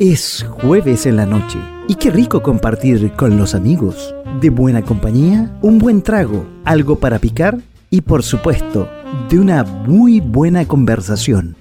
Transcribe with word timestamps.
Es 0.00 0.46
jueves 0.48 1.06
en 1.06 1.16
la 1.16 1.26
noche 1.26 1.58
y 1.86 1.94
qué 1.94 2.10
rico 2.10 2.42
compartir 2.42 3.12
con 3.12 3.36
los 3.36 3.54
amigos. 3.54 4.14
De 4.40 4.48
buena 4.48 4.80
compañía, 4.80 5.50
un 5.60 5.78
buen 5.78 6.00
trago, 6.00 6.46
algo 6.64 6.98
para 6.98 7.18
picar 7.18 7.58
y 7.90 8.00
por 8.00 8.22
supuesto, 8.22 8.88
de 9.28 9.38
una 9.38 9.64
muy 9.64 10.20
buena 10.20 10.66
conversación. 10.66 11.56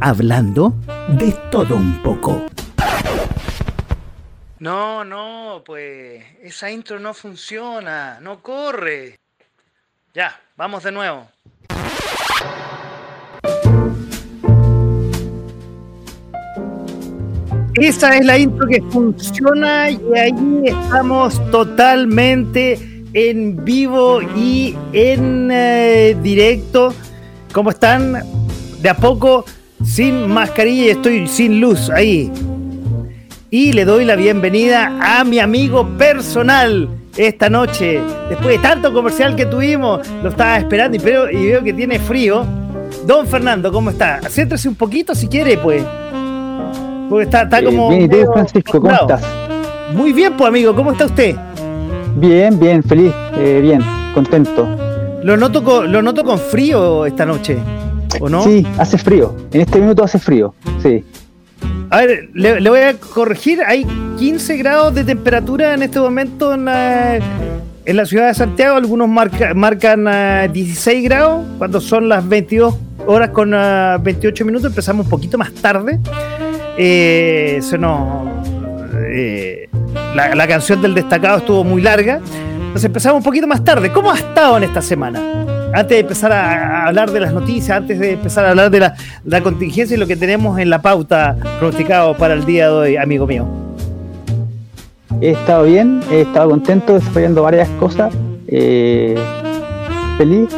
Hablando 0.00 0.76
de 1.08 1.34
todo 1.50 1.74
un 1.74 2.00
poco. 2.04 2.46
No, 4.60 5.02
no, 5.02 5.64
pues 5.66 6.24
esa 6.40 6.70
intro 6.70 7.00
no 7.00 7.12
funciona, 7.12 8.20
no 8.20 8.40
corre. 8.40 9.18
Ya, 10.14 10.40
vamos 10.56 10.84
de 10.84 10.92
nuevo. 10.92 11.26
Esa 17.80 18.16
es 18.16 18.26
la 18.26 18.36
intro 18.36 18.66
que 18.66 18.82
funciona 18.90 19.88
y 19.90 20.00
ahí 20.18 20.62
estamos 20.64 21.40
totalmente 21.50 23.04
en 23.12 23.64
vivo 23.64 24.20
y 24.20 24.74
en 24.92 25.48
eh, 25.52 26.16
directo. 26.20 26.92
¿Cómo 27.52 27.70
están? 27.70 28.20
De 28.82 28.88
a 28.88 28.96
poco, 28.96 29.44
sin 29.84 30.26
mascarilla 30.26 30.86
y 30.86 30.88
estoy 30.90 31.28
sin 31.28 31.60
luz 31.60 31.88
ahí. 31.90 32.32
Y 33.48 33.72
le 33.72 33.84
doy 33.84 34.04
la 34.04 34.16
bienvenida 34.16 34.98
a 35.00 35.22
mi 35.22 35.38
amigo 35.38 35.88
personal 35.96 36.88
esta 37.16 37.48
noche. 37.48 38.00
Después 38.28 38.48
de 38.48 38.58
tanto 38.58 38.92
comercial 38.92 39.36
que 39.36 39.46
tuvimos, 39.46 40.06
lo 40.22 40.30
estaba 40.30 40.58
esperando 40.58 40.96
y, 40.96 41.00
veo 41.00 41.62
que 41.62 41.72
tiene 41.72 42.00
frío. 42.00 42.44
Don 43.06 43.26
Fernando, 43.28 43.70
¿cómo 43.70 43.90
está? 43.90 44.20
Siéntese 44.28 44.68
un 44.68 44.74
poquito 44.74 45.14
si 45.14 45.28
quiere, 45.28 45.56
pues. 45.58 45.84
Porque 47.08 47.24
está, 47.24 47.42
está 47.42 47.62
como. 47.62 47.90
bien, 47.90 48.10
¿y 48.12 48.32
Francisco, 48.32 48.80
cómo 48.80 48.92
estás? 48.92 49.22
Muy 49.94 50.12
bien, 50.12 50.34
pues, 50.36 50.48
amigo, 50.48 50.74
¿cómo 50.74 50.92
está 50.92 51.06
usted? 51.06 51.34
Bien, 52.16 52.58
bien, 52.58 52.82
feliz, 52.82 53.12
eh, 53.36 53.60
bien, 53.62 53.80
contento. 54.14 54.68
Lo 55.22 55.36
noto, 55.36 55.62
con, 55.62 55.90
lo 55.90 56.02
noto 56.02 56.24
con 56.24 56.38
frío 56.38 57.06
esta 57.06 57.24
noche, 57.24 57.58
¿o 58.20 58.28
no? 58.28 58.42
Sí, 58.42 58.66
hace 58.78 58.98
frío. 58.98 59.34
En 59.52 59.60
este 59.62 59.80
minuto 59.80 60.04
hace 60.04 60.18
frío, 60.18 60.54
sí. 60.82 61.04
A 61.90 61.98
ver, 61.98 62.28
le, 62.34 62.60
le 62.60 62.70
voy 62.70 62.80
a 62.80 62.94
corregir. 62.94 63.62
Hay 63.66 63.86
15 64.18 64.56
grados 64.58 64.94
de 64.94 65.04
temperatura 65.04 65.74
en 65.74 65.82
este 65.82 65.98
momento 66.00 66.52
en 66.52 66.66
la, 66.66 67.16
en 67.16 67.96
la 67.96 68.04
ciudad 68.04 68.28
de 68.28 68.34
Santiago. 68.34 68.76
Algunos 68.76 69.08
marca, 69.08 69.54
marcan 69.54 70.06
uh, 70.06 70.52
16 70.52 71.04
grados 71.04 71.46
cuando 71.56 71.80
son 71.80 72.08
las 72.08 72.28
22 72.28 72.74
horas 73.06 73.30
con 73.30 73.54
uh, 73.54 73.98
28 74.02 74.44
minutos. 74.44 74.70
Empezamos 74.70 75.06
un 75.06 75.10
poquito 75.10 75.38
más 75.38 75.52
tarde. 75.54 75.98
Eh, 76.80 77.58
se 77.60 77.76
nos, 77.76 78.28
eh, 79.10 79.68
la, 80.14 80.34
la, 80.36 80.46
canción 80.46 80.80
del 80.80 80.94
destacado 80.94 81.38
estuvo 81.38 81.64
muy 81.64 81.82
larga. 81.82 82.20
Entonces 82.68 82.84
empezamos 82.84 83.18
un 83.18 83.24
poquito 83.24 83.46
más 83.48 83.64
tarde. 83.64 83.90
¿Cómo 83.90 84.12
ha 84.12 84.16
estado 84.16 84.56
en 84.58 84.62
esta 84.62 84.80
semana? 84.80 85.20
Antes 85.74 85.96
de 85.96 85.98
empezar 85.98 86.32
a, 86.32 86.86
hablar 86.86 87.10
de 87.10 87.20
las 87.20 87.32
noticias, 87.32 87.76
antes 87.76 87.98
de 87.98 88.12
empezar 88.12 88.46
a 88.46 88.50
hablar 88.50 88.70
de 88.70 88.92
la, 89.24 89.40
contingencia 89.42 89.96
y 89.96 89.98
lo 90.00 90.06
que 90.06 90.16
tenemos 90.16 90.58
en 90.58 90.70
la 90.70 90.80
pauta 90.80 91.36
pronosticado 91.58 92.16
para 92.16 92.34
el 92.34 92.44
día 92.44 92.68
de 92.68 92.72
hoy, 92.72 92.96
amigo 92.96 93.26
mío. 93.26 93.46
He 95.20 95.30
estado 95.30 95.64
bien, 95.64 96.00
he 96.10 96.22
estado 96.22 96.50
contento, 96.50 96.94
desarrollando 96.94 97.42
varias 97.42 97.68
cosas. 97.80 98.14
Eh, 98.46 99.16
feliz, 100.16 100.48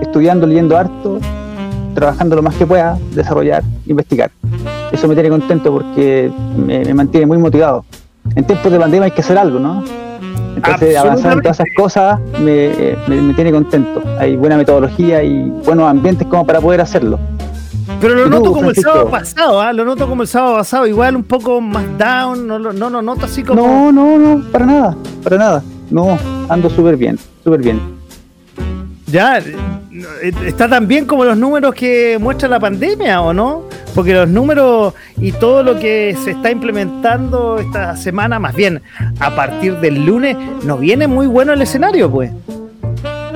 estudiando, 0.00 0.46
leyendo 0.46 0.76
harto, 0.76 1.18
trabajando 1.94 2.36
lo 2.36 2.42
más 2.42 2.54
que 2.54 2.66
pueda, 2.66 2.98
desarrollar, 3.14 3.62
investigar. 3.86 4.30
Eso 4.92 5.08
me 5.08 5.14
tiene 5.14 5.30
contento 5.30 5.72
porque 5.72 6.30
me, 6.56 6.84
me 6.84 6.94
mantiene 6.94 7.26
muy 7.26 7.38
motivado. 7.38 7.84
En 8.34 8.44
tiempos 8.44 8.70
de 8.70 8.78
pandemia 8.78 9.06
hay 9.06 9.10
que 9.10 9.20
hacer 9.20 9.38
algo, 9.38 9.58
¿no? 9.58 9.82
Entonces 10.56 10.96
avanzar 10.96 11.32
en 11.32 11.42
todas 11.42 11.58
esas 11.58 11.74
cosas 11.76 12.20
me, 12.40 12.96
me, 13.08 13.20
me, 13.20 13.34
tiene 13.34 13.50
contento. 13.50 14.02
Hay 14.18 14.36
buena 14.36 14.56
metodología 14.56 15.22
y 15.22 15.42
buenos 15.64 15.88
ambientes 15.88 16.26
como 16.28 16.46
para 16.46 16.60
poder 16.60 16.80
hacerlo. 16.80 17.18
Pero 18.00 18.14
lo 18.14 18.28
noto 18.28 18.44
tú, 18.44 18.52
como 18.52 18.60
Francisco? 18.64 18.90
el 18.90 18.94
sábado 18.94 19.10
pasado, 19.10 19.70
¿eh? 19.70 19.74
lo 19.74 19.84
noto 19.84 20.08
como 20.08 20.22
el 20.22 20.28
sábado 20.28 20.56
pasado, 20.56 20.86
igual 20.86 21.16
un 21.16 21.24
poco 21.24 21.60
más 21.60 21.84
down, 21.98 22.46
no 22.46 22.58
lo 22.58 22.72
no, 22.72 22.90
no, 22.90 23.02
noto 23.02 23.26
así 23.26 23.42
como... 23.42 23.62
No, 23.62 23.92
no, 23.92 24.18
no, 24.18 24.44
para 24.50 24.66
nada, 24.66 24.96
para 25.22 25.38
nada. 25.38 25.62
No, 25.90 26.18
ando 26.48 26.70
súper 26.70 26.96
bien, 26.96 27.18
súper 27.44 27.60
bien. 27.60 27.80
Ya, 29.06 29.40
está 30.44 30.68
tan 30.68 30.88
bien 30.88 31.04
como 31.04 31.24
los 31.24 31.36
números 31.36 31.74
que 31.74 32.18
muestra 32.20 32.48
la 32.48 32.58
pandemia, 32.58 33.20
¿o 33.20 33.32
no? 33.32 33.64
Porque 33.94 34.14
los 34.14 34.28
números 34.28 34.94
y 35.18 35.32
todo 35.32 35.62
lo 35.62 35.78
que 35.78 36.16
se 36.22 36.30
está 36.30 36.50
implementando 36.50 37.58
esta 37.58 37.96
semana, 37.96 38.38
más 38.38 38.54
bien 38.54 38.80
a 39.20 39.34
partir 39.34 39.78
del 39.80 40.06
lunes, 40.06 40.36
no 40.64 40.78
viene 40.78 41.06
muy 41.06 41.26
bueno 41.26 41.52
el 41.52 41.62
escenario, 41.62 42.10
pues. 42.10 42.32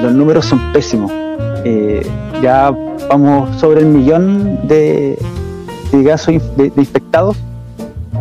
Los 0.00 0.12
números 0.12 0.46
son 0.46 0.72
pésimos. 0.72 1.12
Eh, 1.64 2.06
ya 2.42 2.70
vamos 3.08 3.60
sobre 3.60 3.80
el 3.80 3.86
millón 3.86 4.66
de, 4.68 5.18
casos 6.06 6.34
de 6.56 6.72
infectados, 6.76 7.36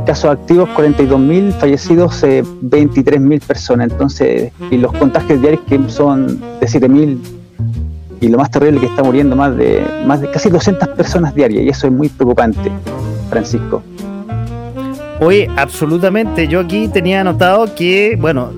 casos 0.06 0.32
activos 0.32 0.70
42.000, 0.70 1.52
fallecidos 1.54 2.24
eh, 2.24 2.44
23.000 2.44 3.42
personas. 3.42 3.92
Entonces, 3.92 4.52
y 4.72 4.78
los 4.78 4.94
contagios 4.94 5.42
diarios 5.42 5.62
que 5.68 5.80
son 5.90 6.40
de 6.60 6.68
7.000 6.68 7.18
y 8.26 8.28
lo 8.28 8.40
más 8.40 8.50
terrible 8.50 8.80
que 8.80 8.88
está 8.88 9.04
muriendo 9.04 9.36
más 9.36 9.56
de 9.56 9.86
más 10.06 10.20
de 10.20 10.32
casi 10.32 10.50
200 10.50 10.90
personas 10.90 11.36
diarias 11.36 11.64
y 11.64 11.70
eso 11.70 11.86
es 11.86 11.94
muy 11.94 12.10
preocupante, 12.10 12.72
Francisco. 13.30 13.84
Oye, 15.20 15.48
absolutamente. 15.56 16.48
Yo 16.48 16.60
aquí 16.60 16.88
tenía 16.88 17.22
anotado 17.22 17.74
que, 17.76 18.18
bueno, 18.20 18.52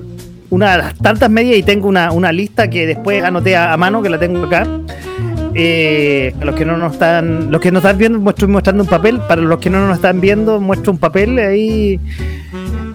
una 0.50 0.72
de 0.72 0.78
las 0.78 0.96
tantas 0.96 1.30
medidas 1.30 1.58
y 1.58 1.64
tengo 1.64 1.88
una, 1.88 2.12
una 2.14 2.32
lista 2.32 2.70
que 2.70 2.88
después 2.88 3.24
anoté 3.24 3.58
a, 3.58 3.76
mano 3.76 4.02
que 4.02 4.10
la 4.10 4.18
tengo 4.18 4.46
acá. 4.46 4.66
Eh, 5.54 6.34
los 6.42 6.56
que 6.56 6.66
no 6.66 6.78
nos 6.78 6.94
están, 6.94 7.52
los 7.52 7.60
que 7.60 7.72
nos 7.72 7.84
están 7.84 7.98
viendo, 7.98 8.20
muestro 8.20 8.48
mostrando 8.48 8.84
un 8.84 8.90
papel. 8.90 9.20
Para 9.28 9.42
los 9.42 9.60
que 9.60 9.70
no 9.70 9.86
nos 9.86 9.98
están 9.98 10.22
viendo, 10.22 10.62
muestro 10.62 10.94
un 10.94 10.98
papel 10.98 11.38
ahí. 11.40 12.00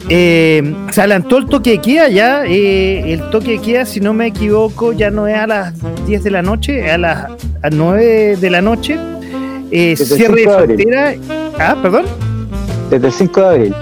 Eh, 0.09 0.75
se 0.91 1.01
adelantó 1.01 1.39
el 1.39 1.47
toque 1.47 1.71
de 1.71 1.79
queda 1.79 2.09
ya. 2.09 2.45
Eh, 2.45 3.13
el 3.13 3.31
toque 3.31 3.53
de 3.53 3.59
queda, 3.61 3.85
si 3.85 4.01
no 4.01 4.13
me 4.13 4.27
equivoco, 4.27 4.93
ya 4.93 5.11
no 5.11 5.27
es 5.27 5.37
a 5.37 5.47
las 5.47 5.75
10 6.07 6.25
de 6.25 6.31
la 6.31 6.43
noche, 6.43 6.87
es 6.87 6.93
a 6.93 6.99
las 6.99 7.31
a 7.63 7.71
9 7.71 8.37
de 8.37 8.51
la 8.51 8.61
noche. 8.61 8.99
Eh, 9.71 9.97
cierre 9.97 10.43
de 10.43 10.49
frontera. 10.49 11.15
Ah, 11.59 11.77
perdón. 11.81 12.05
Desde 12.91 13.07
el 13.07 13.13
5 13.13 13.41
de 13.41 13.47
abril. 13.47 13.75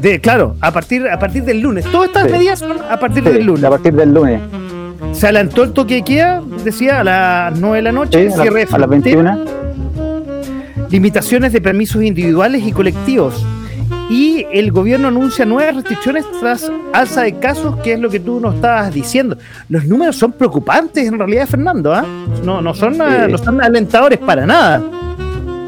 De, 0.00 0.20
claro, 0.20 0.56
a 0.60 0.70
partir, 0.72 1.08
a 1.08 1.18
partir 1.18 1.44
del 1.44 1.60
lunes. 1.60 1.84
Todas 1.86 2.08
estas 2.08 2.26
sí. 2.26 2.32
medidas 2.32 2.58
son 2.58 2.76
a 2.88 2.98
partir 2.98 3.24
sí, 3.24 3.30
del 3.30 3.46
lunes. 3.46 3.64
A 3.64 3.70
partir 3.70 3.94
del 3.94 4.12
lunes. 4.12 4.40
Se 5.12 5.26
adelantó 5.26 5.64
el 5.64 5.72
toque 5.72 5.94
de 5.94 6.02
queda, 6.02 6.42
decía, 6.64 7.00
a 7.00 7.04
las 7.04 7.58
9 7.58 7.76
de 7.76 7.82
la 7.82 7.92
noche, 7.92 8.30
sí, 8.30 8.36
cierre 8.40 8.60
de 8.60 8.66
frontera. 8.66 8.76
A 8.76 8.78
las 8.78 8.90
21. 8.90 9.44
Limitaciones 10.90 11.52
de 11.52 11.60
permisos 11.60 12.02
individuales 12.02 12.62
y 12.66 12.72
colectivos 12.72 13.44
y 14.08 14.46
el 14.52 14.72
gobierno 14.72 15.08
anuncia 15.08 15.44
nuevas 15.44 15.76
restricciones 15.76 16.24
tras 16.40 16.70
alza 16.92 17.22
de 17.22 17.34
casos, 17.34 17.76
que 17.80 17.92
es 17.92 18.00
lo 18.00 18.08
que 18.08 18.20
tú 18.20 18.40
nos 18.40 18.54
estabas 18.54 18.92
diciendo. 18.92 19.36
Los 19.68 19.84
números 19.84 20.16
son 20.16 20.32
preocupantes 20.32 21.06
en 21.06 21.18
realidad, 21.18 21.46
Fernando, 21.46 21.94
¿eh? 21.94 22.02
no, 22.42 22.62
no, 22.62 22.74
son, 22.74 22.94
eh, 22.94 23.28
no 23.28 23.38
son 23.38 23.60
alentadores 23.60 24.18
para 24.18 24.46
nada. 24.46 24.82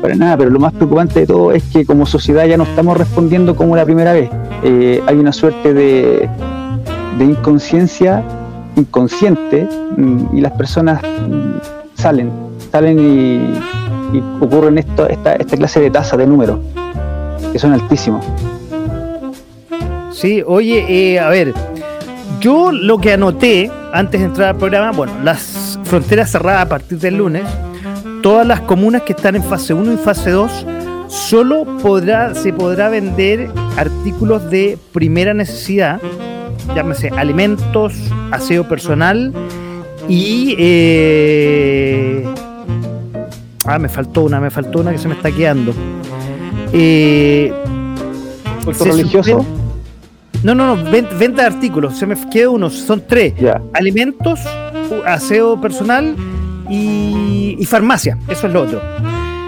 Para 0.01 0.15
nada, 0.15 0.39
pero 0.39 0.51
lo 0.51 0.59
más 0.59 0.73
preocupante 0.73 1.21
de 1.21 1.27
todo 1.27 1.53
es 1.53 1.63
que 1.65 1.85
como 1.85 2.07
sociedad 2.07 2.47
ya 2.47 2.57
no 2.57 2.65
estamos 2.65 2.97
respondiendo 2.97 3.55
como 3.55 3.77
la 3.77 3.85
primera 3.85 4.15
vez. 4.15 4.31
Eh, 4.63 5.03
hay 5.07 5.17
una 5.17 5.33
suerte 5.33 5.75
de, 5.75 6.29
de 7.19 7.25
inconsciencia 7.25 8.25
inconsciente 8.77 9.69
mm, 9.99 10.37
y 10.37 10.41
las 10.41 10.53
personas 10.53 11.03
mm, 11.03 12.01
salen, 12.01 12.31
salen 12.73 12.99
y, 12.99 14.17
y 14.17 14.23
ocurren 14.41 14.79
esto, 14.79 15.07
esta, 15.07 15.35
esta 15.35 15.57
clase 15.59 15.81
de 15.81 15.91
tasa 15.91 16.17
de 16.17 16.27
números 16.27 16.59
que 17.53 17.59
son 17.59 17.73
altísimos. 17.73 18.25
Sí, 20.13 20.43
oye, 20.47 20.85
eh, 20.89 21.19
a 21.19 21.29
ver, 21.29 21.55
yo 22.41 22.73
lo 22.73 22.99
que 22.99 23.13
anoté 23.13 23.71
antes 23.93 24.21
de 24.21 24.27
entrar 24.27 24.51
al 24.51 24.57
programa, 24.57 24.93
bueno, 24.93 25.13
las 25.23 25.79
fronteras 25.85 26.31
cerradas 26.31 26.63
a 26.63 26.69
partir 26.69 26.99
del 26.99 27.17
lunes, 27.17 27.45
todas 28.23 28.47
las 28.47 28.61
comunas 28.61 29.03
que 29.03 29.13
están 29.13 29.37
en 29.37 29.43
fase 29.43 29.75
1 29.75 29.93
y 29.93 29.97
fase 29.97 30.31
2, 30.31 30.67
solo 31.09 31.65
podrá, 31.83 32.35
se 32.35 32.53
podrá 32.53 32.89
vender 32.89 33.51
artículos 33.77 34.51
de 34.51 34.79
primera 34.93 35.35
necesidad 35.35 36.01
llámese 36.75 37.09
alimentos, 37.11 37.95
aseo 38.31 38.69
personal 38.69 39.33
y... 40.09 40.55
eh, 40.59 42.25
ah, 43.65 43.79
me 43.79 43.89
faltó 43.89 44.23
una, 44.23 44.41
me 44.41 44.51
faltó 44.51 44.81
una 44.81 44.93
que 44.93 44.99
se 44.99 45.09
me 45.09 45.15
está 45.15 45.31
quedando. 45.31 45.73
Eh, 46.73 47.53
¿Culto 48.65 48.85
se 48.85 48.91
religioso? 48.91 49.39
suspende- 49.41 49.61
No, 50.43 50.55
no, 50.55 50.75
no, 50.77 50.91
ven- 50.91 51.07
venta 51.19 51.43
de 51.43 51.49
artículos, 51.49 51.99
se 51.99 52.07
me 52.07 52.17
queda 52.31 52.51
uno, 52.51 52.71
son 52.71 53.03
tres. 53.07 53.35
Alimentos, 53.75 54.41
aseo 55.07 55.61
personal 55.61 56.15
y, 56.69 57.57
y 57.59 57.65
farmacia, 57.67 58.17
eso 58.29 58.47
es 58.47 58.53
lo 58.53 58.63
otro. 58.63 58.81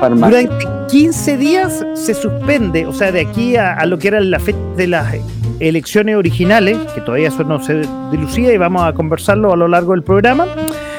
Farmacia. 0.01 0.49
Durante 0.49 0.67
15 0.91 1.37
días 1.39 1.87
se 1.95 2.13
suspende, 2.15 2.87
o 2.87 2.93
sea, 2.93 3.13
de 3.13 3.21
aquí 3.21 3.57
a, 3.57 3.75
a 3.75 3.87
lo 3.87 3.99
que 3.99 4.09
era 4.09 4.21
la 4.21 4.39
fecha 4.41 4.59
de 4.77 4.87
las 4.89 5.15
elecciones 5.61 6.17
originales, 6.17 6.77
que 6.95 7.01
todavía 7.01 7.29
eso 7.29 7.45
no 7.45 7.63
se 7.63 7.83
dilucía 8.11 8.53
y 8.53 8.57
vamos 8.59 8.83
a 8.83 8.93
conversarlo 8.93 9.53
a 9.53 9.57
lo 9.57 9.69
largo 9.69 9.93
del 9.93 10.03
programa, 10.03 10.47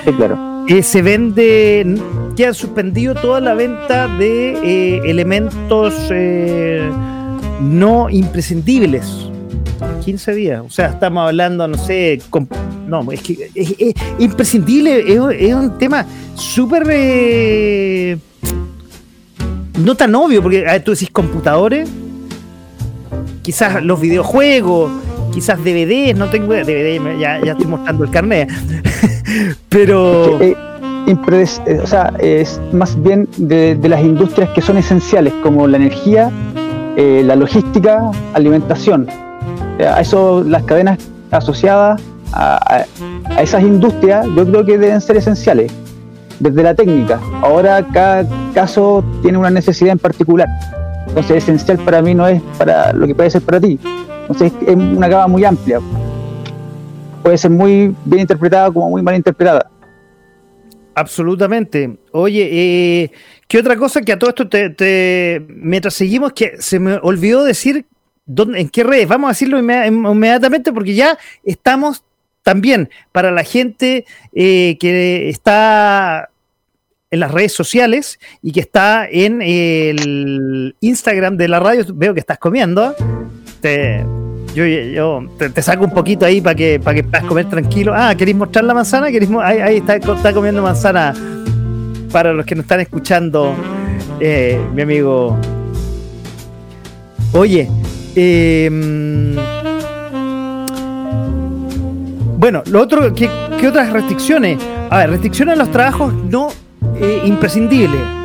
Sí, 0.06 0.12
claro. 0.14 0.38
eh, 0.70 0.82
se 0.82 1.02
vende, 1.02 1.98
queda 2.36 2.54
suspendido 2.54 3.16
toda 3.16 3.40
la 3.40 3.54
venta 3.54 4.08
de 4.08 4.54
eh, 4.64 5.02
elementos 5.06 5.94
eh, 6.10 6.90
no 7.62 8.10
imprescindibles. 8.10 9.28
15 10.06 10.34
días, 10.34 10.62
o 10.66 10.70
sea, 10.70 10.88
estamos 10.88 11.26
hablando, 11.28 11.68
no 11.68 11.78
sé, 11.78 12.20
no, 12.88 13.10
es 13.12 13.22
que 13.22 13.50
es, 13.54 13.76
es 13.78 13.94
imprescindible, 14.20 15.14
es, 15.14 15.54
un 15.54 15.78
tema 15.78 16.06
súper... 16.36 16.84
eh, 16.90 18.18
no 19.80 19.96
tan 19.96 20.14
obvio, 20.16 20.42
porque 20.42 20.62
ver, 20.62 20.84
tú 20.84 20.92
decís 20.92 21.10
computadores, 21.10 21.90
quizás 23.42 23.84
los 23.84 24.00
videojuegos, 24.00 24.92
quizás 25.34 25.60
DVDs, 25.64 26.16
no 26.18 26.30
tengo 26.30 26.54
idea, 26.54 26.64
DVD, 26.64 27.00
me- 27.00 27.20
ya, 27.20 27.44
ya 27.44 27.54
estoy 27.54 27.68
mostrando 27.68 28.04
el 28.04 28.10
carnet, 28.10 28.50
pero... 29.70 30.38
Eh, 31.08 31.80
o 31.84 31.88
sea, 31.88 32.14
es 32.20 32.60
más 32.72 33.02
bien 33.02 33.28
de, 33.38 33.78
las 33.88 34.02
industrias 34.02 34.50
que 34.52 34.62
son 34.62 34.78
esenciales, 34.78 35.34
como 35.44 35.68
la 35.68 35.78
energía, 35.78 36.32
eh, 36.96 37.24
la 37.26 37.36
logística, 37.36 38.12
alimentación. 38.34 39.08
Eh, 39.80 39.86
A 39.88 40.00
eso, 40.02 40.44
las 40.44 40.64
cadenas 40.64 41.00
asociadas 41.32 42.02
a- 42.32 42.86
a 43.36 43.42
esas 43.42 43.64
industrias, 43.64 44.26
yo 44.36 44.46
creo 44.46 44.66
que 44.66 44.78
deben 44.78 45.02
ser 45.02 45.18
esenciales, 45.18 45.72
desde 46.40 46.64
la 46.64 46.74
técnica. 46.74 47.20
Ahora, 47.42 47.86
cada 47.92 48.26
caso 48.54 49.04
tiene 49.22 49.38
una 49.38 49.50
necesidad 49.50 49.92
en 49.92 50.00
particular. 50.00 50.48
Entonces, 51.08 51.38
esencial 51.44 51.78
para 51.80 52.02
mí 52.02 52.16
no 52.16 52.28
es 52.28 52.42
para 52.58 52.94
lo 52.94 53.06
que 53.08 53.14
puede 53.14 53.30
ser 53.30 53.42
para 53.42 53.60
ti. 53.60 53.78
Entonces, 54.22 54.52
es 54.66 54.76
una 54.76 55.08
gama 55.08 55.28
muy 55.28 55.44
amplia. 55.46 55.80
Puede 57.22 57.38
ser 57.38 57.52
muy 57.52 57.96
bien 58.06 58.22
interpretada 58.22 58.72
como 58.72 58.90
muy 58.90 59.02
mal 59.02 59.16
interpretada. 59.16 59.70
Absolutamente. 60.96 61.98
Oye, 62.12 62.50
eh, 62.52 63.12
¿qué 63.48 63.58
otra 63.58 63.76
cosa 63.76 64.02
que 64.02 64.12
a 64.14 64.20
todo 64.20 64.30
esto 64.30 64.48
te, 64.48 65.42
mientras 65.48 65.94
seguimos 65.96 66.34
que 66.34 66.54
se 66.60 66.80
me 66.80 67.00
olvidó 67.02 67.44
decir 67.44 67.86
dónde, 68.26 68.60
en 68.62 68.70
qué 68.70 68.84
redes? 68.84 69.08
Vamos 69.08 69.28
a 69.30 69.32
decirlo 69.32 69.60
inme- 69.60 69.88
inmediatamente 69.88 70.72
porque 70.72 70.94
ya 70.94 71.18
estamos 71.44 72.04
también 72.44 72.90
para 73.12 73.32
la 73.32 73.44
gente 73.44 74.06
eh, 74.34 74.78
que 74.80 75.30
está 75.30 76.30
en 77.10 77.20
las 77.20 77.32
redes 77.32 77.54
sociales 77.54 78.20
y 78.42 78.52
que 78.52 78.60
está 78.60 79.08
en 79.10 79.42
el 79.42 80.76
Instagram 80.80 81.38
de 81.38 81.48
la 81.48 81.60
radio. 81.60 81.86
Veo 81.94 82.14
que 82.14 82.20
estás 82.20 82.38
comiendo. 82.40 82.96
Te, 83.62 84.04
yo, 84.54 84.66
yo 84.66 85.26
te, 85.38 85.62
saco 85.62 85.86
un 85.86 85.92
poquito 85.92 86.26
ahí 86.26 86.42
para 86.42 86.56
que, 86.56 86.80
para 86.80 86.96
que 86.96 87.04
puedas 87.04 87.26
comer 87.26 87.50
tranquilo. 87.50 87.94
Ah, 87.96 88.14
¿queréis 88.16 88.38
mostrar 88.38 88.66
la 88.66 88.74
manzana? 88.74 89.12
¿Queréis 89.12 89.32
ahí, 89.42 89.60
ahí 89.60 89.78
está, 89.78 89.96
está 89.96 90.34
comiendo 90.34 90.62
manzana 90.62 91.14
para 92.12 92.32
los 92.32 92.46
que 92.46 92.56
nos 92.56 92.64
están 92.64 92.80
escuchando, 92.80 93.56
eh, 94.20 94.62
mi 94.74 94.84
amigo. 94.84 95.36
Oye, 97.34 97.68
eh, 98.16 98.70
bueno, 102.38 102.62
lo 102.68 102.82
otro, 102.82 103.14
¿qué, 103.16 103.30
qué 103.60 103.68
otras 103.68 103.92
restricciones? 103.92 104.60
A 104.92 105.00
ver, 105.00 105.10
restricciones 105.10 105.54
a 105.54 105.58
los 105.58 105.72
trabajos 105.72 106.14
no 106.14 106.50
eh, 107.02 107.22
imprescindibles. 107.26 108.23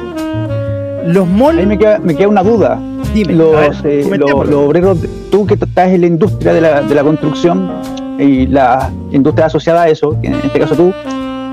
Los 1.12 1.26
malls. 1.26 1.58
Ahí 1.58 1.66
me 1.66 1.78
queda, 1.78 1.98
me 1.98 2.14
queda 2.14 2.28
una 2.28 2.42
duda. 2.42 2.78
Dime, 3.14 3.32
Los, 3.34 3.82
ver, 3.82 3.92
eh, 3.92 4.04
los- 4.18 4.48
los 4.48 4.54
obreros, 4.66 4.98
tú 5.30 5.46
que 5.46 5.54
estás 5.54 5.88
en 5.90 6.02
la 6.02 6.06
industria 6.06 6.52
de 6.52 6.60
la, 6.60 6.82
de 6.82 6.94
la 6.94 7.02
construcción 7.02 7.70
y 8.18 8.46
la 8.46 8.90
industria 9.12 9.46
asociada 9.46 9.82
a 9.82 9.88
eso, 9.88 10.16
en 10.22 10.34
este 10.34 10.58
caso 10.60 10.74
tú, 10.74 10.92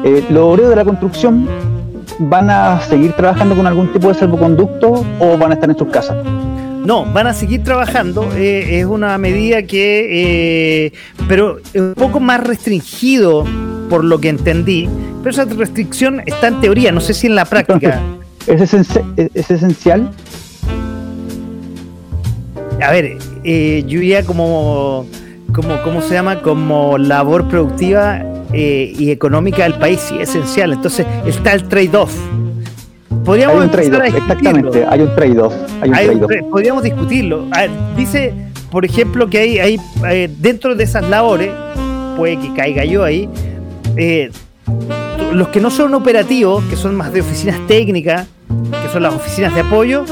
eh, 0.03 0.23
los 0.29 0.43
obreros 0.43 0.69
de 0.71 0.75
la 0.75 0.83
construcción 0.85 1.47
van 2.19 2.49
a 2.49 2.79
seguir 2.81 3.13
trabajando 3.13 3.55
con 3.55 3.67
algún 3.67 3.91
tipo 3.93 4.07
de 4.09 4.13
salvoconducto 4.15 5.05
o 5.19 5.37
van 5.37 5.51
a 5.51 5.53
estar 5.55 5.69
en 5.69 5.77
sus 5.77 5.87
casas. 5.89 6.17
No, 6.85 7.05
van 7.05 7.27
a 7.27 7.33
seguir 7.33 7.63
trabajando. 7.63 8.29
eh, 8.35 8.79
es 8.79 8.85
una 8.85 9.17
medida 9.17 9.63
que, 9.63 10.85
eh, 10.87 10.93
pero 11.27 11.57
es 11.73 11.81
un 11.81 11.93
poco 11.95 12.19
más 12.19 12.41
restringido 12.43 13.43
por 13.89 14.03
lo 14.03 14.19
que 14.19 14.29
entendí. 14.29 14.87
Pero 15.23 15.29
esa 15.31 15.45
restricción 15.45 16.21
está 16.25 16.47
en 16.47 16.59
teoría, 16.61 16.91
no 16.91 16.99
sé 17.01 17.13
si 17.15 17.25
en 17.27 17.35
la 17.35 17.45
práctica. 17.45 17.99
¿Es, 18.47 18.61
esenci- 18.73 19.03
es- 19.17 19.29
es 19.33 19.51
esencial? 19.51 20.11
A 22.81 22.91
ver, 22.91 23.17
eh, 23.43 23.83
yo 23.87 23.99
diría 23.99 24.23
como, 24.25 25.05
como, 25.53 25.81
¿cómo 25.83 26.01
se 26.01 26.13
llama? 26.13 26.41
Como 26.41 26.97
labor 26.97 27.47
productiva 27.47 28.21
eh, 28.53 28.93
y 28.97 29.11
económica 29.11 29.63
del 29.63 29.75
país, 29.75 29.99
sí, 30.01 30.15
esencial. 30.19 30.73
Entonces 30.73 31.05
está 31.25 31.53
el 31.53 31.63
trade-off. 31.67 32.13
Podríamos 33.23 33.55
Hay 33.57 33.63
un 33.63 33.71
trade-off, 33.71 34.15
exactamente, 34.15 34.85
hay 34.87 34.99
un 35.01 35.15
trade-off. 35.15 35.53
Tre- 36.29 36.49
podríamos 36.49 36.83
discutirlo. 36.83 37.47
Ver, 37.49 37.71
dice, 37.97 38.33
por 38.69 38.85
ejemplo, 38.85 39.27
que 39.29 39.39
hay, 39.39 39.57
hay 39.59 39.79
eh, 40.11 40.29
dentro 40.39 40.75
de 40.75 40.83
esas 40.83 41.09
labores, 41.09 41.49
puede 42.17 42.37
que 42.37 42.53
caiga 42.53 42.85
yo 42.85 43.03
ahí, 43.03 43.27
eh, 43.97 44.29
los 45.31 45.47
que 45.47 45.59
no 45.59 45.71
son 45.71 45.93
operativos, 45.95 46.63
que 46.65 46.75
son 46.75 46.93
más 46.95 47.11
de 47.13 47.21
oficinas 47.21 47.57
técnicas, 47.67 48.27
que 48.47 48.89
son 48.91 49.03
las 49.03 49.13
oficinas 49.13 49.53
de 49.53 49.61
apoyo, 49.61 50.05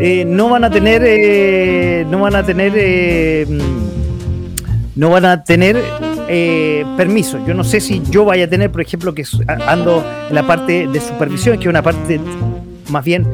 eh, 0.00 0.24
no 0.26 0.48
van 0.48 0.64
a 0.64 0.70
tener, 0.70 1.02
eh, 1.04 2.06
no 2.08 2.20
van 2.20 2.34
a 2.34 2.42
tener, 2.42 2.72
eh, 2.74 3.46
no 4.96 5.10
van 5.10 5.24
a 5.24 5.44
tener 5.44 5.82
permiso. 6.96 7.44
Yo 7.44 7.54
no 7.54 7.64
sé 7.64 7.80
si 7.80 8.02
yo 8.08 8.24
vaya 8.24 8.44
a 8.44 8.48
tener, 8.48 8.70
por 8.70 8.80
ejemplo, 8.80 9.12
que 9.14 9.24
ando 9.66 10.04
en 10.28 10.34
la 10.34 10.46
parte 10.46 10.86
de 10.86 11.00
supervisión, 11.00 11.58
que 11.58 11.64
es 11.64 11.68
una 11.68 11.82
parte 11.82 12.20
más 12.88 13.04
bien 13.04 13.26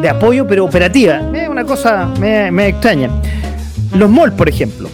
de 0.00 0.08
apoyo, 0.08 0.46
pero 0.46 0.64
operativa. 0.64 1.20
Es 1.34 1.48
una 1.48 1.64
cosa 1.64 2.08
me, 2.20 2.50
me 2.52 2.68
extraña. 2.68 3.10
Los 3.96 4.08
malls, 4.08 4.34
por 4.34 4.48
ejemplo. 4.48 4.88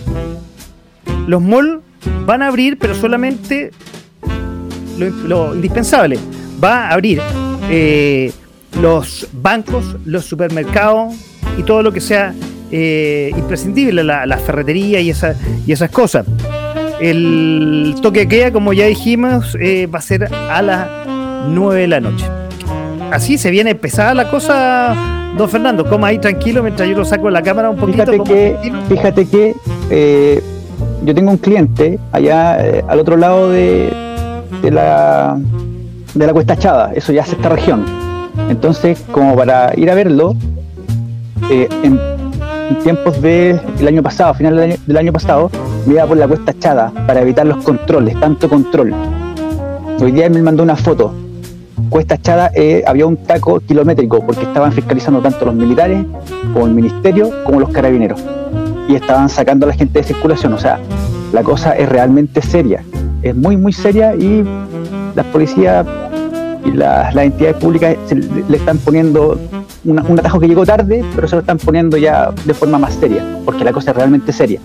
Los 1.27 1.43
malls 1.43 1.81
van 2.25 2.43
a 2.43 2.49
abrir, 2.49 2.79
pero 2.79 2.95
solamente 2.95 3.71
lo 4.99 5.55
indispensable. 5.55 6.19
Va 6.62 6.89
a 6.89 6.95
abrir 6.95 7.21
eh, 7.71 8.33
los 8.81 9.28
bancos, 9.33 9.97
los 10.04 10.25
supermercados 10.25 11.14
y 11.59 11.62
todo 11.62 11.83
lo 11.83 11.92
que 11.92 12.00
sea 12.00 12.35
eh, 12.71 13.31
imprescindible, 13.37 14.02
la, 14.02 14.25
la 14.25 14.38
ferretería 14.38 15.00
y, 15.00 15.11
esa, 15.11 15.35
y 15.66 15.73
esas 15.73 15.90
cosas. 15.90 16.26
El 17.00 17.95
toque 18.00 18.21
de 18.21 18.28
queda, 18.28 18.52
como 18.52 18.73
ya 18.73 18.87
dijimos, 18.87 19.57
eh, 19.61 19.87
va 19.87 19.99
a 19.99 20.02
ser 20.02 20.33
a 20.33 20.62
las 20.62 20.88
9 21.49 21.81
de 21.83 21.88
la 21.88 22.00
noche. 22.00 22.25
Así 23.11 23.37
se 23.37 23.50
viene 23.50 23.75
pesada 23.75 24.14
la 24.14 24.31
cosa, 24.31 24.97
don 25.37 25.50
Fernando. 25.50 25.85
Coma 25.85 26.09
ahí 26.09 26.19
tranquilo 26.19 26.62
mientras 26.62 26.88
yo 26.88 26.97
lo 26.97 27.04
saco 27.04 27.26
de 27.26 27.33
la 27.33 27.42
cámara 27.42 27.69
un 27.69 27.76
poquito. 27.76 28.07
Fíjate 28.07 28.25
que, 28.25 28.73
fíjate 28.88 29.26
que 29.26 29.54
eh, 29.90 30.42
yo 31.04 31.14
tengo 31.14 31.31
un 31.33 31.38
cliente 31.38 31.99
allá 32.12 32.54
al 32.88 33.00
otro 33.00 33.16
lado 33.16 33.50
de, 33.50 33.92
de 34.62 34.71
la 34.71 35.38
de 36.14 36.26
la 36.26 36.33
Cuesta 36.33 36.57
Chada, 36.57 36.92
eso 36.95 37.12
ya 37.12 37.23
es 37.23 37.33
esta 37.33 37.49
región. 37.49 37.85
Entonces, 38.49 39.02
como 39.11 39.37
para 39.37 39.73
ir 39.76 39.90
a 39.90 39.95
verlo, 39.95 40.35
eh, 41.50 41.69
en, 41.83 41.99
en 42.71 42.78
tiempos 42.83 43.21
del 43.21 43.61
año 43.87 44.02
pasado, 44.02 44.31
a 44.31 44.35
final 44.35 44.57
del 44.57 44.73
año, 44.73 44.76
del 44.87 44.97
año 44.97 45.12
pasado, 45.12 45.50
me 45.87 45.95
iba 45.95 46.07
por 46.07 46.16
la 46.16 46.28
Cuesta 46.28 46.54
Chada 46.59 46.92
para 47.07 47.21
evitar 47.21 47.47
los 47.47 47.64
controles, 47.64 48.19
tanto 48.21 48.49
control. 48.49 48.95
Hoy 50.00 50.12
día 50.12 50.28
me 50.28 50.42
mandó 50.42 50.62
una 50.62 50.76
foto. 50.76 51.14
Cuesta 51.88 52.21
Chada 52.21 52.50
eh, 52.54 52.83
había 52.87 53.07
un 53.07 53.16
taco 53.16 53.61
kilométrico 53.61 54.25
porque 54.25 54.42
estaban 54.42 54.73
fiscalizando 54.73 55.21
tanto 55.21 55.45
los 55.45 55.54
militares 55.54 56.04
como 56.52 56.66
el 56.66 56.73
ministerio 56.73 57.31
como 57.45 57.61
los 57.61 57.71
carabineros 57.71 58.23
y 58.88 58.95
estaban 58.95 59.28
sacando 59.28 59.66
a 59.66 59.69
la 59.69 59.75
gente 59.75 59.99
de 59.99 60.04
circulación. 60.04 60.54
O 60.54 60.59
sea, 60.59 60.81
la 61.33 61.42
cosa 61.42 61.76
es 61.76 61.88
realmente 61.88 62.42
seria, 62.42 62.83
es 63.23 63.37
muy, 63.37 63.57
muy 63.57 63.73
seria 63.73 64.14
y 64.14 64.45
las 65.14 65.26
policías 65.26 65.87
y 66.64 66.73
las, 66.73 67.14
las 67.14 67.25
entidades 67.25 67.57
públicas 67.57 67.97
se 68.07 68.14
le, 68.16 68.57
están 68.57 68.78
poniendo 68.78 69.38
una- 69.85 70.02
un 70.02 70.19
atajo 70.19 70.38
que 70.40 70.49
llegó 70.49 70.64
tarde, 70.64 71.04
pero 71.14 71.26
se 71.28 71.37
lo 71.37 71.40
están 71.40 71.59
poniendo 71.59 71.97
ya 71.97 72.31
de 72.45 72.54
forma 72.54 72.78
más 72.78 72.95
seria, 72.95 73.25
porque 73.45 73.64
la 73.64 73.73
cosa 73.73 73.90
es 73.90 73.97
realmente 73.97 74.33
seria. 74.33 74.61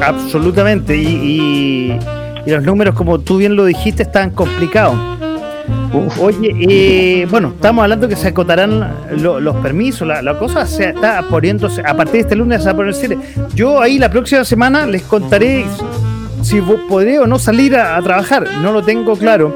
Absolutamente. 0.00 0.96
Y, 0.96 1.98
y, 2.46 2.50
los 2.50 2.62
números, 2.62 2.94
como 2.94 3.18
tú 3.18 3.36
bien 3.38 3.56
lo 3.56 3.64
dijiste, 3.64 4.02
están 4.04 4.30
complicados. 4.30 4.96
Oye, 6.20 6.54
eh, 6.68 7.26
bueno, 7.30 7.48
estamos 7.54 7.82
hablando 7.82 8.08
que 8.08 8.16
se 8.16 8.28
acotarán 8.28 8.90
los 9.16 9.56
permisos, 9.56 10.06
la, 10.06 10.38
cosa 10.38 10.66
se 10.66 10.90
está 10.90 11.22
poniéndose, 11.28 11.82
a 11.84 11.94
partir 11.94 12.14
de 12.14 12.20
este 12.20 12.36
lunes 12.36 12.60
se 12.62 12.66
va 12.66 12.72
a 12.72 12.76
poner 12.76 12.94
serio. 12.94 13.20
Yo 13.54 13.80
ahí 13.80 13.98
la 13.98 14.10
próxima 14.10 14.44
semana 14.44 14.86
les 14.86 15.02
contaré 15.02 15.64
si 16.42 16.60
podré 16.60 17.18
o 17.18 17.26
no 17.26 17.38
salir 17.38 17.76
a, 17.76 18.00
trabajar, 18.02 18.46
no 18.62 18.72
lo 18.72 18.82
tengo 18.82 19.16
claro. 19.16 19.54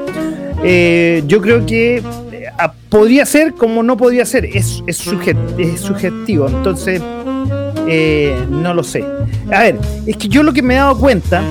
Eh, 0.63 1.23
yo 1.27 1.41
creo 1.41 1.65
que 1.65 1.97
eh, 1.97 2.03
podría 2.89 3.25
ser 3.25 3.53
como 3.53 3.83
no 3.83 3.97
podría 3.97 4.25
ser, 4.25 4.45
es, 4.45 4.83
es, 4.87 4.97
subjetivo, 4.97 6.47
entonces 6.47 7.01
no 8.49 8.73
lo 8.73 8.83
sé. 8.83 9.03
A 9.51 9.59
ver, 9.63 9.77
es 10.05 10.17
que 10.17 10.27
yo 10.27 10.43
lo 10.43 10.53
que 10.53 10.61
me 10.61 10.75
he 10.75 10.77
dado 10.77 10.97
cuenta 10.97 11.43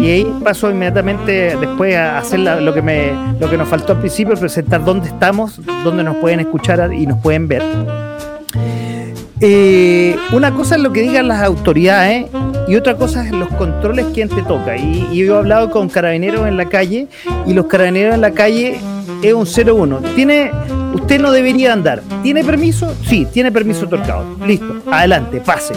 y 0.00 0.10
ahí 0.10 0.40
paso 0.44 0.70
inmediatamente 0.70 1.56
después 1.56 1.96
a 1.96 2.18
hacer 2.18 2.40
lo, 2.40 2.74
que 2.74 2.82
me, 2.82 3.12
lo 3.40 3.48
que 3.48 3.56
nos 3.56 3.68
faltó 3.68 3.94
al 3.94 4.00
principio, 4.00 4.34
presentar 4.34 4.84
dónde 4.84 5.08
estamos, 5.08 5.60
dónde 5.84 6.02
nos 6.02 6.16
pueden 6.16 6.40
escuchar 6.40 6.92
y 6.92 7.06
nos 7.06 7.18
pueden 7.20 7.48
ver. 7.48 7.62
Eh, 9.40 10.16
una 10.32 10.54
cosa 10.54 10.76
es 10.76 10.80
lo 10.80 10.92
que 10.92 11.02
digan 11.02 11.28
las 11.28 11.42
autoridades 11.42 12.26
y 12.68 12.74
otra 12.74 12.96
cosa 12.96 13.24
es 13.24 13.32
los 13.32 13.48
controles 13.50 14.06
quien 14.14 14.28
te 14.28 14.42
toca. 14.42 14.76
Y, 14.76 15.14
yo 15.14 15.34
he 15.34 15.38
hablado 15.38 15.70
con 15.70 15.88
carabineros 15.88 16.46
en 16.46 16.56
la 16.56 16.68
calle 16.68 17.08
y 17.46 17.52
los 17.52 17.66
carabineros 17.66 18.14
en 18.14 18.20
la 18.22 18.32
calle 18.32 18.78
es 19.22 19.34
un 19.34 19.46
01. 19.46 19.98
Tiene, 20.14 20.50
usted 20.94 21.20
no 21.20 21.32
debería 21.32 21.72
andar. 21.72 22.02
¿Tiene 22.22 22.44
permiso? 22.44 22.94
Sí, 23.06 23.26
tiene 23.30 23.52
permiso 23.52 23.84
otorgado. 23.86 24.24
Listo, 24.46 24.82
adelante, 24.90 25.40
pase. 25.40 25.74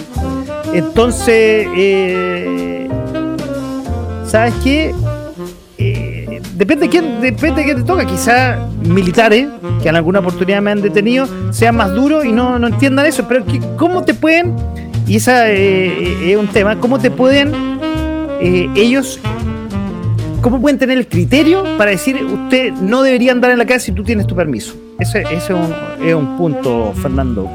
Entonces, 0.73 1.67
eh, 1.75 2.87
¿sabes 4.25 4.53
qué? 4.63 4.93
Eh, 5.77 6.08
depende 6.59 6.85
de 6.85 6.89
quién, 6.89 7.21
depende 7.21 7.63
de 7.63 7.75
te 7.75 7.83
toca. 7.83 8.05
Quizá 8.05 8.59
militares 8.83 9.47
que 9.81 9.87
en 9.87 9.95
alguna 9.95 10.19
oportunidad 10.19 10.61
me 10.61 10.71
han 10.71 10.81
detenido 10.81 11.27
sean 11.51 11.77
más 11.77 11.95
duros 11.95 12.25
y 12.25 12.31
no, 12.33 12.57
entiendan 12.67 13.05
eso. 13.05 13.25
Pero 13.27 13.45
¿cómo 13.77 14.03
te 14.03 14.13
pueden? 14.13 14.55
Y 15.07 15.15
esa 15.15 15.49
eh, 15.49 16.31
es 16.31 16.37
un 16.37 16.47
tema. 16.47 16.79
¿Cómo 16.79 16.99
te 16.99 17.09
pueden 17.09 17.51
eh, 18.41 18.69
ellos? 18.75 19.19
¿Cómo 20.41 20.61
pueden 20.61 20.77
tener 20.77 20.97
el 20.97 21.07
criterio 21.07 21.63
para 21.77 21.91
decir 21.91 22.23
usted 22.23 22.73
no 22.73 23.03
debería 23.03 23.31
andar 23.31 23.51
en 23.51 23.57
la 23.57 23.65
calle 23.65 23.79
si 23.79 23.91
tú 23.93 24.03
tienes 24.03 24.27
tu 24.27 24.35
permiso? 24.35 24.75
Ese, 24.99 25.21
ese 25.31 25.53
es 26.05 26.13
un 26.13 26.37
punto, 26.37 26.93
Fernando 27.01 27.49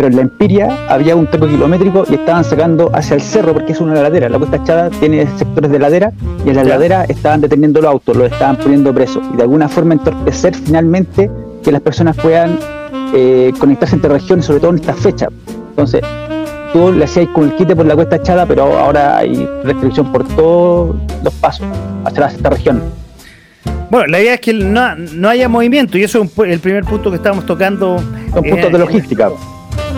pero 0.00 0.08
en 0.08 0.16
la 0.16 0.22
empiria 0.22 0.86
había 0.88 1.14
un 1.14 1.26
toque 1.26 1.46
kilométrico 1.46 2.06
y 2.08 2.14
estaban 2.14 2.42
sacando 2.42 2.90
hacia 2.94 3.16
el 3.16 3.20
cerro 3.20 3.52
porque 3.52 3.72
es 3.72 3.82
una 3.82 3.92
ladera. 3.92 4.30
La 4.30 4.38
Cuesta 4.38 4.56
Echada 4.56 4.88
tiene 4.88 5.26
sectores 5.36 5.70
de 5.70 5.78
ladera 5.78 6.10
y 6.42 6.48
en 6.48 6.56
la 6.56 6.64
ladera 6.64 7.04
estaban 7.04 7.42
deteniendo 7.42 7.82
los 7.82 7.90
autos, 7.90 8.16
los 8.16 8.32
estaban 8.32 8.56
poniendo 8.56 8.94
presos 8.94 9.22
y 9.30 9.36
de 9.36 9.42
alguna 9.42 9.68
forma 9.68 9.92
entorpecer 9.92 10.54
finalmente 10.54 11.30
que 11.62 11.70
las 11.70 11.82
personas 11.82 12.16
puedan 12.16 12.58
eh, 13.14 13.52
conectarse 13.58 13.96
entre 13.96 14.08
regiones, 14.08 14.46
sobre 14.46 14.60
todo 14.60 14.70
en 14.70 14.76
esta 14.76 14.94
fecha. 14.94 15.28
Entonces, 15.68 16.00
tú 16.72 16.92
le 16.92 17.04
hacías 17.04 17.28
con 17.34 17.50
el 17.50 17.56
quite 17.56 17.76
por 17.76 17.84
la 17.84 17.94
Cuesta 17.94 18.16
Echada, 18.16 18.46
pero 18.46 18.78
ahora 18.78 19.18
hay 19.18 19.46
restricción 19.64 20.10
por 20.10 20.26
todos 20.28 20.96
los 21.22 21.34
pasos 21.34 21.66
hacia 22.06 22.28
esta 22.28 22.48
región. 22.48 22.82
Bueno, 23.90 24.06
la 24.06 24.18
idea 24.22 24.32
es 24.32 24.40
que 24.40 24.54
no, 24.54 25.28
haya 25.28 25.46
movimiento 25.50 25.98
y 25.98 26.04
eso 26.04 26.22
es 26.22 26.38
el 26.38 26.60
primer 26.60 26.84
punto 26.84 27.10
que 27.10 27.16
estamos 27.16 27.44
tocando. 27.44 27.98
Son 28.32 28.42
puntos 28.42 28.72
de 28.72 28.78
logística 28.78 29.30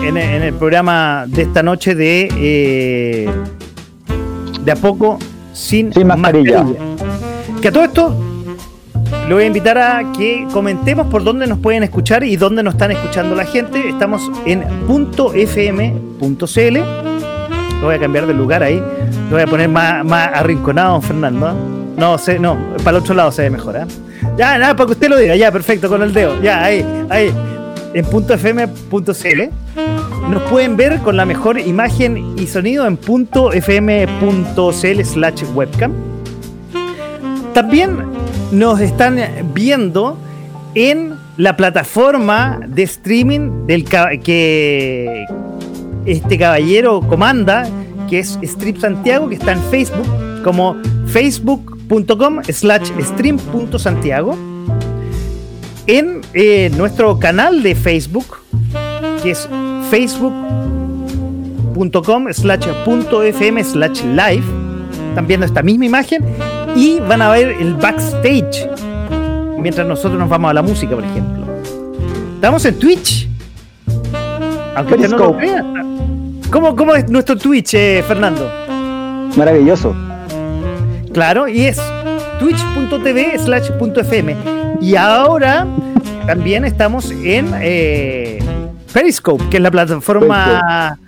en, 0.01 0.17
el 0.17 0.53
programa 0.53 1.25
de 1.27 1.43
esta 1.43 1.63
noche 1.63 1.95
de 1.95 2.29
eh, 2.35 3.29
de 4.63 4.71
a 4.71 4.75
poco 4.75 5.19
sin, 5.53 5.91
mascarilla. 6.05 6.65
Que 7.61 7.67
a 7.69 7.71
todo 7.71 7.83
esto 7.83 8.15
le 9.27 9.33
voy 9.33 9.43
a 9.43 9.47
invitar 9.47 9.77
a 9.77 10.11
que 10.17 10.47
comentemos 10.51 11.07
por 11.07 11.23
dónde 11.23 11.47
nos 11.47 11.59
pueden 11.59 11.83
escuchar 11.83 12.23
y 12.23 12.35
dónde 12.35 12.63
nos 12.63 12.73
están 12.73 12.91
escuchando 12.91 13.35
la 13.35 13.45
gente. 13.45 13.87
Estamos 13.87 14.29
en 14.45 14.63
.fm.cl. 14.87 16.77
Lo 17.79 17.87
voy 17.87 17.95
a 17.95 17.99
cambiar 17.99 18.27
de 18.27 18.33
lugar 18.33 18.63
ahí. 18.63 18.81
Lo 19.29 19.31
voy 19.31 19.41
a 19.41 19.47
poner 19.47 19.69
más, 19.69 20.05
más 20.05 20.29
arrinconado, 20.33 21.01
Fernando. 21.01 21.53
No, 21.97 22.17
sé, 22.17 22.39
no, 22.39 22.57
para 22.83 22.97
el 22.97 23.03
otro 23.03 23.13
lado 23.13 23.31
se 23.31 23.43
ve 23.43 23.49
mejor, 23.51 23.75
¿eh? 23.75 23.85
Ya, 24.37 24.57
nada, 24.57 24.75
para 24.75 24.87
que 24.87 24.93
usted 24.93 25.09
lo 25.09 25.17
diga, 25.17 25.35
ya, 25.35 25.51
perfecto, 25.51 25.87
con 25.87 26.01
el 26.01 26.11
dedo. 26.11 26.41
Ya, 26.41 26.63
ahí, 26.63 26.83
ahí 27.09 27.31
en 27.93 28.05
.fm.cl. 28.05 29.41
Nos 30.29 30.41
pueden 30.43 30.77
ver 30.77 30.99
con 30.99 31.17
la 31.17 31.25
mejor 31.25 31.59
imagen 31.59 32.35
y 32.37 32.47
sonido 32.47 32.87
en 32.87 32.97
.fm.cl 32.97 35.03
slash 35.03 35.43
webcam. 35.53 35.91
También 37.53 37.97
nos 38.51 38.79
están 38.79 39.19
viendo 39.53 40.17
en 40.75 41.13
la 41.37 41.55
plataforma 41.55 42.59
de 42.67 42.83
streaming 42.83 43.67
del 43.67 43.85
que 43.85 45.25
este 46.05 46.37
caballero 46.37 47.01
comanda, 47.01 47.67
que 48.09 48.19
es 48.19 48.37
Strip 48.41 48.79
Santiago, 48.79 49.29
que 49.29 49.35
está 49.35 49.53
en 49.53 49.61
Facebook 49.63 50.07
como 50.43 50.75
facebook.com 51.07 52.41
slash 52.49 52.91
stream.santiago 53.01 54.52
en 55.87 56.21
eh, 56.33 56.71
nuestro 56.77 57.19
canal 57.19 57.63
de 57.63 57.75
Facebook, 57.75 58.37
que 59.21 59.31
es 59.31 59.49
facebook.com 59.89 62.27
slash 62.31 62.65
fm 62.65 63.63
slash 63.63 64.03
live. 64.03 64.43
Están 65.09 65.27
viendo 65.27 65.45
esta 65.45 65.61
misma 65.61 65.85
imagen 65.85 66.23
y 66.75 66.99
van 66.99 67.21
a 67.21 67.29
ver 67.29 67.49
el 67.59 67.75
backstage 67.75 68.67
mientras 69.63 69.87
nosotros 69.87 70.19
nos 70.19 70.29
vamos 70.29 70.51
a 70.51 70.53
la 70.53 70.61
música, 70.61 70.93
por 70.95 71.03
ejemplo. 71.03 71.45
Estamos 72.35 72.63
en 72.65 72.79
Twitch. 72.79 73.29
Aunque 74.75 74.95
usted 74.95 75.09
no 75.09 75.17
lo 75.17 75.37
crea. 75.37 75.63
¿Cómo, 76.51 76.75
¿Cómo, 76.75 76.95
es 76.95 77.09
nuestro 77.09 77.37
Twitch, 77.37 77.73
eh, 77.73 78.03
Fernando? 78.07 78.47
Maravilloso. 79.37 79.95
Claro, 81.13 81.47
y 81.47 81.65
es 81.65 81.81
twitch.tv 82.39 83.39
slash 83.39 83.69
.fm. 83.79 84.62
Y 84.83 84.97
ahora 84.97 85.65
también 86.27 86.65
estamos 86.65 87.09
en 87.09 87.51
eh, 87.61 88.39
Periscope, 88.91 89.47
que 89.49 89.55
es 89.55 89.63
la 89.63 89.71
plataforma 89.71 90.99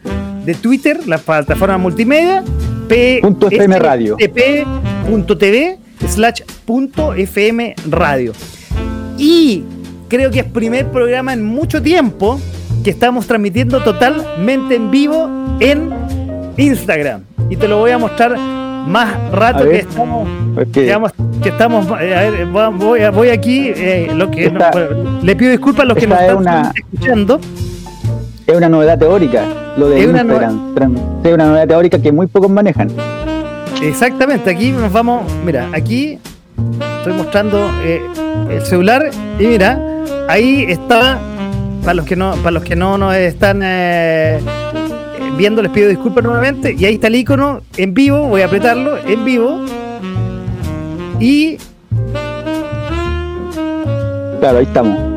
de 0.45 0.55
Twitter, 0.55 1.05
la 1.05 1.17
plataforma 1.17 1.77
multimedia. 1.77 2.41
.fm 2.87 3.77
radio. 3.79 4.15
.tv 4.15 5.77
slash 6.07 6.43
.fm 7.17 7.75
radio. 7.89 8.31
Y 9.17 9.65
creo 10.07 10.31
que 10.31 10.39
es 10.39 10.45
primer 10.45 10.89
programa 10.89 11.33
en 11.33 11.43
mucho 11.43 11.81
tiempo 11.81 12.39
que 12.81 12.91
estamos 12.91 13.27
transmitiendo 13.27 13.83
totalmente 13.83 14.75
en 14.75 14.89
vivo 14.89 15.57
en 15.59 15.89
Instagram. 16.55 17.25
Y 17.49 17.57
te 17.57 17.67
lo 17.67 17.79
voy 17.79 17.91
a 17.91 17.97
mostrar 17.97 18.37
más 18.85 19.31
rato 19.31 19.63
que 19.63 19.79
estamos, 19.79 21.11
que 21.41 21.49
estamos, 21.49 21.85
eh, 22.01 22.15
a 22.15 22.29
ver, 22.29 22.45
voy, 22.45 23.01
voy 23.13 23.29
aquí, 23.29 23.71
eh, 23.75 24.11
lo 24.13 24.29
que 24.29 24.51
le 25.21 25.35
pido 25.35 25.51
disculpas 25.51 25.83
a 25.83 25.85
los 25.85 25.97
que 25.97 26.07
nos 26.07 26.19
están 26.21 26.71
escuchando. 26.75 27.39
Es 28.45 28.55
una 28.55 28.69
novedad 28.69 28.99
teórica, 28.99 29.43
lo 29.75 29.89
de 29.89 30.01
Instagram. 30.01 31.21
es 31.23 31.33
una 31.33 31.45
novedad 31.47 31.67
teórica 31.67 31.99
que 31.99 32.11
muy 32.11 32.27
pocos 32.27 32.49
manejan. 32.49 32.89
Exactamente, 33.81 34.49
aquí 34.51 34.71
nos 34.71 34.91
vamos, 34.91 35.23
mira, 35.43 35.69
aquí 35.73 36.19
estoy 36.97 37.13
mostrando 37.13 37.69
eh, 37.83 38.01
el 38.49 38.61
celular 38.61 39.09
y 39.39 39.47
mira, 39.47 39.79
ahí 40.29 40.65
está, 40.69 41.19
para 41.81 41.95
los 41.95 42.05
que 42.05 42.15
no, 42.15 42.35
para 42.35 42.51
los 42.51 42.63
que 42.63 42.75
no 42.75 42.97
nos 42.97 43.15
están 43.15 43.61
viendo, 45.37 45.61
les 45.61 45.71
pido 45.71 45.89
disculpas 45.89 46.23
nuevamente. 46.23 46.75
Y 46.77 46.85
ahí 46.85 46.95
está 46.95 47.07
el 47.07 47.15
icono 47.15 47.61
en 47.77 47.93
vivo. 47.93 48.27
Voy 48.27 48.41
a 48.41 48.45
apretarlo 48.45 48.97
en 48.97 49.25
vivo. 49.25 49.65
Y. 51.19 51.57
Claro, 54.39 54.59
ahí 54.59 54.65
estamos. 54.65 55.14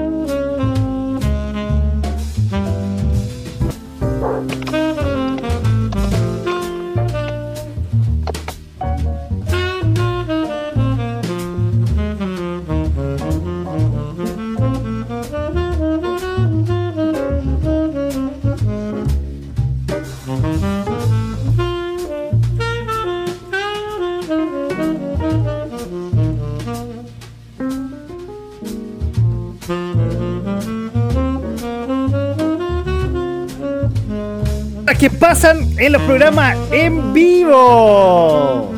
Pasan 35.28 35.68
en 35.76 35.92
los 35.92 36.00
programas 36.04 36.56
en 36.70 37.12
vivo. 37.12 38.72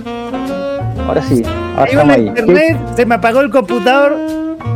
Ahora 1.06 1.22
sí, 1.22 1.42
ahora 1.76 1.84
estamos 1.88 2.16
ahí. 2.16 2.26
internet, 2.26 2.76
se 2.96 3.06
me 3.06 3.14
apagó 3.14 3.40
el 3.42 3.50
computador, 3.50 4.16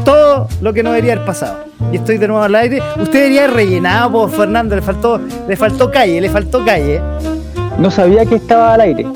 todo 0.04 0.46
lo 0.60 0.72
que 0.72 0.84
no 0.84 0.90
debería 0.90 1.14
haber 1.14 1.24
pasado. 1.24 1.64
Y 1.90 1.96
estoy 1.96 2.18
de 2.18 2.28
nuevo 2.28 2.44
al 2.44 2.54
aire. 2.54 2.80
Usted 2.96 3.14
debería 3.14 3.44
haber 3.46 3.56
rellenado, 3.56 4.12
por 4.12 4.30
Fernando, 4.30 4.76
le 4.76 4.82
faltó, 4.82 5.20
le 5.48 5.56
faltó 5.56 5.90
calle, 5.90 6.20
le 6.20 6.30
faltó 6.30 6.64
calle. 6.64 7.00
No 7.76 7.90
sabía 7.90 8.24
que 8.24 8.36
estaba 8.36 8.74
al 8.74 8.80
aire. 8.80 9.06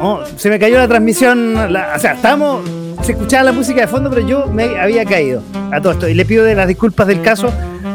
No, 0.00 0.20
se 0.36 0.48
me 0.48 0.58
cayó 0.58 0.78
la 0.78 0.88
transmisión, 0.88 1.70
la- 1.74 1.92
o 1.94 1.98
sea, 1.98 2.12
estábamos, 2.12 2.62
se 3.02 3.12
escuchaba 3.12 3.42
la 3.44 3.52
música 3.52 3.82
de 3.82 3.86
fondo, 3.86 4.08
pero 4.08 4.26
yo 4.26 4.46
me 4.46 4.80
había 4.80 5.04
caído 5.04 5.42
a 5.70 5.78
todo 5.82 5.92
esto. 5.92 6.08
Y 6.08 6.14
le 6.14 6.24
pido 6.24 6.42
de 6.46 6.54
las 6.54 6.66
disculpas 6.68 7.06
del 7.06 7.20
caso 7.20 7.50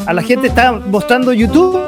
a 0.05 0.13
la 0.13 0.21
gente, 0.21 0.45
estaba 0.49 0.77
mostrando 0.87 1.33
YouTube 1.33 1.79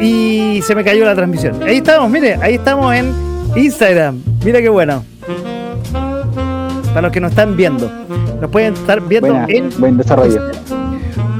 y 0.00 0.60
se 0.62 0.74
me 0.74 0.84
cayó 0.84 1.04
la 1.04 1.14
transmisión. 1.14 1.62
Ahí 1.62 1.78
estamos, 1.78 2.10
mire, 2.10 2.38
ahí 2.40 2.54
estamos 2.54 2.94
en 2.94 3.12
Instagram. 3.56 4.20
Mira 4.44 4.60
qué 4.60 4.68
bueno. 4.68 5.04
Para 6.88 7.02
los 7.02 7.12
que 7.12 7.20
nos 7.20 7.30
están 7.30 7.56
viendo, 7.56 7.90
nos 8.40 8.50
pueden 8.50 8.74
estar 8.74 9.00
viendo 9.00 9.28
Buena, 9.30 9.46
en 9.48 9.70
buen 9.78 9.96
desarrollo. 9.96 10.42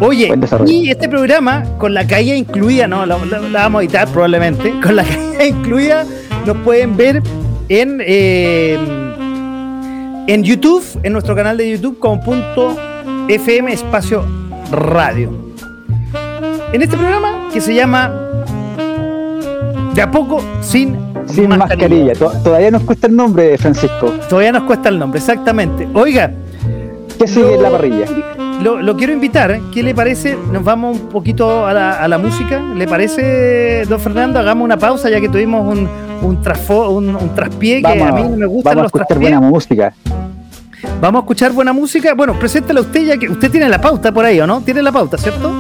Oye, 0.01 0.29
Buen 0.29 0.41
desarrollo. 0.41 0.71
y 0.73 0.91
este 0.91 1.09
programa, 1.09 1.65
con 1.79 1.93
la 1.95 2.07
caída 2.07 2.37
incluida, 2.37 2.87
no, 2.87 3.05
la, 3.07 3.19
la- 3.25 3.39
la 3.41 3.63
vamos 3.63 3.81
a 3.81 3.83
editar 3.85 4.07
probablemente, 4.09 4.73
con 4.81 4.95
la 4.95 5.03
caída 5.05 5.45
incluida, 5.47 6.05
nos 6.47 6.57
pueden 6.59 6.97
ver 6.97 7.23
en, 7.69 8.01
eh, 8.05 8.79
en 10.29 10.45
YouTube, 10.45 10.85
en 11.03 11.13
nuestro 11.13 11.35
canal 11.35 11.57
de 11.57 11.71
YouTube, 11.73 11.99
como 11.99 12.21
punto 12.21 12.77
FM 13.29 13.73
espacio 13.73 14.25
radio. 14.71 15.31
En 16.73 16.83
este 16.83 16.97
programa 16.97 17.49
que 17.53 17.61
se 17.61 17.75
llama 17.75 18.13
De 19.99 20.03
a 20.03 20.11
poco 20.13 20.41
sin, 20.61 20.97
Sin 21.27 21.49
mascarilla. 21.49 22.13
To- 22.13 22.31
Todavía 22.45 22.71
nos 22.71 22.83
cuesta 22.85 23.09
el 23.09 23.17
nombre, 23.17 23.59
Francisco. 23.59 24.13
Todavía 24.29 24.53
nos 24.53 24.63
cuesta 24.63 24.91
el 24.91 24.97
nombre, 24.97 25.19
exactamente. 25.19 25.89
Oiga, 25.93 26.31
¿Qué 27.19 27.27
sigue 27.27 27.57
en 27.57 27.63
la 27.65 27.69
parrilla? 27.71 28.05
Lo, 28.63 28.81
lo 28.81 28.97
quiero 28.97 29.13
invitar, 29.13 29.51
¿eh? 29.51 29.61
¿qué 29.75 29.83
le 29.83 29.97
parece? 29.97 30.39
Nos 30.53 30.63
vamos 30.63 31.01
un 31.01 31.09
poquito 31.09 31.67
a 31.67 31.75
la, 31.75 31.95
a 31.95 32.07
la 32.07 32.17
música. 32.17 32.61
¿Le 32.61 32.87
parece, 32.87 33.87
don 33.89 33.99
Fernando? 33.99 34.39
Hagamos 34.39 34.65
una 34.67 34.77
pausa 34.77 35.11
ya 35.11 35.21
que 35.21 35.29
tuvimos 35.29 35.67
un, 35.67 35.89
un, 36.23 36.43
trasfo- 36.45 36.91
un, 36.91 37.17
un 37.17 37.35
traspié 37.35 37.83
que 37.83 37.89
a 38.01 38.13
mí 38.13 38.23
no 38.23 38.37
me 38.37 38.47
gustan 38.47 38.77
vamos 38.77 38.85
a 38.85 38.99
escuchar 38.99 39.19
buena 39.19 39.41
música. 39.41 39.95
Vamos 41.01 41.19
a 41.19 41.23
escuchar 41.25 41.51
buena 41.53 41.73
música. 41.73 42.15
Bueno, 42.15 42.39
preséntela 42.39 42.83
usted 42.83 43.05
ya 43.05 43.17
que 43.17 43.29
usted 43.29 43.51
tiene 43.51 43.69
la 43.69 43.81
pauta 43.81 44.13
por 44.13 44.25
ahí, 44.25 44.39
¿o 44.41 44.47
no? 44.47 44.61
Tiene 44.61 44.81
la 44.81 44.93
pauta, 44.93 45.19
¿cierto? 45.19 45.55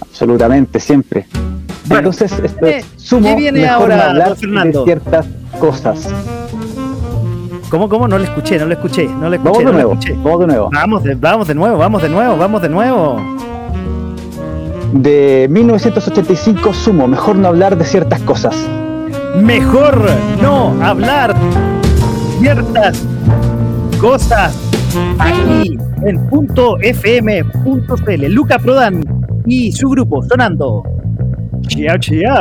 Absolutamente, 0.00 0.80
siempre. 0.80 1.26
Bueno, 1.90 2.10
Entonces, 2.10 2.32
esto 2.42 2.66
eh, 2.66 2.84
sumo 2.96 3.28
¿qué 3.28 3.34
viene 3.36 3.60
mejor 3.62 3.90
ahora, 3.92 4.10
hablar 4.10 4.36
Fernando? 4.36 4.78
de 4.80 4.84
ciertas 4.84 5.26
cosas. 5.58 6.08
¿Cómo, 7.68 7.88
cómo? 7.88 8.06
No 8.08 8.16
le 8.18 8.24
escuché, 8.24 8.58
no 8.58 8.66
le 8.66 8.74
escuché, 8.74 9.06
no 9.08 9.28
le 9.28 9.38
Vamos 9.38 9.58
escuché, 9.58 9.58
de 9.58 9.64
no 9.64 9.70
le 9.72 9.76
nuevo, 9.84 9.92
escuché. 9.94 10.14
vamos 10.22 10.40
de 10.40 10.46
nuevo. 10.46 10.70
Vamos 10.72 11.02
de, 11.04 11.14
vamos 11.16 11.48
de 11.48 11.54
nuevo, 11.54 11.78
vamos 11.78 12.02
de 12.02 12.08
nuevo, 12.08 12.36
vamos 12.36 12.62
de 12.62 12.68
nuevo. 12.68 13.16
De 14.92 15.46
1985, 15.50 16.72
sumo, 16.74 17.06
mejor 17.08 17.36
no 17.36 17.48
hablar 17.48 17.76
de 17.76 17.84
ciertas 17.84 18.20
cosas. 18.22 18.56
Mejor 19.36 20.04
no 20.42 20.74
hablar 20.84 21.34
ciertas 22.40 23.00
cosas 24.00 24.56
aquí 25.18 25.76
en 26.04 26.26
punto 26.28 26.76
fm.cl. 26.80 28.26
Luca 28.28 28.58
Prodan 28.58 29.02
y 29.46 29.70
su 29.72 29.88
grupo 29.90 30.22
sonando. 30.24 30.82
Tia, 31.70 31.96
tia! 31.98 32.34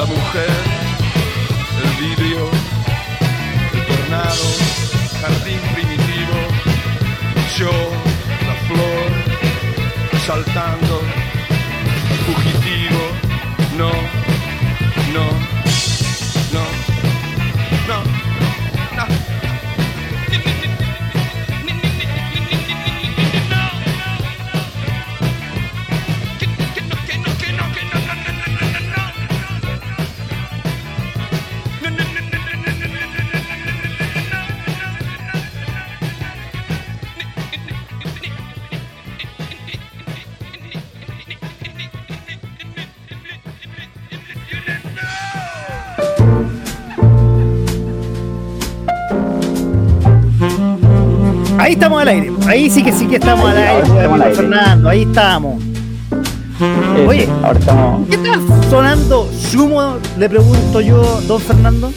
La 0.00 0.06
mujer, 0.06 0.48
el 1.84 1.90
vidrio, 2.02 2.48
el 3.74 3.86
tornado, 3.86 4.46
jardín 5.20 5.60
primitivo, 5.74 6.38
yo, 7.58 7.70
la 8.48 8.54
flor, 8.66 9.10
saltando, 10.26 10.89
Ahí 52.50 52.68
sí 52.68 52.82
que 52.82 52.90
sí 52.90 53.06
que 53.06 53.14
estamos 53.14 53.48
al 53.48 53.56
aire. 53.56 53.86
estamos 53.86 54.20
aire. 54.20 54.34
Fernando, 54.34 54.88
ahí 54.88 55.02
estamos. 55.02 55.62
Oye. 57.06 57.28
ahora 57.44 57.60
estamos. 57.60 58.08
¿Qué 58.08 58.16
está 58.16 58.40
sonando 58.68 59.28
sumo? 59.38 59.98
Le 60.18 60.28
pregunto 60.28 60.80
yo, 60.80 61.20
don 61.28 61.40
Fernando. 61.40 61.92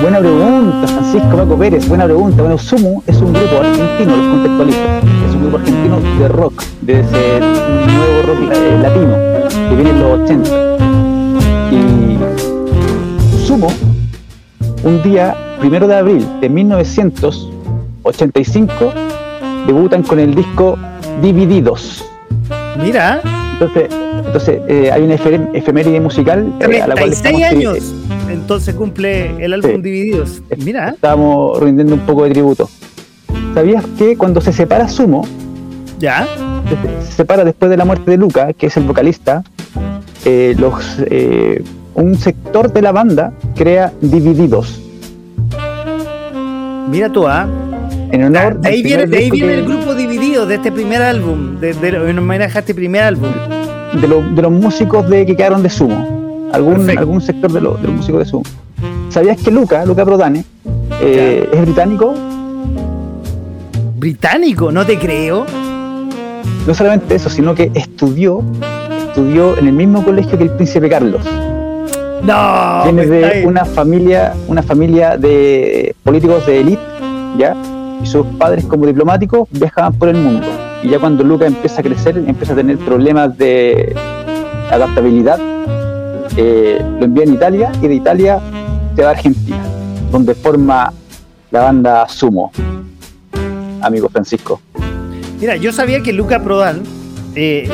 Buena 0.00 0.20
pregunta, 0.20 0.86
Francisco 0.86 1.36
Paco 1.36 1.58
Pérez, 1.58 1.88
buena 1.88 2.04
pregunta. 2.04 2.40
Bueno, 2.40 2.56
Sumo 2.56 3.02
es 3.04 3.16
un 3.16 3.32
grupo 3.32 3.56
argentino, 3.58 4.16
los 4.16 4.26
contextualizo. 4.28 4.78
Es 5.28 5.34
un 5.34 5.40
grupo 5.40 5.56
argentino 5.56 5.98
de 6.20 6.28
rock, 6.28 6.62
de 6.82 7.00
ese 7.00 7.40
nuevo 7.40 8.22
rock 8.24 8.38
eh, 8.52 8.78
latino, 8.80 9.16
que 9.68 9.74
viene 9.74 9.90
en 9.90 9.98
los 9.98 10.20
80. 10.20 10.50
Y 11.72 12.16
Sumo, 13.44 13.72
un 14.84 15.02
día, 15.02 15.36
primero 15.58 15.88
de 15.88 15.96
abril 15.96 16.24
de 16.40 16.48
1985, 16.48 19.01
debutan 19.66 20.02
con 20.02 20.18
el 20.18 20.34
disco 20.34 20.78
Divididos. 21.20 22.04
Mira, 22.82 23.20
Entonces, 23.52 23.88
entonces 24.26 24.60
eh, 24.68 24.90
hay 24.92 25.02
una 25.02 25.14
efe- 25.16 25.50
efeméride 25.52 26.00
musical 26.00 26.52
eh, 26.60 26.80
a 26.82 26.86
la 26.88 26.94
cual 26.96 27.10
36 27.10 27.16
estamos, 27.16 27.42
años. 27.42 27.94
Entonces 28.30 28.74
cumple 28.74 29.44
el 29.44 29.52
álbum 29.52 29.70
Sí. 29.76 29.82
Divididos. 29.82 30.42
Mira, 30.64 30.90
estamos 30.90 31.60
rindiendo 31.60 31.94
un 31.94 32.00
poco 32.00 32.24
de 32.24 32.30
tributo. 32.30 32.68
¿Sabías 33.54 33.84
que 33.98 34.16
cuando 34.16 34.40
se 34.40 34.52
separa 34.52 34.88
Sumo, 34.88 35.26
ya. 35.98 36.26
se, 36.68 37.04
se 37.06 37.12
separa 37.12 37.44
después 37.44 37.70
de 37.70 37.76
la 37.76 37.84
muerte 37.84 38.10
de 38.10 38.16
Luca, 38.16 38.52
que 38.54 38.66
es 38.66 38.76
el 38.78 38.84
vocalista, 38.84 39.42
eh, 40.24 40.54
los, 40.58 40.96
eh, 41.06 41.62
un 41.94 42.16
sector 42.16 42.72
de 42.72 42.80
la 42.82 42.92
banda 42.92 43.32
crea 43.54 43.92
Divididos, 44.00 44.80
Mira 46.88 47.10
tú, 47.10 47.26
¿ah? 47.26 47.46
En 48.12 48.24
honor 48.24 48.60
De 48.60 48.68
ahí 48.68 48.76
al 48.78 48.82
viene, 48.82 49.02
primer 49.02 49.08
de 49.08 49.16
ahí 49.18 49.30
viene 49.30 49.48
que- 49.48 49.58
el 49.58 49.64
grupo 49.66 49.94
dividido 49.94 50.46
de 50.46 50.54
este 50.56 50.70
primer 50.70 51.02
álbum, 51.02 51.58
de, 51.58 51.72
de, 51.74 51.88
en 52.10 52.18
homenaje 52.18 52.58
a 52.58 52.60
este 52.60 52.74
primer 52.74 53.02
álbum. 53.02 53.30
de, 54.00 54.08
lo- 54.08 54.22
de 54.22 54.40
los 54.42 54.50
músicos 54.52 55.08
de, 55.10 55.26
que 55.26 55.36
quedaron 55.36 55.62
de 55.62 55.68
Sumo, 55.68 56.48
algún, 56.52 56.76
Perfecto. 56.76 57.00
algún 57.00 57.20
sector 57.20 57.52
de, 57.52 57.60
lo- 57.60 57.74
de 57.74 57.88
los 57.88 57.96
músicos 57.96 58.20
de 58.20 58.24
Sumo. 58.26 58.44
¿Sabías 59.10 59.36
que 59.42 59.50
Luca, 59.50 59.84
Luca 59.84 60.04
Prodane, 60.04 60.44
eh, 61.02 61.46
es 61.52 61.60
británico? 61.60 62.14
Británico, 63.96 64.72
no 64.72 64.84
te 64.86 64.98
creo. 64.98 65.44
No 66.66 66.74
solamente 66.74 67.14
eso, 67.14 67.28
sino 67.28 67.54
que 67.54 67.70
estudió, 67.74 68.42
estudió 69.08 69.56
en 69.58 69.66
el 69.68 69.72
mismo 69.74 70.02
colegio 70.04 70.38
que 70.38 70.44
el 70.44 70.50
príncipe 70.50 70.88
Carlos. 70.88 71.22
No, 72.22 72.82
Viene 72.84 73.02
está 73.02 73.14
de 73.38 73.46
una 73.46 73.64
familia, 73.64 74.32
una 74.48 74.62
familia 74.62 75.16
de 75.18 75.94
políticos 76.04 76.46
de 76.46 76.60
élite, 76.60 76.82
¿ya? 77.36 77.54
Y 78.02 78.06
sus 78.06 78.26
padres 78.38 78.64
como 78.64 78.86
diplomáticos 78.86 79.48
viajaban 79.50 79.92
por 79.94 80.08
el 80.08 80.16
mundo. 80.16 80.46
Y 80.82 80.88
ya 80.88 80.98
cuando 80.98 81.22
Luca 81.22 81.46
empieza 81.46 81.80
a 81.80 81.84
crecer, 81.84 82.16
empieza 82.18 82.54
a 82.54 82.56
tener 82.56 82.78
problemas 82.78 83.36
de 83.38 83.94
adaptabilidad, 84.70 85.38
eh, 86.36 86.84
lo 86.98 87.04
envía 87.04 87.24
en 87.24 87.34
Italia 87.34 87.72
y 87.80 87.88
de 87.88 87.94
Italia 87.94 88.40
se 88.96 89.02
va 89.02 89.08
a 89.08 89.12
Argentina, 89.12 89.62
donde 90.10 90.34
forma 90.34 90.92
la 91.50 91.60
banda 91.60 92.08
Sumo, 92.08 92.50
amigo 93.80 94.08
Francisco. 94.08 94.60
Mira, 95.40 95.56
yo 95.56 95.72
sabía 95.72 96.02
que 96.02 96.12
Luca 96.12 96.42
Prodan, 96.42 96.82
eh, 97.34 97.68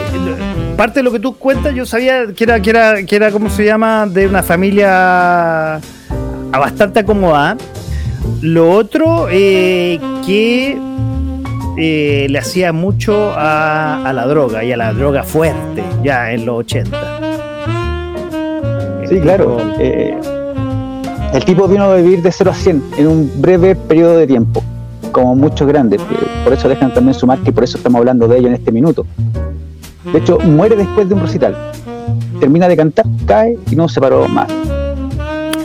parte 0.77 1.01
de 1.01 1.03
lo 1.05 1.13
que 1.13 1.21
tú 1.21 1.37
cuentas, 1.37 1.75
yo 1.75 1.87
sabía 1.87 2.33
que 2.35 2.45
era, 2.45 2.61
que 2.61 2.71
era, 2.71 3.03
que 3.05 3.17
era, 3.17 3.31
¿cómo 3.31 3.49
se 3.49 3.65
llama? 3.65 4.07
De 4.07 4.27
una 4.27 4.43
familia 4.43 5.77
a 5.77 6.59
bastante 6.59 7.01
acomodada. 7.01 7.57
Lo 8.43 8.71
otro, 8.73 9.29
eh, 9.31 9.99
que 10.27 10.79
eh, 11.77 12.27
le 12.29 12.39
hacía 12.39 12.73
mucho 12.73 13.33
a, 13.37 14.11
la 14.15 14.27
droga 14.27 14.65
y 14.65 14.73
a 14.73 14.77
la 14.77 14.93
droga 14.93 15.23
fuerte, 15.23 15.83
ya 16.03 16.33
en 16.33 16.45
los 16.47 16.59
80. 16.61 16.99
Sí, 19.09 19.21
claro. 19.21 19.59
eh, 19.79 20.19
el 21.33 21.45
tipo 21.45 21.69
vino 21.69 21.85
a 21.85 21.97
vivir 21.97 22.23
de 22.23 22.33
0 22.33 22.51
a 22.51 22.55
100 22.55 22.83
en 22.99 23.07
un 23.07 23.31
breve 23.37 23.75
periodo 23.77 24.17
de 24.17 24.27
tiempo, 24.27 24.63
como 25.13 25.35
muchos 25.35 25.69
grandes. 25.69 26.01
eh, 26.01 26.05
Por 26.45 26.53
eso 26.53 26.69
dejan 26.69 26.93
también 26.93 27.15
su 27.15 27.27
marca 27.27 27.49
y 27.49 27.53
por 27.53 27.65
eso 27.65 27.77
estamos 27.77 27.99
hablando 28.01 28.27
de 28.29 28.39
ello 28.39 28.49
en 28.49 28.55
este 28.55 28.73
minuto. 28.73 29.07
De 30.13 30.19
hecho, 30.19 30.39
muere 30.41 30.75
después 30.77 31.09
de 31.09 31.15
un 31.15 31.21
recital. 31.21 31.57
Termina 32.41 32.67
de 32.69 32.77
cantar, 32.77 33.05
cae 33.27 33.59
y 33.71 33.77
no 33.77 33.89
se 33.89 34.01
paró 34.01 34.27
más. 34.29 34.49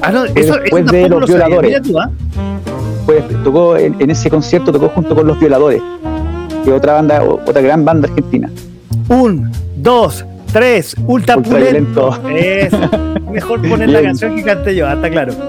Ah, 0.04 0.12
no, 0.12 0.26
eso, 0.26 0.58
después 0.58 0.86
de 0.86 1.10
los 1.10 1.28
violadores. 1.28 1.82
Tú, 1.82 1.98
¿ah? 1.98 2.12
Pues 3.06 3.24
tocó 3.44 3.78
en, 3.78 3.96
en 4.00 4.10
ese 4.10 4.30
concierto, 4.30 4.72
tocó 4.72 4.90
junto 4.90 5.16
con 5.16 5.26
Los 5.28 5.40
Violadores, 5.40 5.82
que 6.64 6.72
otra 6.72 6.94
banda, 6.94 7.24
otra 7.24 7.62
gran 7.62 7.86
banda 7.86 8.10
argentina. 8.10 8.50
Un, 9.08 9.52
dos, 9.78 10.26
tres, 10.52 10.96
ultra 11.08 11.38
pulento. 11.38 12.18
Es 12.30 12.74
mejor 13.32 13.62
poner 13.68 13.90
la 13.90 14.02
canción 14.02 14.36
que 14.36 14.44
cante 14.44 14.76
yo, 14.76 14.88
hasta 14.88 15.10
claro. 15.10 15.34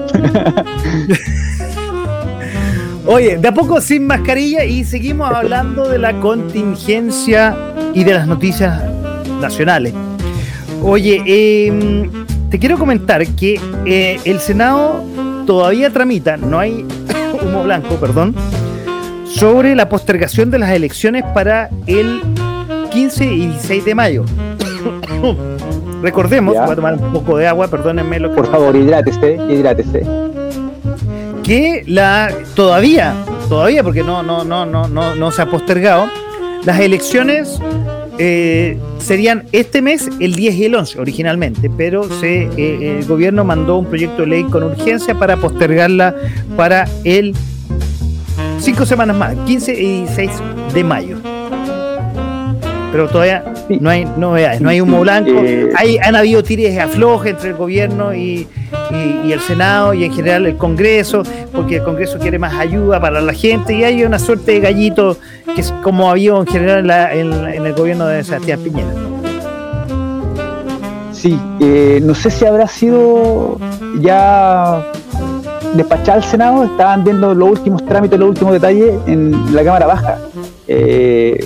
Oye, 3.06 3.36
de 3.36 3.48
a 3.48 3.52
poco 3.52 3.82
sin 3.82 4.06
mascarilla 4.06 4.64
y 4.64 4.82
seguimos 4.82 5.30
hablando 5.30 5.86
de 5.88 5.98
la 5.98 6.18
contingencia 6.20 7.54
y 7.92 8.02
de 8.02 8.14
las 8.14 8.26
noticias 8.26 8.82
nacionales. 9.40 9.92
Oye, 10.82 11.22
eh, 11.26 12.08
te 12.50 12.58
quiero 12.58 12.78
comentar 12.78 13.26
que 13.26 13.60
eh, 13.86 14.18
el 14.24 14.40
Senado 14.40 15.02
todavía 15.46 15.90
tramita, 15.90 16.36
no 16.36 16.58
hay 16.58 16.84
humo 17.42 17.64
blanco, 17.64 17.96
perdón, 17.96 18.34
sobre 19.26 19.74
la 19.74 19.88
postergación 19.88 20.50
de 20.50 20.58
las 20.58 20.70
elecciones 20.70 21.24
para 21.34 21.68
el 21.86 22.20
15 22.90 23.24
y 23.24 23.46
16 23.48 23.84
de 23.84 23.94
mayo. 23.94 24.24
Recordemos, 26.02 26.54
Ya. 26.54 26.62
voy 26.64 26.72
a 26.72 26.76
tomar 26.76 26.94
un 26.94 27.12
poco 27.12 27.38
de 27.38 27.46
agua, 27.48 27.68
perdónenme 27.68 28.20
lo 28.20 28.30
que 28.30 28.36
Por 28.36 28.50
favor, 28.50 28.76
hidrátese, 28.76 29.38
hidrátese. 29.48 30.06
que 31.42 31.82
la 31.86 32.30
todavía, 32.54 33.14
todavía 33.48 33.82
porque 33.82 34.02
no 34.02 34.22
no 34.22 34.44
no 34.44 34.64
no 34.66 34.86
no 34.88 35.14
no 35.14 35.30
se 35.30 35.42
ha 35.42 35.46
postergado, 35.50 36.06
las 36.64 36.78
elecciones 36.80 37.58
eh, 38.18 38.78
serían 38.98 39.44
este 39.52 39.82
mes 39.82 40.08
el 40.20 40.34
10 40.34 40.54
y 40.54 40.64
el 40.66 40.74
11 40.74 41.00
originalmente, 41.00 41.70
pero 41.76 42.06
eh, 42.22 42.96
el 42.98 43.06
gobierno 43.06 43.44
mandó 43.44 43.78
un 43.78 43.86
proyecto 43.86 44.22
de 44.22 44.28
ley 44.28 44.44
con 44.44 44.62
urgencia 44.62 45.18
para 45.18 45.36
postergarla 45.36 46.14
para 46.56 46.88
el 47.04 47.34
cinco 48.58 48.86
semanas 48.86 49.16
más, 49.16 49.34
15 49.46 49.72
y 49.74 50.00
16 50.02 50.30
de 50.72 50.84
mayo. 50.84 51.33
Pero 52.94 53.08
todavía 53.08 53.42
no 53.80 53.90
hay 53.90 54.04
novedades, 54.04 54.60
no 54.60 54.68
hay 54.68 54.80
humo 54.80 55.00
blanco. 55.00 55.32
eh, 55.42 55.68
hay, 55.76 55.98
han 55.98 56.14
habido 56.14 56.44
tires 56.44 56.72
de 56.76 56.80
afloje 56.80 57.30
entre 57.30 57.48
el 57.50 57.56
gobierno 57.56 58.14
y, 58.14 58.46
y- 58.92 59.26
y 59.26 59.32
el 59.32 59.40
Senado 59.40 59.94
y 59.94 60.04
en 60.04 60.12
general 60.14 60.46
el 60.46 60.56
Congreso, 60.56 61.24
porque 61.52 61.78
el 61.78 61.82
Congreso 61.82 62.20
quiere 62.20 62.38
más 62.38 62.54
ayuda 62.54 63.00
para 63.00 63.20
la 63.20 63.32
gente 63.32 63.74
y 63.74 63.82
hay 63.82 64.04
una 64.04 64.20
suerte 64.20 64.52
de 64.52 64.60
gallito 64.60 65.16
que 65.56 65.60
es 65.62 65.72
como 65.82 66.08
había 66.08 66.36
en 66.36 66.46
general 66.46 66.78
en, 66.78 66.86
la- 66.86 67.12
en- 67.14 67.32
en 67.54 67.66
el 67.66 67.72
gobierno 67.72 68.06
de 68.06 68.22
Sebastián 68.22 68.60
Piñera. 68.60 68.92
Sí, 71.10 71.36
eh, 71.60 72.00
no 72.00 72.14
sé 72.14 72.30
si 72.30 72.44
habrá 72.44 72.68
sido 72.68 73.58
ya 74.00 74.84
despachada 75.74 76.18
al 76.18 76.22
Senado, 76.24 76.62
estaban 76.62 77.02
viendo 77.02 77.34
los 77.34 77.50
últimos 77.50 77.84
trámites, 77.86 78.20
los 78.20 78.28
últimos 78.28 78.52
detalles 78.52 78.94
en 79.08 79.52
la 79.52 79.64
Cámara 79.64 79.86
Baja. 79.86 80.18
Eh, 80.68 81.44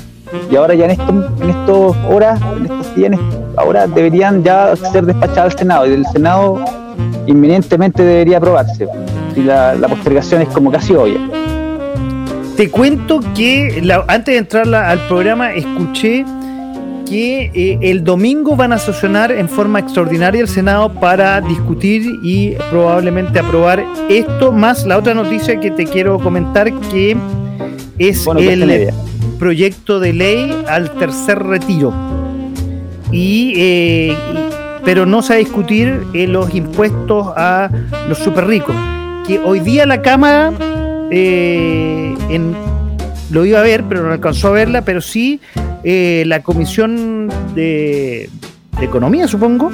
y 0.51 0.57
ahora 0.57 0.75
ya 0.75 0.85
en 0.87 0.91
estos 0.93 1.15
en 1.41 1.51
estos 1.51 1.97
horas, 2.11 2.41
en 2.57 2.65
estos 2.65 2.95
días, 2.95 3.13
ahora 3.57 3.87
deberían 3.87 4.43
ya 4.43 4.75
ser 4.77 5.05
despachadas 5.07 5.53
al 5.55 5.59
Senado 5.59 5.87
y 5.87 5.91
del 5.91 6.07
Senado 6.07 6.65
inminentemente 7.27 8.03
debería 8.03 8.39
aprobarse. 8.39 8.87
Si 9.35 9.43
la, 9.43 9.75
la 9.75 9.89
postergación 9.89 10.43
es 10.43 10.49
como 10.49 10.71
casi 10.71 10.95
obvia. 10.95 11.19
Te 12.57 12.71
cuento 12.71 13.21
que 13.37 13.81
la- 13.85 14.05
antes 14.09 14.35
de 14.35 14.39
entrar 14.39 14.67
la- 14.67 14.89
al 14.91 14.99
programa 15.07 15.53
escuché 15.53 16.25
que 17.09 17.51
eh, 17.55 17.79
el 17.81 18.05
domingo 18.05 18.55
van 18.57 18.73
a 18.73 18.79
sesionar 18.79 19.31
en 19.33 19.49
forma 19.49 19.79
extraordinaria 19.79 20.41
el 20.43 20.49
Senado 20.49 20.93
para 20.93 21.41
discutir 21.41 22.03
y 22.23 22.55
probablemente 22.71 23.39
aprobar 23.39 23.83
esto, 24.11 24.53
más 24.53 24.85
la 24.85 24.99
otra 24.99 25.15
noticia 25.15 25.59
que 25.61 25.71
te 25.71 25.87
quiero 25.87 26.19
comentar 26.19 26.71
que 26.91 27.17
es 27.99 28.25
Bueno, 28.25 28.41
el. 28.41 28.91
Proyecto 29.39 30.01
de 30.01 30.13
ley 30.13 30.65
al 30.69 30.91
tercer 30.93 31.43
retiro. 31.43 31.93
Y, 33.13 33.55
eh, 33.57 34.17
pero 34.85 35.07
no 35.07 35.23
se 35.23 35.31
va 35.31 35.35
a 35.37 35.39
discutir 35.39 36.01
eh, 36.15 36.27
los 36.27 36.55
impuestos 36.55 37.29
a 37.37 37.71
los 38.09 38.19
super 38.19 38.47
ricos. 38.47 38.75
Que 39.27 39.39
hoy 39.39 39.61
día 39.61 39.87
la 39.87 40.03
Cámara 40.03 40.53
eh, 41.11 42.15
en- 42.31 42.55
lo 43.31 43.45
iba 43.45 43.59
a 43.61 43.63
ver, 43.63 43.85
pero 43.89 44.03
no 44.03 44.13
alcanzó 44.13 44.49
a 44.49 44.53
verla, 44.53 44.83
pero 44.83 45.01
sí 45.01 45.41
eh, 45.85 46.25
la 46.27 46.43
Comisión 46.43 47.29
de, 47.55 48.29
de 48.79 48.85
Economía, 48.85 49.29
supongo, 49.29 49.71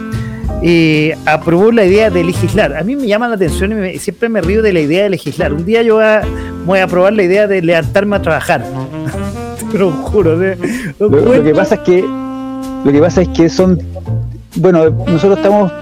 eh, 0.63 1.17
aprobó 1.27 1.71
la 1.73 1.85
idea 1.85 2.11
de 2.11 2.25
legislar. 2.25 2.77
A 2.77 2.83
mí 2.83 2.97
me 2.97 3.07
llama 3.07 3.29
la 3.29 3.35
atención 3.37 3.73
y 3.73 3.75
me- 3.75 3.99
siempre 3.99 4.29
me 4.29 4.41
río 4.41 4.63
de 4.63 4.73
la 4.73 4.81
idea 4.81 5.05
de 5.05 5.11
legislar. 5.11 5.53
Un 5.53 5.65
día 5.65 5.83
yo 5.83 5.95
voy 5.97 6.05
a, 6.05 6.23
voy 6.67 6.79
a 6.81 6.85
aprobar 6.85 7.13
la 7.13 7.23
idea 7.23 7.47
de 7.47 7.63
levantarme 7.63 8.17
a 8.17 8.23
trabajar. 8.23 8.65
Te 9.75 9.81
lo 9.81 9.91
juro. 9.91 10.37
Lo 10.37 10.55
Lo, 11.01 11.09
lo 11.09 11.25
cuento. 11.25 11.43
que 11.43 11.53
pasa 11.53 11.75
es 11.75 11.81
que 11.81 12.05
lo 12.85 12.93
que 12.93 13.01
pasa 13.01 13.23
es 13.23 13.29
que 13.31 13.49
son 13.49 13.77
bueno 14.55 14.89
nosotros 14.89 15.37
estamos 15.39 15.73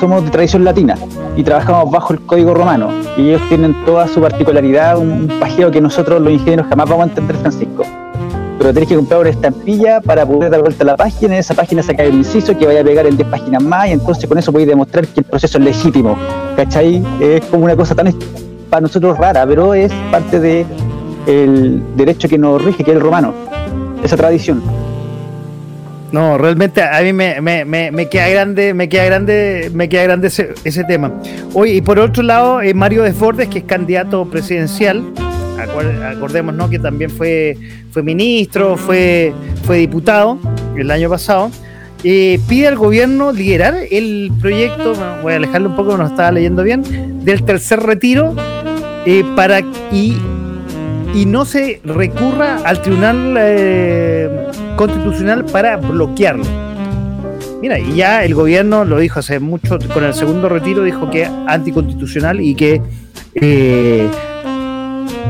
somos 0.00 0.24
de 0.24 0.30
tradición 0.30 0.64
latina 0.64 0.96
y 1.36 1.42
trabajamos 1.42 1.90
bajo 1.90 2.14
el 2.14 2.20
código 2.20 2.54
romano 2.54 2.88
y 3.18 3.28
ellos 3.28 3.42
tienen 3.50 3.76
toda 3.84 4.08
su 4.08 4.22
particularidad 4.22 4.96
un, 4.96 5.30
un 5.30 5.40
pajeo 5.40 5.70
que 5.70 5.82
nosotros 5.82 6.22
los 6.22 6.32
ingenieros 6.32 6.68
jamás 6.68 6.88
vamos 6.88 7.04
a 7.04 7.08
entender 7.10 7.36
Francisco 7.36 7.84
pero 8.56 8.72
tenés 8.72 8.88
que 8.88 8.96
comprar 8.96 9.20
una 9.20 9.28
estampilla 9.28 10.00
para 10.00 10.24
poder 10.24 10.50
dar 10.50 10.62
vuelta 10.62 10.82
a 10.82 10.86
la 10.86 10.96
página 10.96 11.34
en 11.34 11.40
esa 11.40 11.52
página 11.52 11.82
sacar 11.82 12.06
el 12.06 12.14
inciso 12.14 12.56
que 12.56 12.66
vaya 12.66 12.80
a 12.80 12.84
pegar 12.84 13.06
en 13.06 13.14
10 13.18 13.28
páginas 13.28 13.62
más 13.62 13.88
y 13.88 13.90
entonces 13.90 14.26
con 14.26 14.38
eso 14.38 14.52
podéis 14.52 14.70
demostrar 14.70 15.06
que 15.06 15.20
el 15.20 15.26
proceso 15.26 15.58
es 15.58 15.64
legítimo 15.64 16.16
¿cachai? 16.56 17.04
es 17.20 17.44
como 17.44 17.66
una 17.66 17.76
cosa 17.76 17.94
tan 17.94 18.10
para 18.70 18.80
nosotros 18.80 19.18
rara 19.18 19.44
pero 19.46 19.74
es 19.74 19.92
parte 20.10 20.40
de 20.40 20.64
el 21.26 21.82
derecho 21.96 22.28
que 22.28 22.38
nos 22.38 22.62
rige 22.62 22.84
que 22.84 22.90
es 22.90 22.96
el 22.96 23.02
romano 23.02 23.32
esa 24.02 24.16
tradición 24.16 24.62
No, 26.12 26.38
realmente 26.38 26.82
a 26.82 27.00
mí 27.02 27.12
me, 27.12 27.40
me- 27.40 27.64
me- 27.90 28.08
queda 28.08 28.28
grande, 28.28 28.72
me 28.74 28.88
queda 28.88 29.04
grande, 29.06 29.70
me 29.74 29.88
queda 29.88 30.04
grande 30.04 30.28
ese, 30.28 30.84
tema. 30.86 31.10
Oye, 31.54 31.74
y 31.74 31.80
por 31.80 31.98
otro 31.98 32.22
lado, 32.22 32.60
eh, 32.62 32.72
Mario 32.72 33.02
Desbordes, 33.02 33.48
que 33.48 33.58
es 33.60 33.64
candidato 33.64 34.24
presidencial, 34.26 35.02
acordémonos 36.14 36.70
que 36.70 36.78
también 36.78 37.10
fue, 37.10 37.56
fue 37.90 38.02
ministro, 38.04 38.76
fue, 38.76 39.32
fue 39.64 39.78
diputado 39.78 40.38
el 40.76 40.90
año 40.92 41.08
pasado, 41.10 41.50
eh, 42.04 42.38
pide 42.48 42.68
al 42.68 42.76
gobierno 42.76 43.32
liderar 43.32 43.74
el 43.90 44.30
proyecto, 44.40 44.92
voy 45.22 45.32
a 45.32 45.36
alejarlo 45.36 45.70
un 45.70 45.76
poco, 45.76 45.96
no 45.96 46.06
estaba 46.06 46.30
leyendo 46.30 46.62
bien, 46.62 47.24
del 47.24 47.42
tercer 47.44 47.80
retiro 47.80 48.34
eh, 49.06 49.24
para 49.34 49.60
y, 49.90 50.16
y 51.14 51.26
no 51.26 51.44
se 51.44 51.80
recurra 51.84 52.58
al 52.64 52.82
Tribunal 52.82 53.36
eh, 53.38 54.48
Constitucional 54.76 55.44
para 55.44 55.76
bloquearlo. 55.76 56.44
Mira, 57.62 57.78
y 57.78 57.94
ya 57.94 58.24
el 58.24 58.34
gobierno 58.34 58.84
lo 58.84 58.98
dijo 58.98 59.20
hace 59.20 59.38
mucho, 59.38 59.78
con 59.94 60.04
el 60.04 60.12
segundo 60.12 60.48
retiro 60.48 60.82
dijo 60.82 61.08
que 61.10 61.22
es 61.22 61.30
anticonstitucional 61.46 62.40
y 62.40 62.54
que 62.54 62.82
eh, 63.36 64.10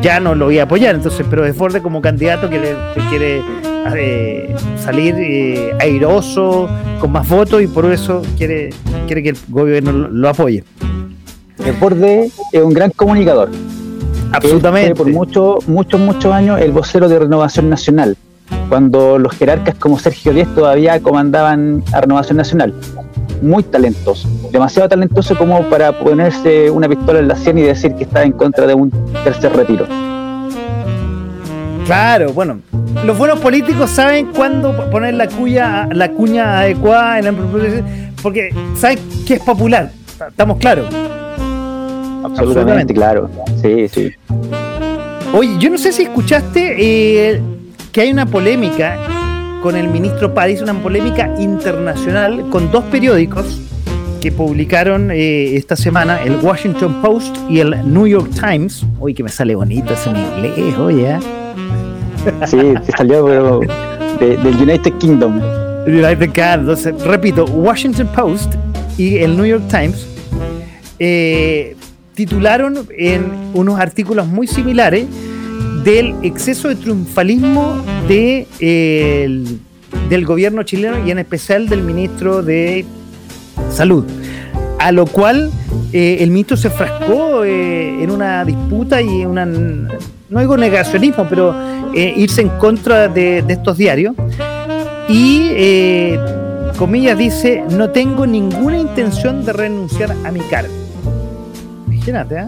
ya 0.03 0.19
no 0.19 0.35
lo 0.35 0.51
iba 0.51 0.63
a 0.63 0.65
apoyar. 0.65 0.95
Entonces, 0.95 1.25
pero 1.29 1.43
Desbordes 1.43 1.83
como 1.83 2.01
candidato 2.01 2.49
quiere, 2.49 2.75
quiere 3.11 3.43
eh, 3.95 4.57
salir 4.83 5.15
airoso, 5.79 6.69
con 6.99 7.13
más 7.13 7.29
votos 7.29 7.63
y 7.63 7.67
por 7.67 7.85
eso 7.93 8.23
quiere, 8.39 8.71
quiere 9.07 9.23
que 9.23 9.29
el 9.29 9.37
gobierno 9.49 9.93
lo, 9.93 10.29
apoye. 10.29 10.65
El 11.65 11.75
borde 11.75 12.31
es 12.53 12.63
un 12.63 12.73
gran 12.73 12.91
comunicador. 12.91 13.51
Absolutamente. 14.35 14.95
Fue 14.95 15.05
por 15.05 15.13
muchos, 15.13 15.69
muchos, 15.69 16.01
muchos 16.01 16.33
años 16.33 16.61
el 16.61 16.73
vocero 16.73 17.09
de 17.09 17.19
Renovación 17.19 17.71
Nacional, 17.71 18.17
cuando 18.69 19.19
los 19.19 19.33
jerarcas 19.35 19.75
como 19.77 19.99
Sergio 19.99 20.33
Díez 20.33 20.49
todavía 20.55 21.01
comandaban 21.01 21.83
a 21.93 22.01
Renovación 22.01 22.39
Nacional. 22.39 22.75
Muy 23.43 23.63
talentoso, 23.63 24.29
demasiado 24.51 24.89
talentoso 24.89 25.37
como 25.37 25.63
para 25.69 25.93
ponerse 25.93 26.71
una 26.71 26.89
pistola 26.89 27.19
en 27.19 27.29
la 27.29 27.37
sien 27.37 27.59
y 27.59 27.63
decir 27.63 27.95
que 27.95 28.05
está 28.05 28.23
en 28.23 28.33
contra 28.33 28.67
de 28.67 28.75
un 28.75 28.91
tercer 29.23 29.55
retiro. 29.55 29.87
Claro, 31.85 32.33
bueno, 32.33 32.61
los 33.05 33.19
buenos 33.19 33.39
políticos 33.41 33.91
saben 33.91 34.33
cuándo 34.35 34.73
poner 34.91 35.15
la 35.15 35.29
cuña, 35.29 35.87
la 35.93 36.11
cuña 36.11 36.61
adecuada 36.61 37.19
en 37.19 37.27
el 37.27 37.35
porque 38.23 38.55
saben 38.77 38.99
que 39.27 39.35
es 39.35 39.41
popular. 39.41 39.91
Estamos 40.29 40.57
claros. 40.57 40.87
Absolutamente, 42.25 42.95
claro. 42.95 43.31
Sí, 43.63 43.89
sí. 43.89 44.13
Oye, 45.33 45.57
yo 45.59 45.71
no 45.71 45.79
sé 45.79 45.93
si 45.93 46.03
escuchaste 46.05 46.75
eh, 47.35 47.41
que 47.93 48.01
hay 48.03 48.11
una 48.13 48.27
polémica 48.27 48.97
con 49.63 49.77
el 49.77 49.89
ministro 49.89 50.33
París, 50.35 50.61
una 50.63 50.75
polémica 50.75 51.35
internacional 51.39 52.49
con 52.51 52.71
dos 52.71 52.85
periódicos 52.85 53.61
que 54.21 54.31
publicaron 54.33 55.11
eh, 55.11 55.55
esta 55.57 55.77
semana, 55.77 56.23
el 56.25 56.37
Washington 56.37 57.03
Post 57.03 57.37
y 57.49 57.61
el 57.61 57.71
New 57.93 58.07
York 58.07 58.31
Times. 58.41 58.85
Uy, 58.99 59.13
que 59.13 59.23
me 59.23 59.29
sale 59.29 59.55
bonito 59.55 59.93
ese 59.93 60.11
en 60.11 60.17
inglés, 60.17 60.79
oye. 60.79 61.19
Sí, 62.47 62.59
se 62.87 62.93
salió 62.97 63.27
pero, 63.27 63.61
de- 64.21 64.37
del 64.39 64.57
United 64.57 64.93
Kingdom. 64.99 65.41
United 65.87 66.31
Kingdom. 66.33 66.61
Entonces, 66.61 66.95
repito, 67.05 67.45
Washington 67.47 68.09
Post 68.15 68.55
y 68.97 69.19
el 69.19 69.37
New 69.37 69.45
York 69.45 69.65
Times 69.69 70.07
eh, 70.99 71.74
titularon 72.15 72.87
en 72.97 73.27
unos 73.55 73.79
artículos 73.81 74.27
muy 74.27 74.47
similares 74.47 75.07
del 75.85 76.15
exceso 76.23 76.69
de 76.69 76.77
triunfalismo 76.77 77.75
de, 78.09 78.47
el- 78.61 79.59
del 80.09 80.25
gobierno 80.25 80.63
chileno 80.63 81.07
y 81.07 81.11
en 81.11 81.19
especial 81.19 81.69
del 81.69 81.83
ministro 81.83 82.43
de 82.43 82.85
Salud. 83.71 84.05
A 84.79 84.93
lo 84.93 85.07
cual 85.07 85.51
eh, 85.93 86.19
el 86.21 86.31
ministro 86.31 86.57
se 86.57 86.69
frascó 86.71 87.45
eh, 87.45 88.03
en 88.03 88.11
una 88.11 88.45
disputa 88.45 89.01
y 89.01 89.25
una, 89.25 89.47
no 89.47 90.41
digo 90.41 90.57
negacionismo, 90.57 91.27
pero 91.29 91.55
eh, 91.95 92.13
irse 92.17 92.43
en 92.43 92.49
contra 92.51 93.09
de, 93.09 93.45
estos 93.49 93.79
diarios. 93.79 94.15
Y, 95.09 95.51
comillas, 96.79 97.17
dice, 97.19 97.63
no 97.71 97.91
tengo 97.91 98.27
ninguna 98.27 98.79
intención 98.79 99.45
de 99.45 99.53
renunciar 99.53 100.15
a 100.25 100.33
mi 100.33 100.41
cargo. 100.41 100.73
Imagínate, 102.07 102.37
¿eh? 102.37 102.47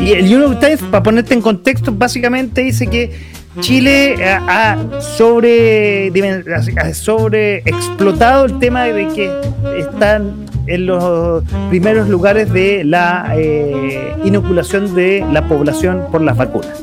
Y 0.00 0.12
el 0.12 0.24
New 0.30 0.40
York 0.40 0.60
Times, 0.60 0.82
para 0.84 1.02
ponerte 1.02 1.34
en 1.34 1.42
contexto, 1.42 1.92
básicamente 1.92 2.62
dice 2.62 2.86
que 2.86 3.12
Chile 3.60 4.16
ha 4.24 4.78
sobre, 5.00 6.10
ha 6.10 6.94
sobre 6.94 7.58
explotado 7.58 8.46
el 8.46 8.58
tema 8.58 8.84
de 8.84 9.08
que 9.08 9.30
están 9.78 10.46
en 10.66 10.86
los 10.86 11.42
primeros 11.68 12.08
lugares 12.08 12.52
de 12.52 12.84
la 12.84 13.32
eh, 13.36 14.14
inoculación 14.24 14.94
de 14.94 15.24
la 15.32 15.46
población 15.46 16.04
por 16.10 16.22
las 16.22 16.36
vacunas. 16.36 16.82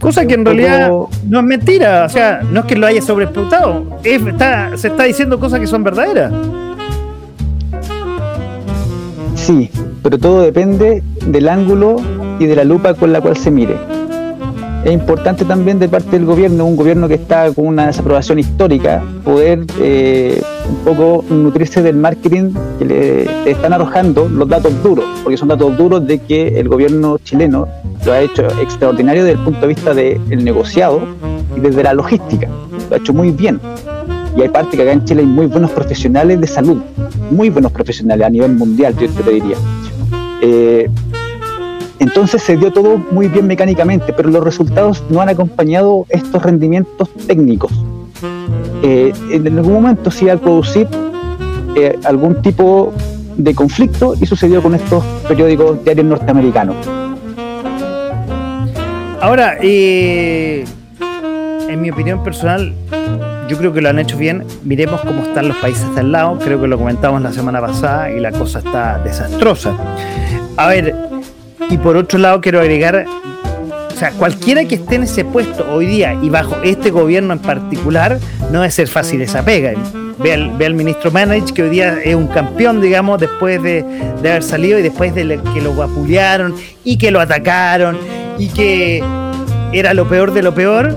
Cosa 0.00 0.26
que 0.26 0.34
en 0.34 0.44
realidad 0.44 0.90
no 1.28 1.38
es 1.38 1.44
mentira, 1.44 2.04
o 2.04 2.08
sea, 2.08 2.42
no 2.50 2.60
es 2.60 2.66
que 2.66 2.76
lo 2.76 2.86
haya 2.86 3.00
sobreexplotado, 3.00 4.00
está, 4.02 4.76
se 4.76 4.88
está 4.88 5.04
diciendo 5.04 5.40
cosas 5.40 5.60
que 5.60 5.66
son 5.66 5.82
verdaderas. 5.82 6.32
Sí, 9.46 9.70
pero 10.02 10.18
todo 10.18 10.42
depende 10.42 11.04
del 11.24 11.48
ángulo 11.48 11.98
y 12.40 12.46
de 12.46 12.56
la 12.56 12.64
lupa 12.64 12.94
con 12.94 13.12
la 13.12 13.20
cual 13.20 13.36
se 13.36 13.52
mire. 13.52 13.76
Es 14.84 14.92
importante 14.92 15.44
también 15.44 15.78
de 15.78 15.88
parte 15.88 16.10
del 16.10 16.24
gobierno, 16.24 16.66
un 16.66 16.74
gobierno 16.74 17.06
que 17.06 17.14
está 17.14 17.52
con 17.52 17.68
una 17.68 17.86
desaprobación 17.86 18.40
histórica, 18.40 19.04
poder 19.22 19.64
eh, 19.78 20.42
un 20.68 20.76
poco 20.78 21.24
nutrirse 21.32 21.80
del 21.80 21.94
marketing 21.94 22.54
que 22.80 22.84
le 22.86 23.48
están 23.48 23.72
arrojando 23.72 24.28
los 24.28 24.48
datos 24.48 24.82
duros, 24.82 25.04
porque 25.22 25.36
son 25.36 25.46
datos 25.46 25.78
duros 25.78 26.04
de 26.04 26.18
que 26.18 26.58
el 26.58 26.68
gobierno 26.68 27.18
chileno 27.18 27.68
lo 28.04 28.12
ha 28.12 28.22
hecho 28.22 28.48
extraordinario 28.60 29.22
desde 29.22 29.38
el 29.38 29.44
punto 29.44 29.60
de 29.60 29.66
vista 29.68 29.94
del 29.94 30.42
negociado 30.42 31.02
y 31.56 31.60
desde 31.60 31.84
la 31.84 31.94
logística. 31.94 32.48
Lo 32.90 32.96
ha 32.96 32.98
hecho 32.98 33.12
muy 33.12 33.30
bien. 33.30 33.60
Y 34.36 34.42
hay 34.42 34.48
parte 34.50 34.76
que 34.76 34.82
acá 34.82 34.92
en 34.92 35.04
Chile 35.04 35.22
hay 35.22 35.26
muy 35.26 35.46
buenos 35.46 35.70
profesionales 35.70 36.38
de 36.40 36.46
salud, 36.46 36.82
muy 37.30 37.48
buenos 37.48 37.72
profesionales 37.72 38.26
a 38.26 38.30
nivel 38.30 38.52
mundial, 38.52 38.94
yo 38.98 39.08
te 39.08 39.30
diría. 39.30 39.56
Eh, 40.42 40.90
entonces 41.98 42.42
se 42.42 42.58
dio 42.58 42.70
todo 42.70 42.98
muy 43.10 43.28
bien 43.28 43.46
mecánicamente, 43.46 44.12
pero 44.12 44.28
los 44.28 44.44
resultados 44.44 45.02
no 45.08 45.22
han 45.22 45.30
acompañado 45.30 46.04
estos 46.10 46.42
rendimientos 46.42 47.08
técnicos. 47.26 47.72
Eh, 48.82 49.14
en 49.30 49.56
algún 49.56 49.72
momento 49.72 50.10
se 50.10 50.26
iba 50.26 50.34
a 50.34 50.36
producir 50.36 50.86
eh, 51.74 51.98
algún 52.04 52.42
tipo 52.42 52.92
de 53.38 53.54
conflicto 53.54 54.14
y 54.20 54.26
sucedió 54.26 54.62
con 54.62 54.74
estos 54.74 55.02
periódicos 55.26 55.82
diarios 55.82 56.06
norteamericanos. 56.06 56.76
Ahora, 59.22 59.56
en 59.62 60.66
mi 61.80 61.90
opinión 61.90 62.22
personal, 62.22 62.74
yo 63.48 63.56
creo 63.56 63.72
que 63.72 63.80
lo 63.80 63.88
han 63.88 63.98
hecho 63.98 64.16
bien. 64.16 64.44
Miremos 64.64 65.00
cómo 65.00 65.22
están 65.22 65.48
los 65.48 65.56
países 65.58 65.92
de 65.94 66.00
al 66.00 66.12
lado. 66.12 66.38
Creo 66.38 66.60
que 66.60 66.66
lo 66.66 66.78
comentamos 66.78 67.22
la 67.22 67.32
semana 67.32 67.60
pasada 67.60 68.10
y 68.10 68.20
la 68.20 68.32
cosa 68.32 68.58
está 68.58 68.98
desastrosa. 68.98 69.76
A 70.56 70.68
ver, 70.68 70.94
y 71.70 71.78
por 71.78 71.96
otro 71.96 72.18
lado 72.18 72.40
quiero 72.40 72.60
agregar, 72.60 73.06
o 73.94 73.98
sea, 73.98 74.10
cualquiera 74.12 74.64
que 74.64 74.76
esté 74.76 74.96
en 74.96 75.02
ese 75.04 75.24
puesto 75.24 75.66
hoy 75.70 75.86
día 75.86 76.16
y 76.22 76.28
bajo 76.28 76.56
este 76.62 76.90
gobierno 76.90 77.32
en 77.32 77.40
particular, 77.40 78.18
no 78.50 78.60
debe 78.60 78.70
ser 78.70 78.88
fácil 78.88 79.20
esa 79.22 79.44
pega. 79.44 79.72
Ve 80.18 80.32
al, 80.32 80.74
ministro 80.74 81.10
Manage, 81.10 81.52
que 81.52 81.62
hoy 81.62 81.70
día 81.70 81.98
es 82.02 82.14
un 82.14 82.26
campeón, 82.28 82.80
digamos, 82.80 83.20
después 83.20 83.62
de, 83.62 83.84
haber 84.20 84.42
salido 84.42 84.78
y 84.78 84.82
después 84.82 85.14
de 85.14 85.40
que 85.52 85.60
lo 85.60 85.74
vapulearon 85.74 86.54
y 86.84 86.96
que 86.96 87.10
lo 87.10 87.20
atacaron 87.20 87.98
y 88.38 88.48
que 88.48 89.02
era 89.72 89.92
lo 89.92 90.08
peor 90.08 90.32
de 90.32 90.42
lo 90.42 90.54
peor. 90.54 90.96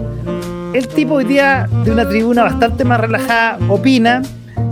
El 0.74 0.88
tipo 0.88 1.16
hoy 1.16 1.26
día, 1.26 1.68
de 1.84 1.92
una 1.92 2.08
tribuna 2.08 2.44
bastante 2.44 2.84
más 2.86 3.00
relajada, 3.00 3.58
opina 3.70 4.22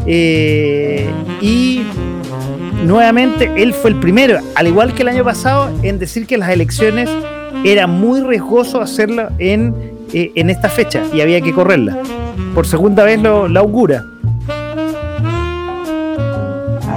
eh, 0.06 1.10
y 1.42 1.82
nuevamente 2.86 3.52
él 3.58 3.74
fue 3.74 3.90
el 3.92 4.00
primero, 4.00 4.40
al 4.56 4.68
igual 4.68 4.94
que 4.94 5.02
el 5.02 5.10
año 5.10 5.24
pasado, 5.24 5.70
en 5.82 5.98
decir 5.98 6.28
que 6.28 6.38
las 6.38 6.50
elecciones 6.50 7.10
era 7.64 7.88
muy 7.88 8.22
riesgoso 8.22 8.80
hacerlo 8.80 9.30
en, 9.40 9.74
eh, 10.14 10.32
en 10.36 10.50
esta 10.50 10.70
fecha 10.70 11.02
y 11.14 11.22
había 11.22 11.42
que 11.42 11.52
correrla. 11.52 11.98
Por 12.54 12.68
segunda 12.68 13.04
vez 13.04 13.22
lo, 13.22 13.48
la 13.48 13.62
augura. 13.62 14.06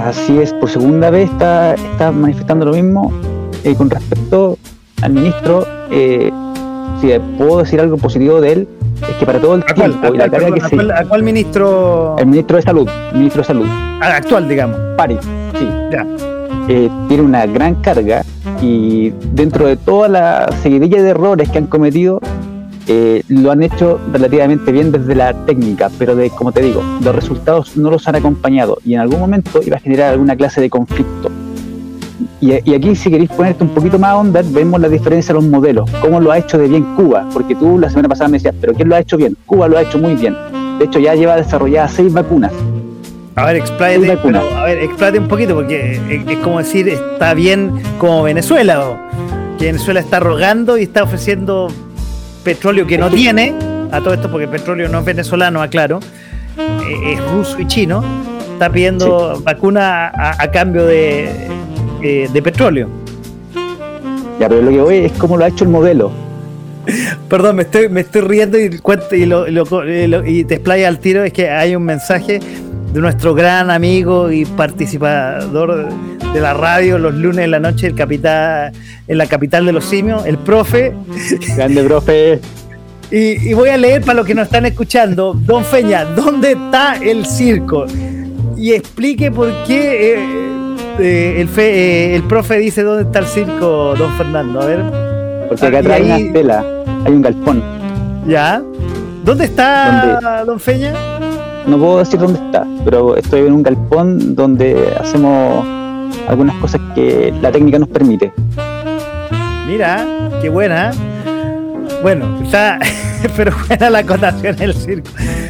Así 0.05 0.37
es, 0.37 0.53
por 0.53 0.69
segunda 0.69 1.09
vez 1.09 1.29
está, 1.29 1.73
está 1.73 2.11
manifestando 2.11 2.65
lo 2.65 2.73
mismo. 2.73 3.11
Eh, 3.63 3.75
con 3.75 3.89
respecto 3.89 4.57
al 5.01 5.13
ministro, 5.13 5.65
eh, 5.91 6.31
si 6.99 7.07
puedo 7.37 7.59
decir 7.59 7.79
algo 7.79 7.97
positivo 7.97 8.41
de 8.41 8.53
él, 8.53 8.67
es 9.09 9.15
que 9.15 9.25
para 9.25 9.39
todo 9.39 9.55
el 9.55 9.65
tiempo 9.65 10.13
y 10.13 10.17
la 10.17 10.29
carga 10.29 10.51
que 10.51 10.61
se... 10.61 10.93
¿A 10.93 11.05
cuál 11.05 11.23
ministro? 11.23 12.15
El 12.17 12.27
ministro 12.27 12.57
de 12.57 12.63
Salud, 12.63 12.89
ministro 13.13 13.41
de 13.41 13.47
Salud. 13.47 13.65
Ah, 13.69 14.15
actual, 14.15 14.47
digamos. 14.47 14.77
Pari, 14.97 15.17
sí. 15.57 15.67
Ya. 15.91 16.05
Eh, 16.67 16.89
tiene 17.07 17.23
una 17.23 17.45
gran 17.45 17.75
carga 17.75 18.23
y 18.61 19.11
dentro 19.33 19.67
de 19.67 19.77
toda 19.77 20.07
la 20.07 20.49
seguidilla 20.61 21.01
de 21.01 21.09
errores 21.09 21.49
que 21.49 21.57
han 21.57 21.67
cometido, 21.67 22.19
eh, 22.87 23.23
lo 23.27 23.51
han 23.51 23.63
hecho 23.63 23.99
relativamente 24.11 24.71
bien 24.71 24.91
desde 24.91 25.15
la 25.15 25.33
técnica, 25.45 25.89
pero 25.97 26.15
de, 26.15 26.29
como 26.29 26.51
te 26.51 26.61
digo, 26.61 26.81
los 27.03 27.15
resultados 27.15 27.77
no 27.77 27.89
los 27.89 28.07
han 28.07 28.15
acompañado 28.15 28.77
y 28.85 28.93
en 28.93 28.99
algún 28.99 29.19
momento 29.19 29.61
iba 29.65 29.77
a 29.77 29.79
generar 29.79 30.11
alguna 30.11 30.35
clase 30.35 30.61
de 30.61 30.69
conflicto. 30.69 31.29
Y, 32.41 32.73
aquí, 32.73 32.95
si 32.95 33.11
queréis 33.11 33.29
ponerte 33.29 33.63
un 33.63 33.69
poquito 33.69 33.99
más 33.99 34.15
onda, 34.15 34.41
vemos 34.43 34.81
la 34.81 34.89
diferencia 34.89 35.31
de 35.31 35.39
los 35.39 35.47
modelos, 35.47 35.87
cómo 36.01 36.19
lo 36.19 36.31
ha 36.31 36.39
hecho 36.39 36.57
de 36.57 36.67
bien 36.67 36.95
Cuba, 36.95 37.29
porque 37.31 37.53
tú 37.53 37.77
la 37.77 37.87
semana 37.87 38.09
pasada 38.09 38.29
me 38.29 38.37
decías, 38.37 38.55
pero 38.59 38.73
¿quién 38.73 38.89
lo 38.89 38.95
ha 38.95 38.99
hecho 38.99 39.15
bien? 39.15 39.37
Cuba 39.45 39.67
lo 39.67 39.77
ha 39.77 39.83
hecho 39.83 39.99
muy 39.99 40.15
bien. 40.15 40.35
De 40.79 40.85
hecho, 40.85 40.97
ya 40.97 41.13
lleva 41.13 41.35
desarrolladas 41.35 41.93
seis 41.93 42.11
vacunas. 42.11 42.51
A 43.35 43.45
ver, 43.45 43.57
expláyate, 43.57 44.11
a 44.11 44.63
ver, 44.63 45.19
un 45.19 45.27
poquito, 45.27 45.53
porque 45.53 45.99
es, 46.27 46.37
como 46.39 46.57
decir, 46.57 46.89
está 46.89 47.35
bien 47.35 47.73
como 47.99 48.23
Venezuela, 48.23 48.89
o 48.89 48.97
que 49.59 49.65
Venezuela 49.65 49.99
está 49.99 50.19
rogando 50.19 50.79
y 50.79 50.83
está 50.83 51.03
ofreciendo 51.03 51.67
petróleo 52.43 52.87
que 52.87 52.97
no 52.97 53.11
tiene, 53.11 53.53
a 53.91 53.99
todo 53.99 54.15
esto 54.15 54.31
porque 54.31 54.45
el 54.45 54.49
petróleo 54.49 54.89
no 54.89 54.99
es 54.99 55.05
venezolano, 55.05 55.61
aclaro, 55.61 55.99
eh, 56.57 57.13
es 57.13 57.31
ruso 57.31 57.59
y 57.59 57.67
chino, 57.67 58.03
está 58.53 58.71
pidiendo 58.71 59.39
vacuna 59.45 60.11
a 60.15 60.49
cambio 60.49 60.87
de 60.87 61.29
eh, 62.01 62.29
de 62.31 62.41
petróleo. 62.41 62.89
Ya, 64.39 64.49
pero 64.49 64.61
lo 64.61 64.71
que 64.71 64.81
voy 64.81 64.95
es 64.97 65.11
cómo 65.13 65.37
lo 65.37 65.45
ha 65.45 65.47
hecho 65.47 65.63
el 65.63 65.69
modelo. 65.69 66.11
Perdón, 67.29 67.57
me 67.57 67.61
estoy, 67.63 67.89
me 67.89 68.01
estoy 68.01 68.21
riendo 68.21 68.59
y, 68.59 68.79
y, 69.11 69.25
lo, 69.25 70.25
y 70.25 70.43
te 70.45 70.55
explaya 70.55 70.87
al 70.87 70.99
tiro. 70.99 71.23
Es 71.23 71.31
que 71.31 71.49
hay 71.49 71.75
un 71.75 71.83
mensaje 71.83 72.39
de 72.93 72.99
nuestro 72.99 73.33
gran 73.33 73.69
amigo 73.69 74.31
y 74.31 74.45
participador 74.45 75.89
de 76.33 76.41
la 76.41 76.53
radio 76.53 76.97
los 76.97 77.13
lunes 77.13 77.45
en 77.45 77.51
la 77.51 77.59
noche 77.59 77.87
el 77.87 77.95
capital, 77.95 78.71
en 79.07 79.17
la 79.17 79.27
capital 79.27 79.65
de 79.65 79.73
los 79.73 79.85
simios, 79.85 80.25
el 80.25 80.37
profe. 80.37 80.93
Grande 81.55 81.83
profe. 81.83 82.39
Y, 83.13 83.53
voy 83.53 83.67
a 83.67 83.75
leer 83.75 84.03
para 84.03 84.13
los 84.13 84.25
que 84.25 84.33
nos 84.33 84.45
están 84.45 84.65
escuchando. 84.65 85.33
Don 85.33 85.65
Feña, 85.65 86.05
¿dónde 86.05 86.53
está 86.53 86.95
el 86.95 87.25
circo? 87.25 87.85
Y 88.55 88.71
explique 88.71 89.29
por 89.29 89.51
qué 89.65 90.13
eh, 90.13 90.17
eh, 91.01 91.41
el, 91.41 91.47
fe, 91.47 92.11
eh, 92.11 92.15
el 92.15 92.23
profe 92.23 92.57
dice 92.57 92.83
dónde 92.83 93.03
está 93.03 93.19
el 93.19 93.25
circo, 93.25 93.95
don 93.95 94.11
Fernando. 94.13 94.61
A 94.61 94.65
ver. 94.65 94.83
Porque 95.49 95.65
acá 95.65 95.79
atrás 95.79 95.99
hay 95.99 96.05
una 96.05 96.17
estela, 96.17 96.65
hay 97.05 97.13
un 97.13 97.21
galpón. 97.21 97.63
¿Ya? 98.27 98.61
¿Dónde 99.23 99.45
está 99.45 100.43
don 100.45 100.59
Feña? 100.59 100.93
No 101.67 101.77
puedo 101.77 101.99
decir 101.99 102.19
dónde 102.19 102.39
está, 102.39 102.65
pero 102.83 103.15
estoy 103.15 103.41
en 103.41 103.53
un 103.53 103.63
galpón 103.63 104.35
donde 104.35 104.95
hacemos 104.99 105.65
algunas 106.27 106.55
cosas 106.55 106.81
que 106.95 107.33
la 107.41 107.51
técnica 107.51 107.77
nos 107.79 107.89
permite. 107.89 108.31
Mira, 109.67 110.05
qué 110.41 110.49
buena. 110.49 110.91
Bueno, 112.01 112.41
está, 112.43 112.79
pero 113.35 113.53
buena 113.67 113.89
la 113.89 113.99
acotación 113.99 114.55
el 114.59 114.73
circo. 114.73 115.09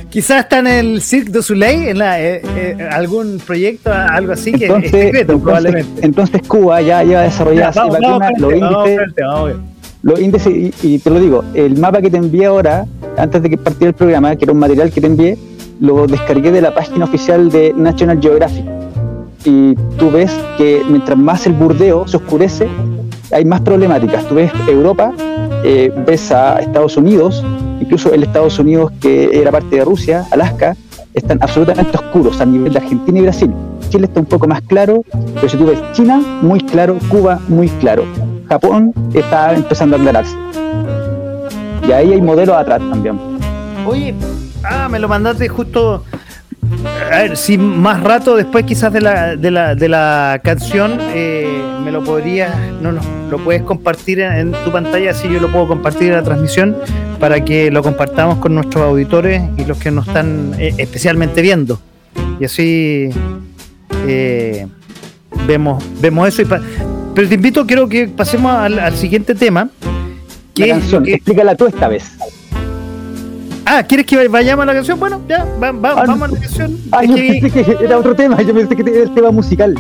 Quizás 0.10 0.44
está 0.44 0.60
en 0.60 0.68
el 0.68 1.02
Cirque 1.02 1.32
du 1.32 1.42
Soleil, 1.42 1.88
en 1.88 1.98
la, 2.00 2.22
eh, 2.22 2.42
eh, 2.58 2.90
algún 2.92 3.40
proyecto, 3.46 3.92
algo 3.94 4.34
así 4.34 4.52
que 4.52 4.66
es 4.66 4.92
secreto, 4.92 5.40
probablemente. 5.40 6.06
Entonces 6.06 6.42
Cuba 6.46 6.82
ya 6.82 7.04
lleva 7.04 7.22
desarrollado 7.22 7.90
los 10.04 10.20
índices, 10.20 10.74
y, 10.84 10.98
te 11.00 11.10
lo 11.10 11.20
digo, 11.20 11.44
el 11.54 11.78
mapa 11.78 12.02
que 12.02 12.10
te 12.10 12.18
envié 12.18 12.48
ahora, 12.48 12.86
antes 13.18 13.42
de 13.44 13.50
que 13.52 13.58
partiera 13.58 13.90
el 13.90 13.96
programa, 13.96 14.36
que 14.36 14.46
era 14.46 14.52
un 14.52 14.60
material 14.60 14.92
que 14.92 15.00
te 15.00 15.08
envié, 15.08 15.38
lo 15.80 16.08
descargué 16.08 16.52
de 16.52 16.62
la 16.62 16.74
página 16.74 17.06
oficial 17.06 17.50
de 17.52 17.72
National 17.76 18.20
Geographic. 18.20 18.66
Y 19.46 19.76
tú 19.98 20.12
ves 20.12 20.32
que 20.58 20.82
mientras 20.90 21.18
más 21.18 21.46
el 21.46 21.54
burdeo 21.54 22.08
se 22.08 22.18
oscurece, 22.18 22.68
hay 23.32 23.46
más 23.46 23.62
problemáticas. 23.62 24.26
Tú 24.28 24.36
ves 24.36 24.52
Europa, 24.68 25.14
eh, 25.64 25.92
ves 26.06 26.32
a 26.32 26.60
Estados 26.60 26.98
Unidos, 26.98 27.44
incluso 27.80 28.14
el 28.14 28.24
Estados 28.24 28.60
Unidos 28.60 28.92
que 29.00 29.40
era 29.40 29.52
parte 29.52 29.78
de 29.78 29.86
Rusia, 29.86 30.26
Alaska, 30.32 30.76
están 31.14 31.40
absolutamente 31.42 31.98
oscuros 31.98 32.40
a 32.42 32.46
nivel 32.46 32.74
de 32.74 32.80
Argentina 32.80 33.20
y 33.20 33.22
Brasil. 33.22 33.54
Chile 33.90 34.06
está 34.06 34.20
un 34.20 34.26
poco 34.26 34.48
más 34.48 34.62
claro, 34.62 35.04
pero 35.36 35.50
si 35.50 35.58
tú 35.58 35.66
ves 35.66 35.80
China, 35.94 36.20
muy 36.42 36.60
claro, 36.62 36.98
Cuba, 37.10 37.40
muy 37.48 37.68
claro. 37.68 38.06
Japón 38.48 38.94
está 39.14 39.54
empezando 39.54 39.98
a 39.98 40.00
aclararse. 40.00 40.36
Y 41.88 41.92
ahí 41.92 42.14
hay 42.14 42.22
modelos 42.22 42.56
atrás 42.56 42.80
también. 42.80 43.20
Oye, 43.86 44.14
ah, 44.64 44.88
me 44.90 45.00
lo 45.00 45.08
mandaste 45.08 45.48
justo 45.50 46.04
a 47.12 47.18
ver, 47.18 47.38
si 47.38 47.58
más 47.58 48.02
rato 48.02 48.36
después 48.36 48.66
quizás 48.66 48.94
de 48.94 49.02
la, 49.02 49.36
de 49.36 49.52
la, 49.52 49.76
de 49.76 49.90
la 49.90 50.40
canción 50.44 50.98
eh, 51.14 51.41
me 51.84 51.92
lo 51.92 52.04
podrías, 52.04 52.56
no, 52.82 52.92
no, 52.92 53.02
lo 53.30 53.38
puedes 53.44 53.62
compartir 53.64 54.20
en, 54.22 54.52
tu 54.64 54.72
pantalla, 54.72 55.12
así 55.12 55.28
yo 55.30 55.40
lo 55.40 55.52
puedo 55.52 55.68
compartir 55.68 56.10
en 56.10 56.14
la 56.16 56.24
transmisión 56.24 56.76
para 57.20 57.44
que 57.44 57.70
lo 57.72 57.82
compartamos 57.84 58.38
con 58.40 58.54
nuestros 58.56 58.84
auditores 58.84 59.42
y 59.58 59.66
los 59.66 59.78
que 59.78 59.92
nos 59.92 60.08
están 60.08 60.54
eh, 60.58 60.74
especialmente 60.78 61.42
viendo. 61.42 61.80
Y 62.40 62.46
así 62.46 63.10
eh, 64.08 64.68
vemos, 65.48 65.84
vemos 66.02 66.28
eso. 66.28 66.44
pero 67.16 67.28
te 67.28 67.36
invito, 67.36 67.66
quiero 67.66 67.88
que 67.90 68.08
pasemos 68.08 68.52
al, 68.54 68.96
siguiente 68.96 69.36
tema, 69.36 69.70
¿Qué 70.54 70.68
la 70.68 70.74
canción. 70.76 71.04
que- 71.04 71.14
Explícala 71.16 71.56
tú 71.56 71.66
esta 71.68 71.88
vez. 71.88 72.04
Ah, 73.66 73.84
¿quieres 73.84 74.06
que 74.06 74.28
vayamos 74.28 74.64
a 74.64 74.66
la 74.66 74.74
canción? 74.74 75.00
Bueno, 75.00 75.22
ya, 75.30 75.46
va- 75.62 75.72
va- 75.72 75.92
Ah, 76.02 76.04
vamos 76.08 76.30
a 76.30 76.34
la 76.34 76.40
canción. 76.40 76.78
Ah, 76.92 77.04
Es 77.04 77.10
yo 77.10 77.16
que- 77.16 77.40
pensé 77.42 77.64
que 77.78 77.86
era 77.86 77.98
otro 77.98 78.16
tema, 78.16 78.42
yo 78.42 78.54
pensé 78.54 78.76
que 78.76 78.82
era 78.82 79.04
el 79.04 79.14
tema 79.14 79.32
musical. 79.32 79.76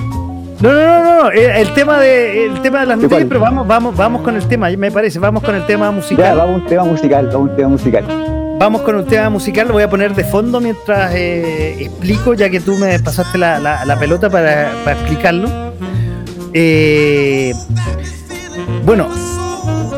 No, 0.61 0.71
no, 0.71 1.03
no, 1.03 1.23
no, 1.23 1.31
eh, 1.31 1.59
el 1.61 1.73
tema 1.73 1.97
de 1.99 2.45
el 2.45 2.61
tema 2.61 2.81
de 2.81 2.85
las 2.85 2.97
¿De 2.97 3.03
noticias, 3.03 3.27
pero 3.27 3.39
vamos, 3.39 3.65
vamos, 3.67 3.95
vamos 3.97 4.21
con 4.21 4.35
el 4.35 4.45
tema, 4.47 4.69
me 4.69 4.91
parece, 4.91 5.17
vamos 5.17 5.41
con 5.43 5.55
el 5.55 5.65
tema 5.65 5.87
Ya, 5.87 5.91
musical. 5.91 6.37
vamos 6.37 6.61
un 6.61 6.67
tema 6.67 6.83
musical, 6.83 7.25
vamos 7.33 7.49
un 7.49 7.55
tema 7.55 7.69
musical. 7.69 8.05
Vamos 8.59 8.81
con 8.81 8.95
un 8.95 9.05
tema 9.07 9.29
musical, 9.31 9.67
lo 9.67 9.73
voy 9.73 9.81
a 9.83 9.89
poner 9.89 10.13
de 10.13 10.23
fondo 10.23 10.61
mientras 10.61 11.13
eh, 11.15 11.77
explico, 11.83 12.35
ya 12.35 12.47
que 12.51 12.59
tú 12.59 12.77
me 12.77 12.99
pasaste 12.99 13.39
la, 13.39 13.59
la- 13.59 13.85
la 13.85 13.97
pelota 13.97 14.29
para, 14.29 14.71
para 14.83 14.97
explicarlo. 14.99 15.49
Eh, 16.53 17.53
bueno, 18.85 19.07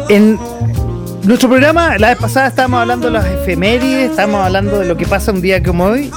en 0.08 0.40
nuestro 1.24 1.50
programa, 1.50 1.98
la 1.98 2.10
vez 2.10 2.18
pasada 2.18 2.48
estábamos 2.48 2.80
hablando 2.80 3.08
de 3.08 3.14
las 3.14 3.26
efemérides, 3.26 4.12
estábamos 4.12 4.46
hablando 4.46 4.80
de 4.80 4.86
lo 4.86 4.96
que 4.96 5.08
pasa 5.08 5.34
un 5.34 5.42
día 5.42 5.62
como 5.62 5.84
hoy. 5.86 6.10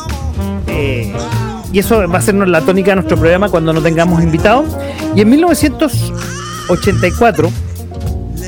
eh, 0.69 1.13
y 1.73 1.79
eso 1.79 2.09
va 2.09 2.19
a 2.19 2.23
ser 2.23 2.35
la 2.35 2.61
tónica 2.61 2.93
de 2.93 2.97
nuestro 2.97 3.17
programa 3.17 3.49
cuando 3.49 3.73
no 3.73 3.83
tengamos 3.83 4.23
invitados. 4.23 4.77
Y 5.15 5.21
en 5.21 5.31
1984, 5.31 7.51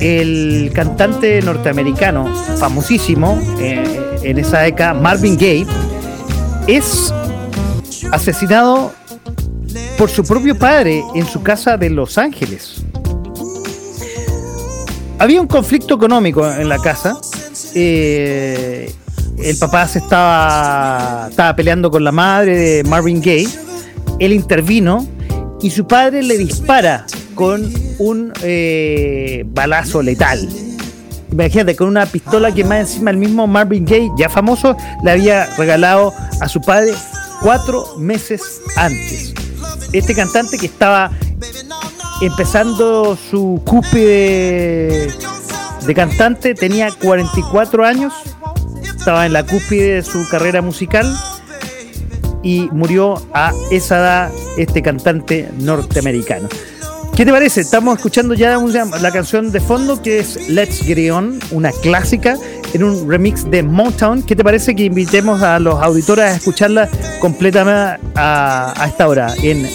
el 0.01 0.71
cantante 0.75 1.41
norteamericano 1.43 2.33
famosísimo 2.59 3.39
eh, 3.59 4.19
en 4.23 4.39
esa 4.39 4.61
década, 4.61 4.95
Marvin 4.95 5.37
Gaye, 5.37 5.67
es 6.67 7.13
asesinado 8.13 8.93
por 9.97 10.11
su 10.11 10.25
propio 10.25 10.57
padre 10.57 11.03
en 11.15 11.27
su 11.27 11.43
casa 11.43 11.77
de 11.77 11.91
Los 11.91 12.19
Ángeles. 12.19 12.83
Había 15.19 15.41
un 15.41 15.49
conflicto 15.49 15.95
económico 15.95 16.49
en 16.49 16.69
la 16.69 16.79
casa. 16.79 17.17
eh, 17.75 18.95
el 19.43 19.57
papá 19.59 19.87
se 19.87 19.99
estaba, 19.99 21.29
estaba 21.31 21.57
peleando 21.57 21.91
con 21.91 22.05
la 22.05 22.13
madre 22.13 22.57
de 22.57 22.85
Marvin 22.85 23.21
Gaye. 23.21 23.49
Él 24.19 24.33
intervino 24.33 25.07
y 25.61 25.71
su 25.71 25.87
padre 25.87 26.23
le 26.23 26.39
dispara 26.39 27.07
con 27.35 27.73
un 27.99 28.33
eh, 28.43 29.45
balazo 29.49 30.03
letal. 30.03 30.49
Imagínate, 31.31 31.77
con 31.77 31.89
una 31.89 32.07
pistola 32.07 32.53
que 32.53 32.65
más 32.65 32.81
encima 32.81 33.11
el 33.11 33.19
mismo 33.19 33.47
Marvin 33.47 33.85
Gaye, 33.85 34.11
ya 34.17 34.29
famoso, 34.29 34.77
le 35.05 35.11
había 35.11 35.47
regalado 35.57 36.13
a 36.41 36.49
su 36.49 36.61
padre 36.61 36.93
cuatro 37.43 37.97
meses 37.99 38.61
antes. 38.77 39.35
Este 39.93 40.15
cantante 40.15 40.59
que 40.59 40.67
estaba 40.67 41.11
empezando 42.21 43.17
su 43.31 43.63
cúspide 43.65 45.13
de 45.87 45.95
cantante, 45.95 46.55
tenía 46.55 46.91
44 46.91 47.85
años, 47.85 48.13
estaba 48.99 49.27
en 49.27 49.33
la 49.33 49.45
cúspide 49.47 49.95
de 49.97 50.03
su 50.03 50.29
carrera 50.29 50.61
musical 50.63 51.07
y 52.43 52.69
murió 52.73 53.21
a 53.35 53.53
esa 53.71 53.99
edad 53.99 54.31
este 54.57 54.83
cantante 54.83 55.49
norteamericano. 55.59 56.49
¿Qué 57.17 57.25
te 57.25 57.33
parece? 57.33 57.61
Estamos 57.63 57.97
escuchando 57.97 58.35
ya 58.35 58.59
una- 58.59 58.85
la 58.85 59.11
canción 59.11 59.51
de 59.51 59.61
fondo 59.61 60.01
que 60.03 60.21
es 60.21 60.49
Let's 60.49 60.81
Get 60.83 61.11
On, 61.11 61.39
una 61.51 61.73
clásica 61.73 62.37
en 62.73 62.85
un 62.85 63.11
remix 63.11 63.51
de 63.51 63.63
Motown. 63.65 64.23
¿Qué 64.23 64.37
te 64.37 64.45
parece 64.45 64.77
que 64.77 64.85
invitemos 64.85 65.43
a 65.43 65.59
los 65.59 65.83
auditores 65.83 66.25
a 66.27 66.35
escucharla 66.37 66.89
completamente 67.21 68.01
a, 68.15 68.73
a 68.81 68.87
esta 68.87 69.09
hora 69.09 69.35
en 69.43 69.69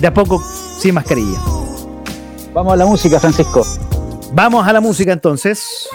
De 0.00 0.06
a 0.08 0.12
poco 0.14 0.42
sin 0.80 0.94
mascarilla? 0.94 1.38
Vamos 2.52 2.72
a 2.72 2.76
la 2.76 2.84
música, 2.86 3.20
Francisco. 3.20 3.64
Vamos 4.34 4.66
a 4.66 4.72
la 4.72 4.80
música 4.80 5.12
entonces. 5.12 5.86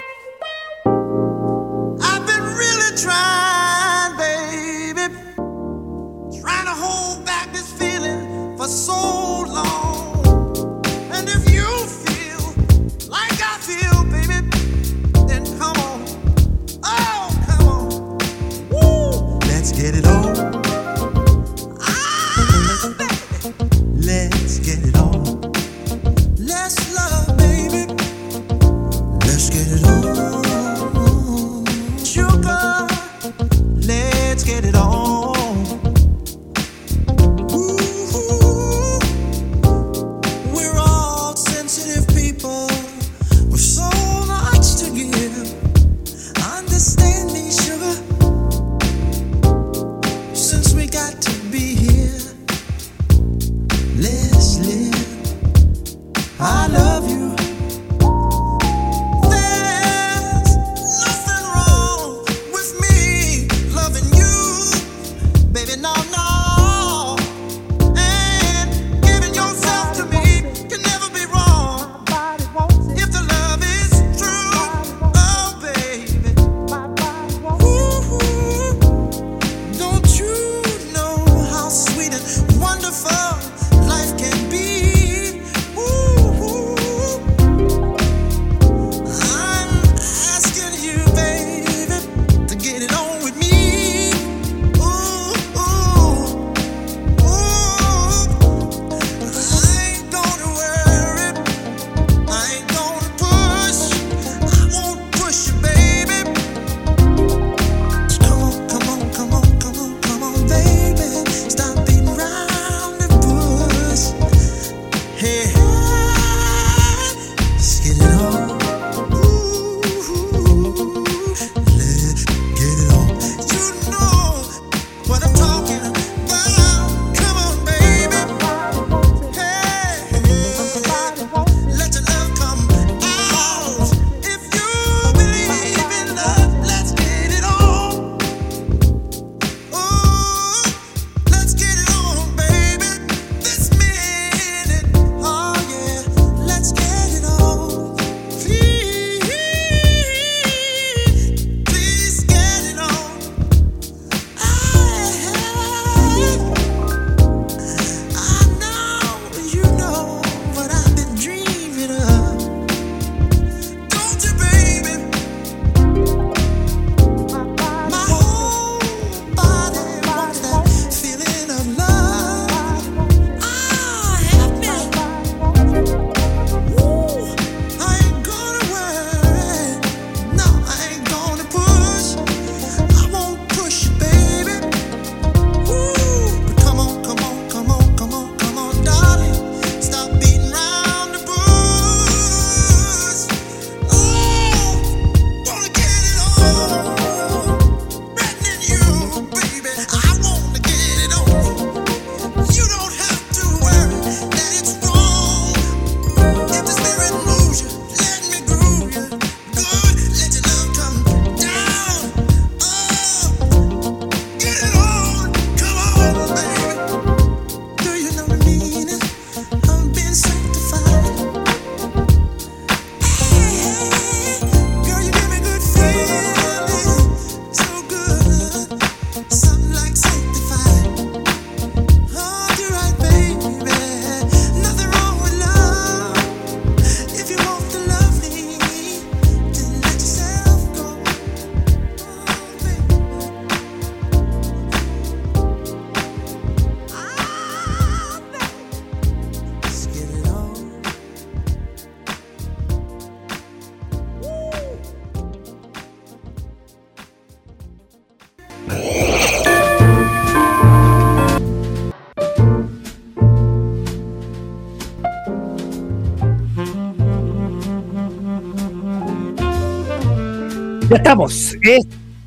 Estamos, 271.08 271.56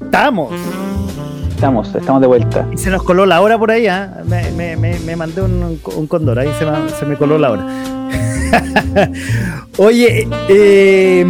estamos. 0.00 0.54
Estamos, 1.50 1.94
estamos 1.94 2.20
de 2.22 2.26
vuelta. 2.26 2.66
Y 2.72 2.78
se 2.78 2.88
nos 2.88 3.02
coló 3.02 3.26
la 3.26 3.42
hora 3.42 3.58
por 3.58 3.70
ahí, 3.70 3.86
¿ah? 3.86 4.22
me, 4.24 4.50
me, 4.52 4.74
me, 4.74 4.98
me 5.00 5.16
mandé 5.16 5.42
un, 5.42 5.78
un 5.96 6.06
cóndor, 6.06 6.38
ahí 6.38 6.48
se 6.58 6.64
me, 6.64 6.88
se 6.88 7.04
me 7.04 7.16
coló 7.16 7.38
la 7.38 7.50
hora. 7.50 7.66
Oye, 9.76 10.26
eh, 10.48 11.24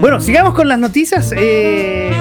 bueno, 0.00 0.20
sigamos 0.20 0.54
con 0.54 0.68
las 0.68 0.78
noticias. 0.78 1.34
Eh, 1.36 2.12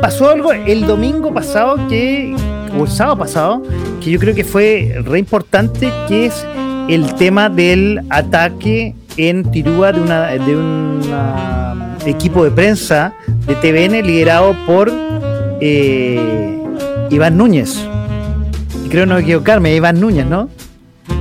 pasó 0.00 0.30
algo 0.30 0.52
el 0.52 0.86
domingo 0.86 1.34
pasado 1.34 1.86
que, 1.86 2.34
o 2.78 2.84
el 2.84 2.90
sábado 2.90 3.18
pasado, 3.18 3.62
que 4.02 4.10
yo 4.10 4.18
creo 4.18 4.34
que 4.34 4.44
fue 4.44 5.02
re 5.04 5.18
importante, 5.18 5.92
que 6.08 6.24
es 6.26 6.46
el 6.88 7.14
tema 7.16 7.50
del 7.50 8.00
ataque 8.08 8.94
en 9.18 9.50
Tirúa 9.50 9.92
de 9.92 10.00
una 10.00 10.28
de 10.28 10.56
un 10.56 11.89
equipo 12.06 12.44
de 12.44 12.50
prensa 12.50 13.12
de 13.46 13.54
TVN 13.56 14.02
liderado 14.06 14.54
por 14.66 14.90
eh, 15.60 16.58
Iván 17.10 17.36
Núñez. 17.36 17.76
Creo 18.90 19.06
no 19.06 19.18
equivocarme, 19.18 19.74
Iván 19.74 20.00
Núñez, 20.00 20.26
¿no? 20.26 20.48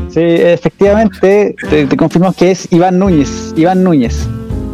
Sí, 0.09 0.21
efectivamente, 0.21 1.55
te, 1.69 1.85
te 1.85 1.97
confirmamos 1.97 2.35
que 2.35 2.51
es 2.51 2.67
Iván 2.71 2.97
Núñez. 2.97 3.53
Iván 3.55 3.83
Núñez. 3.83 4.27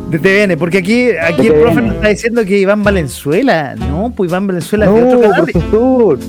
De 0.09 0.19
TVN, 0.19 0.57
porque 0.57 0.77
aquí, 0.77 1.09
aquí 1.11 1.47
De 1.49 1.55
el 1.55 1.61
profe 1.61 1.81
nos 1.81 1.95
está 1.95 2.07
diciendo 2.09 2.45
que 2.45 2.59
Iván 2.59 2.83
Valenzuela. 2.83 3.75
No, 3.75 4.13
pues 4.15 4.29
Iván 4.29 4.47
Valenzuela 4.47 4.85
es 4.85 4.93
de 4.93 5.03
otro 5.03 5.21
canal. 5.21 5.43
profesor. 5.43 6.19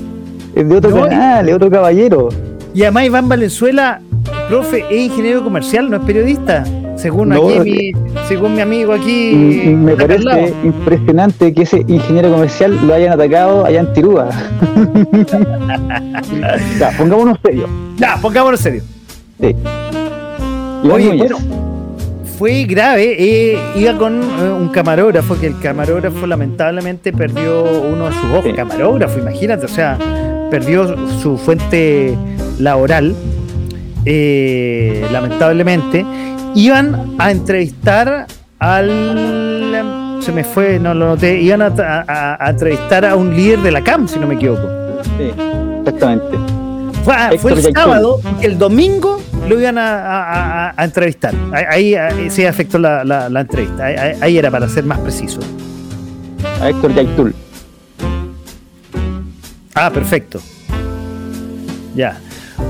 Es 0.55 0.67
de 0.69 0.75
otro 0.75 0.89
No, 0.89 1.01
canal, 1.07 1.47
es 1.47 1.55
otro 1.55 1.69
caballero. 1.69 2.29
Y 2.73 2.81
además 2.81 3.05
Iván 3.05 3.29
Valenzuela, 3.29 4.01
profe, 4.49 4.83
es 4.89 4.97
ingeniero 4.97 5.43
comercial, 5.43 5.89
no 5.89 5.97
es 5.97 6.03
periodista. 6.03 6.63
Según 6.97 7.29
No, 7.29 7.47
aquí 7.47 7.59
mi, 7.69 7.91
según 8.27 8.55
mi 8.55 8.61
amigo 8.61 8.93
aquí. 8.93 9.33
Me 9.75 9.95
parece 9.95 10.53
impresionante 10.63 11.53
que 11.53 11.63
ese 11.63 11.83
ingeniero 11.87 12.31
comercial 12.31 12.77
lo 12.85 12.93
hayan 12.93 13.13
atacado 13.13 13.65
allá 13.65 13.81
en 13.81 13.93
Tirúa. 13.93 14.29
ya, 16.79 16.91
pongámonos 16.97 17.37
serios. 17.43 17.69
Ya, 17.97 18.17
pongámonos 18.21 18.59
serio. 18.59 18.81
Sí. 19.39 19.55
Oye, 20.91 21.17
bueno, 21.17 21.37
fue 22.37 22.63
grave. 22.63 23.15
eh, 23.17 23.57
iba 23.75 23.97
con 23.97 24.21
eh, 24.21 24.49
un 24.49 24.69
camarógrafo, 24.69 25.37
que 25.39 25.47
el 25.47 25.59
camarógrafo 25.59 26.25
lamentablemente 26.27 27.13
perdió 27.13 27.63
uno 27.63 28.07
de 28.07 28.13
sus 28.13 28.23
ojos. 28.31 28.45
Sí. 28.45 28.53
Camarógrafo, 28.53 29.19
imagínate, 29.19 29.65
o 29.65 29.69
sea, 29.69 29.97
perdió 30.49 30.95
su 31.21 31.37
fuente 31.37 32.15
laboral, 32.59 33.15
eh, 34.05 35.05
lamentablemente. 35.11 36.05
Iban 36.57 37.15
a 37.19 37.29
entrevistar 37.31 38.25
al. 38.57 40.17
Se 40.21 40.31
me 40.31 40.43
fue, 40.43 40.79
no 40.79 40.93
lo 40.95 41.05
noté. 41.09 41.39
Iban 41.39 41.61
a, 41.61 41.67
a- 41.67 42.43
a 42.45 42.49
entrevistar 42.49 43.05
a 43.05 43.15
un 43.15 43.35
líder 43.35 43.59
de 43.61 43.71
la 43.71 43.83
CAM, 43.83 44.07
si 44.07 44.17
no 44.17 44.25
me 44.25 44.33
equivoco. 44.35 44.67
Sí, 45.17 45.31
exactamente. 45.81 46.37
Fue, 47.03 47.13
ah, 47.15 47.29
fue 47.39 47.53
el 47.53 47.61
sábado, 47.73 48.19
el 48.41 48.57
domingo 48.57 49.21
lo 49.47 49.59
iban 49.59 49.77
a, 49.77 50.73
entrevistar. 50.79 51.33
Ahí, 51.53 51.93
ahí, 51.93 51.95
ahí 51.95 52.29
sí 52.31 52.43
afectó 52.45 52.79
la, 52.79 53.03
la- 53.05 53.29
la 53.29 53.41
entrevista. 53.41 53.85
Ahí, 54.19 54.37
era 54.37 54.49
para 54.49 54.67
ser 54.67 54.83
más 54.83 54.97
preciso. 54.99 55.39
A 56.59 56.69
Héctor 56.69 56.93
Yaitul. 56.95 57.35
Ah, 59.75 59.91
perfecto. 59.91 60.39
Ya. 61.95 62.17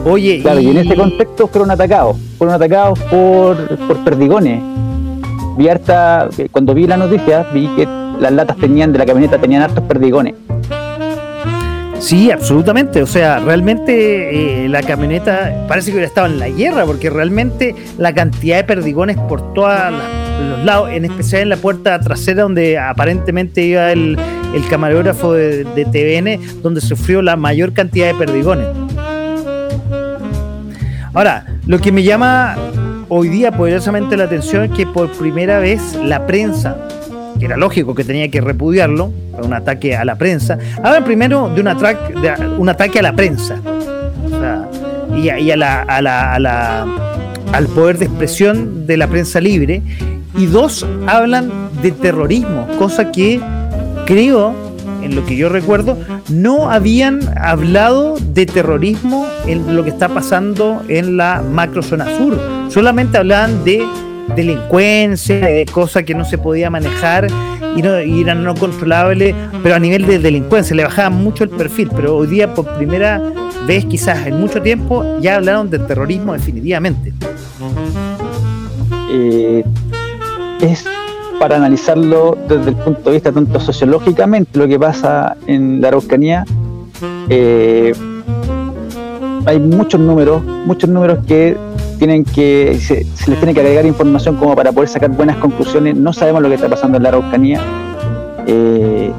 Oye, 0.06 0.42
Claro, 0.42 0.60
y 0.60 0.68
en 0.72 0.78
ese 0.78 0.94
contexto 0.96 1.48
fueron 1.48 1.72
atacados. 1.72 2.18
Fueron 2.38 2.56
atacados 2.56 3.00
por, 3.00 3.78
por 3.88 4.04
perdigones. 4.04 4.62
Vi 5.58 5.68
harta, 5.68 6.30
que 6.36 6.50
cuando 6.50 6.74
vi 6.74 6.86
la 6.86 6.98
noticia, 6.98 7.44
vi 7.54 7.68
que 7.76 7.88
las 8.20 8.32
latas 8.32 8.58
tenían 8.58 8.94
de 8.94 9.00
la 9.00 9.06
camioneta 9.06 9.40
tenían 9.40 9.64
hartos 9.64 9.84
perdigones. 9.86 10.36
Sí, 12.00 12.32
absolutamente. 12.32 13.02
O 13.02 13.08
sea, 13.08 13.40
realmente 13.40 14.66
eh, 14.66 14.70
la 14.70 14.84
camioneta 14.84 15.66
parece 15.68 15.88
que 15.88 15.98
hubiera 15.98 16.08
estado 16.08 16.28
en 16.28 16.40
la 16.40 16.50
guerra, 16.50 16.86
porque 16.86 17.10
realmente 17.10 17.76
la 17.98 18.14
cantidad 18.14 18.58
de 18.58 18.64
perdigones 18.64 19.18
por 19.18 19.54
todos 19.54 19.92
los 20.40 20.64
lados, 20.64 20.90
en 20.92 21.06
especial 21.06 21.42
en 21.42 21.50
la 21.50 21.58
puerta 21.58 22.00
trasera 22.00 22.44
donde 22.44 22.78
aparentemente 22.78 23.64
iba 23.64 23.92
el, 23.92 24.18
el 24.54 24.68
camarógrafo 24.70 25.34
de, 25.34 25.64
de 25.64 25.86
TVN, 25.86 26.62
donde 26.62 26.82
sufrió 26.82 27.22
la 27.22 27.36
mayor 27.36 27.74
cantidad 27.74 28.08
de 28.08 28.14
perdigones. 28.14 28.68
Ahora, 31.14 31.57
lo 31.68 31.80
que 31.80 31.92
me 31.92 32.04
llama 32.04 32.56
hoy 33.10 33.30
día 33.30 33.52
poderosamente 33.52 34.18
la 34.18 34.26
atención 34.26 34.64
es 34.64 34.72
que 34.72 34.86
por 34.88 35.12
primera 35.12 35.60
vez 35.60 35.96
la 36.04 36.26
prensa, 36.26 36.78
que 37.40 37.46
era 37.46 37.58
lógico 37.58 37.94
que 37.96 38.04
tenía 38.04 38.30
que 38.30 38.42
repudiarlo, 38.42 39.12
un 39.42 39.54
ataque 39.54 39.96
a 39.96 40.04
la 40.06 40.16
prensa, 40.16 40.58
hablan 40.84 41.04
primero 41.04 41.50
de 41.54 41.62
un, 41.62 41.68
ataque, 41.68 42.14
de 42.20 42.34
un 42.58 42.70
ataque 42.70 43.00
a 43.00 43.02
la 43.04 43.14
prensa. 43.14 43.58
Y, 45.16 45.30
y 45.30 45.52
a 45.52 45.58
la, 45.58 45.82
a 45.84 46.02
la- 46.02 46.34
a 46.34 46.40
la- 46.40 46.86
al 47.54 47.66
poder 47.68 47.98
de 47.98 48.06
expresión 48.06 48.86
de 48.88 48.98
la 48.98 49.08
prensa 49.08 49.40
libre, 49.40 49.82
y 50.38 50.46
dos, 50.48 50.86
hablan 51.08 51.50
de 51.82 51.92
terrorismo, 51.92 52.68
cosa 52.78 53.10
que 53.12 53.40
creo, 54.06 54.54
en 55.02 55.16
lo 55.16 55.26
que 55.26 55.38
yo 55.38 55.48
recuerdo, 55.48 55.98
no 56.30 56.70
habían 56.70 57.20
hablado 57.38 58.18
de 58.20 58.46
terrorismo 58.46 59.28
en 59.46 59.76
lo 59.76 59.84
que 59.84 59.90
está 59.90 60.10
pasando 60.10 60.84
en 60.88 61.18
la 61.18 61.42
macrozona 61.42 62.06
sur. 62.18 62.40
Solamente 62.70 63.18
hablaban 63.18 63.64
de 63.64 63.86
delincuencia, 64.36 65.40
de 65.40 65.66
cosas 65.66 66.04
que 66.04 66.14
no 66.14 66.26
se 66.26 66.38
podía 66.38 66.70
manejar 66.70 67.28
y, 67.76 67.82
no, 67.82 68.02
y 68.02 68.22
eran 68.22 68.44
no 68.44 68.56
controlables, 68.56 69.34
pero 69.64 69.76
a 69.76 69.80
nivel 69.80 70.06
de 70.06 70.20
delincuencia 70.20 70.76
le 70.76 70.84
bajaban 70.84 71.14
mucho 71.14 71.44
el 71.44 71.50
perfil. 71.50 71.90
Pero 71.96 72.18
hoy 72.18 72.28
día, 72.28 72.54
por 72.54 72.66
primera 72.76 73.22
vez, 73.66 73.86
quizás 73.86 74.28
en 74.28 74.40
mucho 74.40 74.62
tiempo, 74.62 75.20
ya 75.22 75.36
hablaron 75.36 75.70
de 75.70 75.80
terrorismo 75.80 76.34
definitivamente. 76.34 77.14
Eh, 79.10 79.64
para 81.40 81.58
analizarlo 81.58 82.38
desde 82.48 82.70
el 82.70 82.76
punto 82.76 83.10
de 83.10 83.12
vista 83.12 83.32
tanto 83.32 83.60
sociológicamente 83.60 84.58
lo 84.58 84.68
que 84.68 84.80
pasa 84.80 85.36
en 85.48 85.82
la 85.82 85.90
Araucanía. 85.90 86.46
eh, 87.30 87.94
hay 89.46 89.60
muchos 89.60 90.00
números, 90.02 90.44
muchos 90.44 90.90
números 90.90 91.20
que 91.26 91.56
tienen 92.00 92.26
que 92.26 92.78
se, 92.82 93.06
se 93.06 93.32
les 93.32 93.40
tiene 93.40 93.54
que 93.54 93.62
agregar 93.62 93.86
información 93.86 94.36
como 94.36 94.56
para 94.56 94.74
poder 94.74 94.90
sacar 94.90 95.10
buenas 95.10 95.38
conclusiones. 95.38 95.96
No 95.96 96.12
sabemos 96.12 96.42
lo 96.42 96.50
que 96.50 96.56
está 96.56 96.68
pasando 96.68 96.98
en 96.98 97.04
la 97.04 97.10
Araucanía. 97.10 97.62
Eh, 98.46 99.12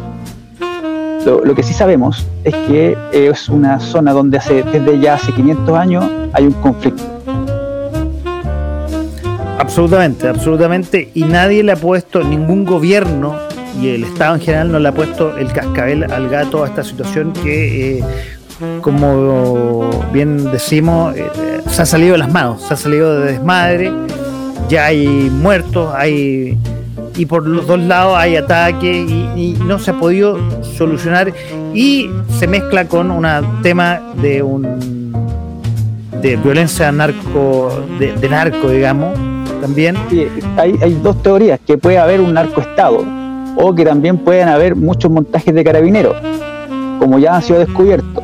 lo, 1.25 1.45
lo 1.45 1.55
que 1.55 1.63
sí 1.63 1.73
sabemos 1.73 2.27
es 2.45 2.55
que 2.55 2.97
es 3.13 3.49
una 3.49 3.81
zona 3.81 4.13
donde 4.13 4.39
hace, 4.39 4.63
desde 4.63 4.99
ya 4.99 5.15
hace 5.15 5.33
500 5.33 5.79
años 5.79 6.05
hay 6.33 6.45
un 6.47 6.53
conflicto. 6.53 7.18
Absolutamente, 9.59 10.29
absolutamente. 10.29 11.11
Y 11.15 11.25
nadie 11.25 11.63
le 11.63 11.73
ha 11.73 11.77
puesto, 11.77 12.23
ningún 12.23 12.65
gobierno 12.65 13.37
y 13.81 13.89
el 13.89 14.05
Estado 14.05 14.37
en 14.37 14.41
general 14.41 14.73
no 14.73 14.79
le 14.79 14.89
ha 14.89 14.93
puesto 14.93 15.37
el 15.37 15.53
cascabel 15.53 16.05
al 16.11 16.29
gato 16.29 16.65
a 16.65 16.69
esta 16.69 16.85
situación 16.85 17.33
que, 17.33 17.99
eh, 17.99 18.05
como 18.81 19.91
bien 20.13 20.51
decimos, 20.51 21.17
eh, 21.17 21.29
se 21.69 21.83
ha 21.83 21.87
salido 21.87 22.13
de 22.13 22.19
las 22.19 22.33
manos, 22.33 22.63
se 22.63 22.75
ha 22.75 22.77
salido 22.77 23.21
de 23.21 23.33
desmadre. 23.33 23.93
Ya 24.69 24.87
hay 24.87 25.07
muertos, 25.31 25.93
hay. 25.95 26.57
Y 27.17 27.27
por 27.27 27.47
los 27.47 27.67
dos 27.67 27.81
lados 27.81 28.17
hay 28.17 28.37
ataques 28.37 29.11
y, 29.11 29.57
no 29.67 29.79
se 29.79 29.91
ha 29.91 29.95
podido 29.95 30.39
solucionar. 30.63 31.33
Y 31.75 32.09
se 32.39 32.47
mezcla 32.47 32.87
con 32.87 33.11
un 33.11 33.27
tema 33.63 34.01
de 34.21 34.43
un 34.43 35.09
de 36.23 36.37
violencia 36.37 36.91
narco, 36.91 37.87
de 37.99 38.29
narco, 38.29 38.71
digamos, 38.71 39.17
también. 39.61 39.97
Sí, 40.11 40.27
hay, 40.57 40.79
hay 40.83 40.95
dos 41.03 41.23
teorías, 41.23 41.61
que 41.67 41.77
puede 41.79 41.99
haber 41.99 42.21
un 42.21 42.35
narcoestado 42.35 43.05
o 43.57 43.75
que 43.75 43.85
también 43.85 44.19
pueden 44.19 44.49
haber 44.49 44.77
muchos 44.77 45.11
montajes 45.11 45.55
de 45.55 45.65
carabineros, 45.65 46.17
como 46.99 47.19
ya 47.19 47.37
han 47.37 47.43
sido 47.43 47.59
descubiertos. 47.61 48.23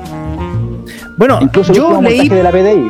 Bueno, 1.16 1.39
Incluso 1.41 1.72
yo 1.72 2.01
leí, 2.03 2.18
montaje 2.28 2.35
de 2.35 2.43
la 2.43 2.51
PDI. 2.51 2.89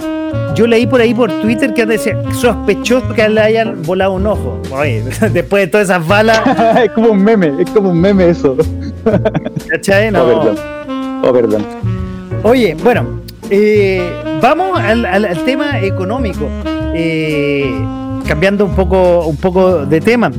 yo 0.54 0.66
leí 0.66 0.86
por 0.86 1.00
ahí 1.00 1.12
por 1.14 1.30
Twitter 1.40 1.74
que 1.74 1.84
decía 1.86 2.16
sospechoso 2.32 3.08
que 3.14 3.28
le 3.28 3.40
hayan 3.40 3.82
volado 3.82 4.12
un 4.14 4.26
ojo. 4.26 4.60
Oye, 4.72 5.02
después 5.32 5.64
de 5.64 5.66
todas 5.68 5.88
esas 5.90 6.06
balas, 6.06 6.40
es 6.84 6.90
como 6.92 7.10
un 7.10 7.22
meme, 7.22 7.52
es 7.60 7.68
como 7.70 7.90
un 7.90 8.00
meme 8.00 8.28
eso. 8.30 8.56
¿cachai? 9.70 10.08
Oh, 10.14 10.24
perdón. 10.26 10.56
Oh, 11.22 11.32
perdón. 11.32 11.66
Oye, 12.42 12.76
bueno, 12.82 13.20
eh, 13.50 14.02
vamos 14.42 14.78
al, 14.78 15.04
al- 15.06 15.24
al 15.26 15.44
tema 15.44 15.80
económico. 15.80 16.46
Eh, 16.94 17.74
cambiando 18.26 18.64
un 18.64 18.74
poco, 18.74 19.26
un 19.26 19.36
poco 19.36 19.84
de 19.84 20.00
tema. 20.00 20.30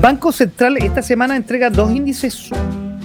Banco 0.00 0.30
Central 0.30 0.76
esta 0.78 1.02
semana 1.02 1.36
entrega 1.36 1.70
dos 1.70 1.90
índices 1.90 2.50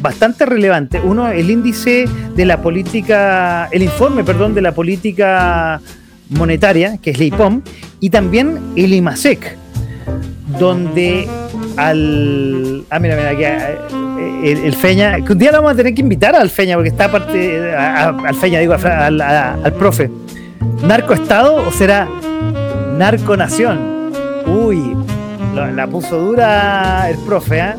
bastante 0.02 0.46
relevantes. 0.46 1.02
Uno, 1.04 1.30
el 1.30 1.50
índice 1.50 2.06
de 2.36 2.46
la 2.46 2.62
política, 2.62 3.68
el 3.72 3.84
informe, 3.84 4.24
perdón, 4.24 4.54
de 4.54 4.62
la 4.62 4.74
política 4.74 5.82
monetaria, 6.30 6.98
que 6.98 7.12
es 7.12 7.20
la 7.20 7.26
IPOM, 7.26 7.62
y 8.00 8.10
también 8.10 8.60
el 8.76 8.94
IMASEC, 8.94 9.58
donde 10.60 11.28
al. 11.78 12.84
Ah, 12.90 13.00
mira, 13.00 13.16
mira, 13.16 13.30
aquí. 13.32 13.44
eh, 13.44 14.62
El, 14.66 14.74
Feña, 14.76 15.22
que 15.22 15.32
un 15.34 15.40
día 15.40 15.52
lo 15.52 15.58
vamos 15.60 15.74
a 15.74 15.76
tener 15.76 15.94
que 15.96 16.02
invitar 16.02 16.36
al 16.36 16.50
Feña, 16.50 16.76
porque 16.76 16.90
está 16.90 17.06
aparte. 17.06 17.74
al 17.76 18.36
Feña, 18.36 18.60
digo, 18.60 18.74
al, 18.74 19.22
al 19.22 19.74
profe. 19.74 20.12
¿Narcoestado 20.84 21.56
o 21.56 21.72
será 21.72 22.08
narconación? 22.98 24.12
Uy, 24.48 24.96
la 25.54 25.88
puso 25.88 26.20
dura 26.20 27.10
el 27.10 27.18
profe, 27.20 27.62
¿ah? 27.62 27.76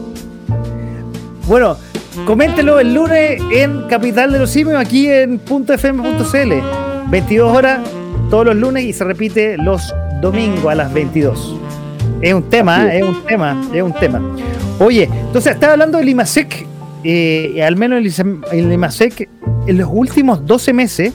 Bueno, 1.46 1.76
coméntelo 2.26 2.78
el 2.78 2.94
lunes 2.94 3.40
en 3.52 3.88
Capital 3.88 4.32
de 4.32 4.38
los 4.38 4.50
Simios, 4.50 4.78
aquí 4.78 5.08
en 5.08 5.40
.fm.cl. 5.40 6.52
22 7.10 7.56
horas 7.56 7.80
todos 8.30 8.44
los 8.44 8.56
lunes 8.56 8.84
y 8.84 8.92
se 8.92 9.04
repite 9.04 9.56
los 9.56 9.94
domingos 10.20 10.66
a 10.66 10.74
las 10.74 10.92
22. 10.92 11.56
Es 12.20 12.34
un 12.34 12.42
tema, 12.50 12.94
¿eh? 12.94 12.98
es 12.98 13.04
un 13.04 13.24
tema, 13.24 13.62
es 13.72 13.82
un 13.82 13.94
tema. 13.94 14.20
Oye, 14.78 15.04
entonces 15.04 15.54
estaba 15.54 15.72
hablando 15.72 15.98
del 15.98 16.08
IMASEC, 16.10 16.66
eh, 17.04 17.62
al 17.62 17.76
menos 17.76 17.98
el, 17.98 18.40
el 18.52 18.72
IMASEC 18.72 19.28
en 19.66 19.78
los 19.78 19.88
últimos 19.90 20.44
12 20.44 20.72
meses 20.72 21.12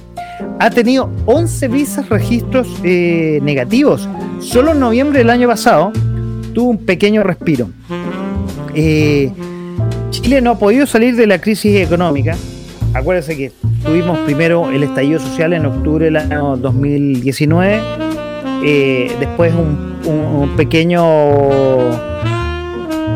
ha 0.60 0.70
tenido 0.70 1.10
11 1.26 1.68
visas 1.68 2.10
registros 2.10 2.68
eh, 2.84 3.40
negativos. 3.44 4.08
Solo 4.40 4.72
en 4.72 4.80
noviembre 4.80 5.20
del 5.20 5.30
año 5.30 5.48
pasado 5.48 5.92
tuvo 6.54 6.70
un 6.72 6.78
pequeño 6.78 7.24
respiro. 7.24 7.70
Eh, 8.76 9.32
Chile 10.12 10.42
no 10.42 10.52
ha 10.52 10.60
podido 10.60 10.86
salir 10.86 11.16
de 11.16 11.28
la 11.28 11.40
crisis 11.40 11.76
económica. 11.80 12.36
Acuérdense 12.94 13.36
que 13.36 13.52
tuvimos 13.84 14.20
primero 14.20 14.70
el 14.70 14.84
estallido 14.84 15.20
social 15.20 15.54
en 15.54 15.66
octubre 15.66 16.06
del 16.06 16.18
año 16.18 16.56
2019, 16.58 17.80
eh, 18.64 19.12
después 19.20 19.54
un, 19.54 19.96
un- 20.06 20.42
un 20.44 20.56
pequeño 20.56 21.04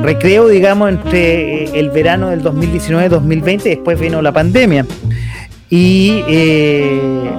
recreo, 0.03 0.47
digamos, 0.47 0.89
entre 0.89 1.63
eh, 1.65 1.69
el 1.75 1.89
verano 1.89 2.29
del 2.29 2.41
2019 2.41 3.05
y 3.05 3.09
2020, 3.09 3.69
después 3.69 3.99
vino 3.99 4.21
la 4.21 4.31
pandemia. 4.31 4.85
Y 5.69 6.23
eh, 6.27 7.31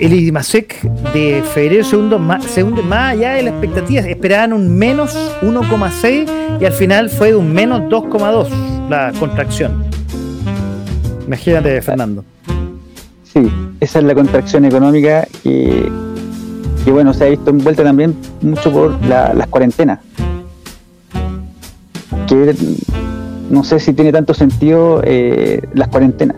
el 0.00 0.12
IMASEC 0.12 0.82
de 1.12 1.42
febrero 1.54 1.84
se 1.84 1.96
hunde, 1.96 2.18
más, 2.18 2.44
más 2.84 3.12
allá 3.12 3.32
de 3.34 3.42
las 3.44 3.52
expectativas. 3.52 4.04
Esperaban 4.06 4.52
un 4.52 4.76
menos 4.76 5.16
1,6 5.42 6.26
y 6.60 6.64
al 6.64 6.72
final 6.72 7.08
fue 7.08 7.36
un 7.36 7.52
menos 7.52 7.82
2,2 7.82 8.48
la 8.88 9.12
contracción. 9.18 9.84
Imagínate, 11.26 11.80
Fernando. 11.82 12.24
Sí, 13.32 13.48
esa 13.80 14.00
es 14.00 14.04
la 14.04 14.14
contracción 14.14 14.64
económica 14.64 15.26
que, 15.42 15.88
que, 16.84 16.90
bueno, 16.92 17.14
se 17.14 17.24
ha 17.24 17.28
visto 17.28 17.50
envuelta 17.50 17.82
también 17.84 18.14
mucho 18.42 18.70
por 18.72 19.02
la- 19.06 19.32
las 19.32 19.46
cuarentenas. 19.46 20.00
Que 22.28 22.54
no 23.50 23.62
sé 23.64 23.78
si 23.80 23.92
tiene 23.92 24.12
tanto 24.12 24.34
sentido 24.34 25.00
eh, 25.04 25.62
las 25.74 25.88
cuarentenas. 25.88 26.36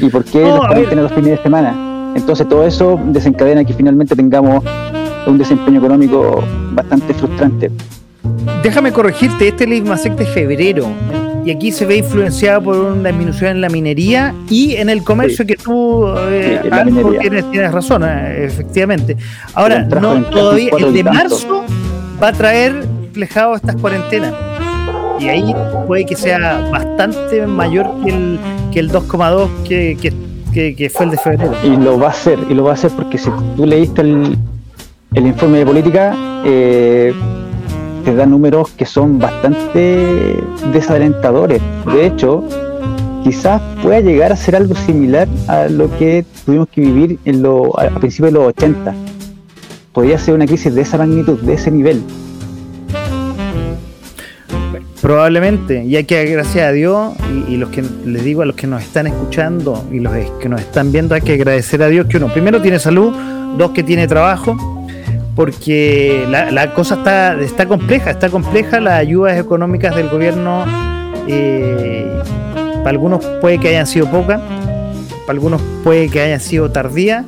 ¿Y 0.00 0.08
por 0.08 0.24
qué 0.24 0.40
No, 0.40 0.56
las 0.56 0.64
a 0.64 0.68
cuarentenas 0.68 1.04
los 1.04 1.12
fines 1.12 1.30
de 1.30 1.42
semana? 1.42 2.12
Entonces 2.14 2.48
todo 2.48 2.66
eso 2.66 2.98
desencadena 3.06 3.64
que 3.64 3.72
finalmente 3.74 4.16
tengamos 4.16 4.64
un 5.26 5.38
desempeño 5.38 5.78
económico 5.78 6.42
bastante 6.72 7.14
frustrante. 7.14 7.70
Déjame 8.62 8.92
corregirte, 8.92 9.48
este 9.48 9.64
es 9.64 9.70
el 9.70 9.76
IMASEC 9.76 10.16
de 10.16 10.26
febrero. 10.26 10.86
Y 11.44 11.50
aquí 11.50 11.72
se 11.72 11.86
ve 11.86 11.96
influenciado 11.96 12.62
por 12.62 12.76
una 12.76 13.08
disminución 13.08 13.52
en 13.52 13.60
la 13.62 13.70
minería 13.70 14.34
y 14.50 14.76
en 14.76 14.90
el 14.90 15.02
comercio 15.02 15.46
que 15.46 15.56
tú 15.56 16.06
eh, 16.28 16.60
Sí, 16.62 16.68
algo 16.70 17.12
tienes, 17.14 17.50
tienes 17.50 17.72
razón, 17.72 18.04
eh, 18.04 18.44
efectivamente. 18.44 19.16
Ahora, 19.54 19.84
no 19.84 20.22
todavía 20.24 20.70
el 20.78 20.92
de 20.92 21.04
marzo 21.04 21.64
va 22.22 22.28
a 22.28 22.32
traer 22.32 22.84
reflejado 23.06 23.56
estas 23.56 23.76
cuarentenas. 23.76 24.34
Y 25.20 25.28
ahí 25.28 25.54
puede 25.86 26.06
que 26.06 26.16
sea 26.16 26.66
bastante 26.70 27.46
mayor 27.46 27.86
que 28.02 28.10
el, 28.10 28.40
que 28.72 28.80
el 28.80 28.90
2,2 28.90 29.48
que, 29.68 29.96
que, 30.52 30.74
que- 30.74 30.88
fue 30.90 31.04
el 31.06 31.10
de 31.12 31.18
febrero. 31.18 31.52
Y 31.62 31.76
lo 31.76 31.98
va 31.98 32.06
a 32.06 32.10
hacer, 32.10 32.38
y 32.48 32.54
lo 32.54 32.64
va 32.64 32.70
a 32.70 32.74
hacer 32.74 32.90
porque 32.96 33.18
si 33.18 33.28
tú 33.56 33.66
leíste 33.66 34.00
el, 34.00 34.36
el 35.14 35.26
informe 35.26 35.58
de 35.58 35.66
política, 35.66 36.16
eh, 36.44 37.12
te 38.04 38.14
da 38.14 38.24
números 38.24 38.70
que 38.70 38.86
son 38.86 39.18
bastante 39.18 40.42
desalentadores. 40.72 41.60
De 41.92 42.06
hecho, 42.06 42.42
quizás 43.22 43.60
pueda 43.82 44.00
llegar 44.00 44.32
a 44.32 44.36
ser 44.36 44.56
algo 44.56 44.74
similar 44.74 45.28
a 45.48 45.66
lo 45.68 45.90
que 45.98 46.24
tuvimos 46.46 46.68
que 46.70 46.80
vivir 46.80 47.18
en 47.26 47.42
lo, 47.42 47.78
a 47.78 47.90
principios 48.00 48.32
de 48.32 48.38
los 48.38 48.48
80. 48.48 48.94
Podría 49.92 50.18
ser 50.18 50.34
una 50.34 50.46
crisis 50.46 50.74
de 50.74 50.80
esa 50.80 50.96
magnitud, 50.96 51.38
de 51.40 51.52
ese 51.54 51.70
nivel. 51.70 52.02
Probablemente, 55.10 55.88
ya 55.88 56.04
que 56.04 56.24
gracias 56.26 56.68
a 56.68 56.70
Dios, 56.70 57.14
y, 57.48 57.56
los 57.56 57.70
que 57.70 57.82
les 57.82 58.22
digo 58.22 58.42
a 58.42 58.46
los 58.46 58.54
que 58.54 58.68
nos 58.68 58.80
están 58.80 59.08
escuchando 59.08 59.84
y 59.90 59.98
los 59.98 60.14
que 60.40 60.48
nos 60.48 60.60
están 60.60 60.92
viendo, 60.92 61.16
hay 61.16 61.20
que 61.20 61.32
agradecer 61.32 61.82
a 61.82 61.88
Dios 61.88 62.06
que 62.06 62.18
uno, 62.18 62.28
primero 62.28 62.62
tiene 62.62 62.78
salud, 62.78 63.12
dos 63.58 63.72
que 63.72 63.82
tiene 63.82 64.06
trabajo, 64.06 64.56
porque 65.34 66.26
la, 66.30 66.52
la 66.52 66.74
cosa 66.74 66.94
está, 66.94 67.40
está 67.40 67.66
compleja, 67.66 68.12
está 68.12 68.30
compleja, 68.30 68.78
las 68.78 69.00
ayudas 69.00 69.36
económicas 69.36 69.96
del 69.96 70.08
gobierno, 70.10 70.64
eh, 71.26 72.06
para 72.84 72.90
algunos 72.90 73.24
puede 73.40 73.58
que 73.58 73.66
hayan 73.66 73.88
sido 73.88 74.08
pocas, 74.08 74.40
para 75.26 75.32
algunos 75.32 75.60
puede 75.82 76.08
que 76.08 76.20
hayan 76.20 76.38
sido 76.38 76.70
tardías, 76.70 77.24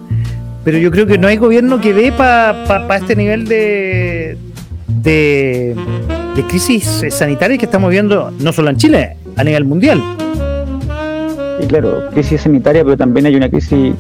pero 0.62 0.78
yo 0.78 0.92
creo 0.92 1.08
que 1.08 1.18
no 1.18 1.26
hay 1.26 1.36
gobierno 1.36 1.80
que 1.80 1.92
dé 1.92 2.12
para 2.12 2.96
este 2.96 3.16
nivel 3.16 3.48
de, 3.48 4.38
de, 4.86 5.74
de 6.36 6.42
crisis 6.46 7.04
sanitarias 7.10 7.58
que 7.58 7.66
estamos 7.66 7.90
viendo, 7.90 8.30
no 8.40 8.52
solo 8.52 8.70
en 8.70 8.76
Chile, 8.76 9.16
a 9.36 9.44
nivel 9.44 9.64
mundial. 9.64 10.02
Y 11.62 11.66
claro, 11.66 12.08
crisis 12.12 12.40
sanitaria, 12.42 12.82
pero 12.84 12.96
también 12.96 13.26
hay 13.26 13.36
una 13.36 13.48
crisis 13.48 13.94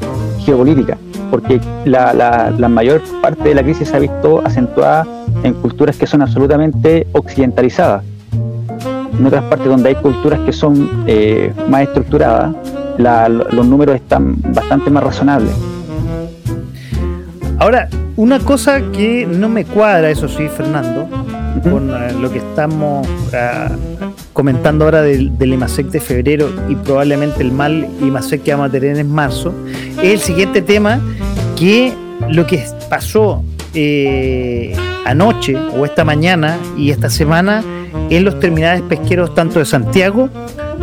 geopolítica, 0.44 0.96
porque 1.30 1.60
la, 1.84 2.12
la- 2.14 2.50
la 2.56 2.68
mayor 2.68 3.02
parte 3.20 3.50
de 3.50 3.54
la 3.54 3.62
crisis 3.62 3.88
se 3.88 3.96
ha 3.96 4.00
visto 4.00 4.42
acentuada 4.44 5.06
en 5.42 5.54
culturas 5.54 5.96
que 5.96 6.06
son 6.06 6.22
absolutamente 6.22 7.06
occidentalizadas. 7.12 8.02
En 9.18 9.26
otras 9.26 9.44
partes 9.44 9.68
donde 9.68 9.90
hay 9.90 9.94
culturas 9.96 10.40
que 10.40 10.52
son 10.52 11.04
eh, 11.06 11.52
más 11.68 11.82
estructuradas, 11.82 12.54
la- 12.98 13.28
los 13.28 13.66
números 13.66 13.94
están 13.96 14.36
bastante 14.52 14.90
más 14.90 15.04
razonables. 15.04 15.52
Ahora, 17.58 17.88
una 18.16 18.38
cosa 18.40 18.80
que 18.92 19.26
no 19.26 19.48
me 19.48 19.64
cuadra, 19.64 20.10
eso 20.10 20.26
sí, 20.28 20.48
Fernando, 20.48 21.06
con 21.60 21.90
eh, 21.90 22.12
lo 22.20 22.30
que 22.30 22.38
estamos 22.38 23.06
ah, 23.34 23.70
comentando 24.32 24.84
ahora 24.84 25.02
del, 25.02 25.36
del 25.38 25.54
IMASEC 25.54 25.86
de 25.88 26.00
febrero 26.00 26.48
y 26.68 26.74
probablemente 26.76 27.42
el 27.42 27.52
mal 27.52 27.86
IMASEC 28.00 28.42
que 28.42 28.52
vamos 28.52 28.68
a 28.68 28.72
tener 28.72 28.96
en 28.98 29.10
marzo, 29.10 29.52
es 30.02 30.12
el 30.14 30.18
siguiente 30.20 30.62
tema 30.62 31.00
que 31.56 31.92
lo 32.28 32.46
que 32.46 32.64
pasó 32.88 33.42
eh, 33.74 34.74
anoche 35.04 35.56
o 35.76 35.84
esta 35.84 36.04
mañana 36.04 36.56
y 36.76 36.90
esta 36.90 37.10
semana 37.10 37.62
en 38.10 38.24
los 38.24 38.38
terminales 38.40 38.82
pesqueros 38.82 39.34
tanto 39.34 39.58
de 39.58 39.64
Santiago 39.64 40.28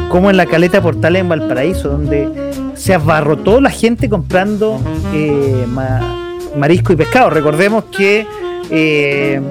como 0.09 0.29
en 0.29 0.37
la 0.37 0.45
caleta 0.45 0.81
Portal 0.81 1.15
en 1.15 1.29
Valparaíso, 1.29 1.89
donde 1.89 2.29
se 2.75 2.93
abarrotó 2.93 3.59
la 3.61 3.69
gente 3.69 4.09
comprando 4.09 4.79
eh, 5.13 5.65
ma- 5.67 6.01
marisco 6.57 6.93
y 6.93 6.95
pescado. 6.95 7.29
Recordemos 7.29 7.85
que 7.95 8.25
eh, 8.69 9.41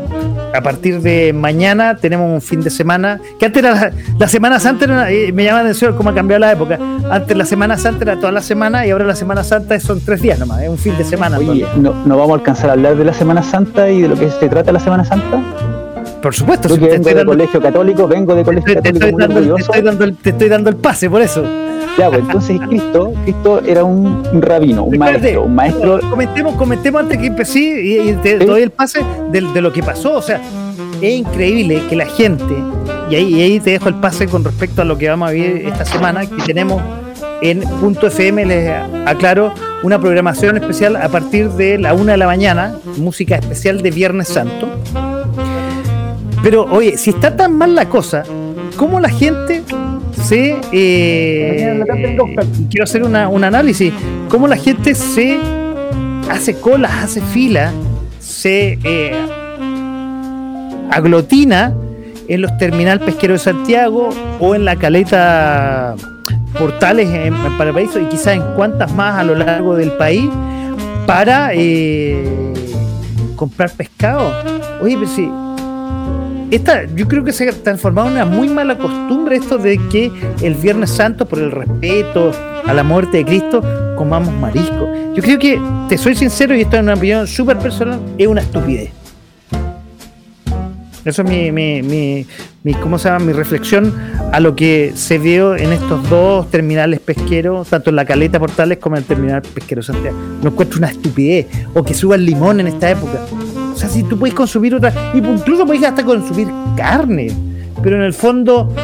a 0.54 0.60
partir 0.62 1.00
de 1.00 1.32
mañana 1.32 1.96
tenemos 1.96 2.30
un 2.32 2.40
fin 2.40 2.60
de 2.60 2.70
semana, 2.70 3.20
que 3.38 3.46
antes 3.46 3.62
era 3.62 3.74
la, 3.74 3.92
la 4.18 4.28
Semana 4.28 4.58
Santa, 4.60 4.84
era- 4.86 5.10
eh, 5.10 5.32
me 5.32 5.44
llama 5.44 5.58
la 5.58 5.64
atención 5.64 5.96
cómo 5.96 6.10
ha 6.10 6.14
cambiado 6.14 6.40
la 6.40 6.52
época. 6.52 6.78
Antes 7.10 7.36
la 7.36 7.44
Semana 7.44 7.76
Santa 7.76 8.04
era 8.04 8.16
toda 8.16 8.32
la 8.32 8.40
semana 8.42 8.86
y 8.86 8.90
ahora 8.90 9.04
la 9.04 9.14
Semana 9.14 9.44
Santa 9.44 9.78
son 9.80 10.00
tres 10.00 10.22
días 10.22 10.38
nomás, 10.38 10.62
es 10.62 10.68
un 10.68 10.78
fin 10.78 10.96
de 10.96 11.04
semana. 11.04 11.38
Oye, 11.38 11.66
no, 11.76 11.94
no 12.04 12.16
vamos 12.16 12.32
a 12.32 12.34
alcanzar 12.34 12.70
a 12.70 12.72
hablar 12.74 12.96
de 12.96 13.04
la 13.04 13.12
Semana 13.12 13.42
Santa 13.42 13.88
y 13.90 14.02
de 14.02 14.08
lo 14.08 14.16
que 14.16 14.30
se 14.30 14.48
trata 14.48 14.72
la 14.72 14.80
Semana 14.80 15.04
Santa. 15.04 15.40
Por 16.22 16.34
supuesto, 16.34 16.68
Yo 16.68 16.74
si 16.74 16.80
que 16.80 16.86
vengo 16.88 17.08
de 17.08 17.14
dando- 17.14 17.32
colegio 17.32 17.60
católico, 17.62 18.08
vengo 18.08 18.34
de 18.34 18.42
colegio 18.44 18.66
te 18.66 18.74
católico 18.74 19.06
estoy 19.06 19.12
muy 19.12 19.20
dando 19.22 19.38
el- 19.38 19.44
te 19.44 19.50
orgulloso. 19.52 19.72
estoy 19.72 19.86
dando 19.86 20.04
el- 20.04 20.16
te 20.16 20.30
estoy 20.30 20.48
dando 20.48 20.70
el 20.70 20.76
pase, 20.76 21.08
por 21.10 21.22
eso. 21.22 21.44
Ya, 21.98 22.08
pues 22.08 22.20
entonces 22.20 22.60
Cristo, 22.68 23.12
Cristo 23.24 23.60
era 23.66 23.82
un, 23.84 24.22
rabino, 24.40 24.84
un 24.84 24.94
Espérate, 24.94 25.20
maestro, 25.20 25.42
un 25.44 25.54
maestro 25.54 26.00
Comentemos, 26.08 26.54
comentemos 26.54 27.00
antes 27.02 27.18
que 27.18 27.26
empecé 27.26 27.58
y, 27.58 28.10
y 28.10 28.12
te 28.22 28.38
Sí. 28.38 28.46
doy 28.46 28.62
el 28.62 28.70
pase 28.70 29.00
de, 29.32 29.40
de 29.40 29.60
lo 29.60 29.72
que 29.72 29.82
pasó. 29.82 30.14
O 30.14 30.22
sea, 30.22 30.40
es 31.02 31.12
increíble 31.18 31.82
que 31.90 31.96
la 31.96 32.06
gente, 32.06 32.54
y 33.10 33.14
ahí, 33.16 33.34
y 33.34 33.40
ahí 33.42 33.60
te 33.60 33.70
dejo 33.70 33.88
el 33.88 33.96
pase 33.96 34.26
con 34.28 34.44
respecto 34.44 34.82
a 34.82 34.84
lo 34.84 34.96
que 34.96 35.08
vamos 35.08 35.28
a 35.28 35.32
vivir 35.32 35.66
esta 35.66 35.84
semana, 35.84 36.24
que 36.26 36.42
tenemos 36.46 36.80
en 37.42 37.60
punto 37.80 38.06
FM, 38.08 38.46
les 38.46 38.70
aclaro, 39.06 39.52
una 39.82 39.98
programación 40.00 40.56
especial 40.56 40.96
a 40.96 41.08
partir 41.08 41.50
de 41.50 41.78
la 41.78 41.94
una 41.94 42.12
de 42.12 42.18
la 42.18 42.26
mañana, 42.26 42.76
música 42.96 43.36
especial 43.36 43.80
de 43.82 43.90
Viernes 43.92 44.28
Santo. 44.28 44.68
Pero 46.42 46.64
oye, 46.70 46.96
si 46.96 47.10
está 47.10 47.36
tan 47.36 47.56
mal 47.56 47.74
la 47.74 47.88
cosa, 47.88 48.22
¿cómo 48.76 49.00
la 49.00 49.08
gente 49.08 49.62
se... 50.28 50.56
eh, 50.72 51.84
quiero 52.70 52.84
hacer 52.84 53.02
una- 53.04 53.28
un 53.28 53.44
análisis. 53.44 53.92
Cómo 54.28 54.46
la 54.48 54.56
gente 54.56 54.94
se 54.94 55.38
hace 56.30 56.54
colas, 56.60 56.92
hace 57.04 57.20
fila, 57.20 57.72
se 58.20 58.78
eh, 58.84 59.12
aglutina 60.90 61.74
en 62.28 62.42
los 62.42 62.56
terminal 62.58 63.00
pesquero 63.00 63.34
de 63.34 63.38
Santiago 63.38 64.10
o 64.40 64.54
en 64.54 64.64
la 64.64 64.76
caleta 64.76 65.94
Portales 66.58 67.08
en, 67.08 67.34
en 67.34 67.56
Paraíso 67.58 68.00
y 68.00 68.06
quizás 68.06 68.34
en 68.34 68.42
cuantas 68.56 68.92
más 68.94 69.18
a 69.18 69.24
lo 69.24 69.34
largo 69.34 69.76
del 69.76 69.92
país 69.92 70.28
para 71.06 71.50
eh, 71.54 72.22
comprar 73.36 73.70
pescado. 73.70 74.32
Oye, 74.82 74.96
pero 74.98 75.08
sí. 75.10 75.30
Esta, 76.50 76.84
yo 76.94 77.06
creo 77.06 77.24
que 77.24 77.32
se 77.32 77.48
ha 77.48 77.52
transformado 77.52 78.08
en 78.08 78.14
una 78.14 78.24
muy 78.24 78.48
mala 78.48 78.78
costumbre 78.78 79.36
esto 79.36 79.58
de 79.58 79.78
que 79.88 80.10
el 80.42 80.54
Viernes 80.54 80.90
Santo, 80.90 81.26
por 81.26 81.38
el 81.40 81.50
respeto 81.50 82.32
a 82.66 82.72
la 82.72 82.82
muerte 82.82 83.18
de 83.18 83.24
Cristo, 83.26 83.62
comamos 83.96 84.32
marisco. 84.34 84.88
Yo 85.14 85.22
creo 85.22 85.38
que, 85.38 85.60
te 85.88 85.98
soy 85.98 86.14
sincero, 86.14 86.54
y 86.56 86.62
esto 86.62 86.76
es 86.76 86.82
una 86.82 86.94
opinión 86.94 87.26
súper 87.26 87.58
personal, 87.58 88.00
es 88.16 88.26
una 88.26 88.40
estupidez. 88.40 88.90
Eso 91.04 91.22
es 91.22 91.28
mi, 91.28 91.50
mi, 91.52 91.82
mi, 91.82 92.26
mi- 92.64 92.74
¿cómo 92.74 92.98
se 92.98 93.08
llama? 93.08 93.24
mi 93.24 93.32
reflexión 93.32 93.94
a 94.32 94.40
lo 94.40 94.54
que 94.54 94.92
se 94.94 95.18
vio 95.18 95.56
en 95.56 95.72
estos 95.72 96.08
dos 96.10 96.50
terminales 96.50 97.00
pesqueros, 97.00 97.68
tanto 97.68 97.90
en 97.90 97.96
la 97.96 98.04
Caleta 98.04 98.38
Portales 98.38 98.78
como 98.78 98.96
en 98.96 99.02
el 99.02 99.06
terminal 99.06 99.40
pesquero 99.42 99.82
Santiago. 99.82 100.16
No 100.42 100.50
encuentro 100.50 100.78
una 100.78 100.88
estupidez. 100.88 101.46
O 101.74 101.82
que 101.82 101.94
suba 101.94 102.16
el 102.16 102.26
limón 102.26 102.60
en 102.60 102.66
esta 102.66 102.90
época. 102.90 103.20
O 103.78 103.80
sea, 103.80 103.88
si 103.88 104.02
tú 104.02 104.18
puedes 104.18 104.34
consumir 104.34 104.74
otra, 104.74 104.92
y 105.14 105.18
incluso 105.18 105.64
puedes 105.64 105.84
hasta 105.84 106.04
consumir 106.04 106.48
carne, 106.76 107.30
pero 107.80 107.94
en 107.94 108.02
el 108.02 108.12
fondo 108.12 108.74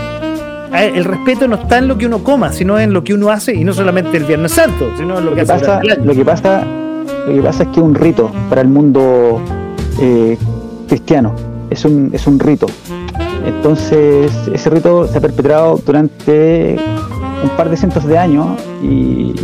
el 0.73 1.05
respeto 1.05 1.49
no 1.49 1.57
está 1.57 1.79
en 1.79 1.89
lo 1.89 1.99
que 1.99 2.07
uno 2.07 2.23
coma, 2.23 2.53
sino 2.53 2.79
en 2.79 2.93
lo 2.93 3.03
que 3.03 3.13
uno 3.13 3.29
hace, 3.31 3.53
y 3.57 3.65
no 3.65 3.73
solamente 3.73 4.17
el 4.17 4.23
Viernes 4.23 4.53
Santo, 4.53 4.87
sino 4.97 5.19
en 5.19 5.25
lo, 5.25 5.31
Lo 5.33 5.35
que, 5.35 5.41
hace 5.41 5.53
pasa, 5.53 5.81
durante 5.81 5.87
el 5.87 5.93
año. 5.95 6.05
lo, 6.05 6.15
que 6.15 6.25
pasa, 6.25 6.65
lo 7.27 7.35
que 7.35 7.43
pasa 7.43 7.63
es 7.65 7.69
que 7.71 7.81
es 7.81 7.85
un 7.85 7.95
rito 7.97 8.31
para 8.49 8.61
el 8.61 8.69
mundo 8.69 9.41
eh, 10.01 10.39
cristiano. 10.87 11.35
Es 11.71 11.85
un, 11.85 12.11
es 12.13 12.25
un 12.29 12.39
rito. 12.39 12.69
Entonces, 13.45 14.31
ese 14.55 14.71
rito 14.71 15.09
se 15.09 15.19
ha 15.19 15.21
perpetrado 15.21 15.81
durante 15.85 16.77
un 17.43 17.49
par 17.57 17.69
de 17.69 17.77
cientos 17.77 18.05
de 18.05 18.17
años 18.17 18.47
y, 18.81 19.35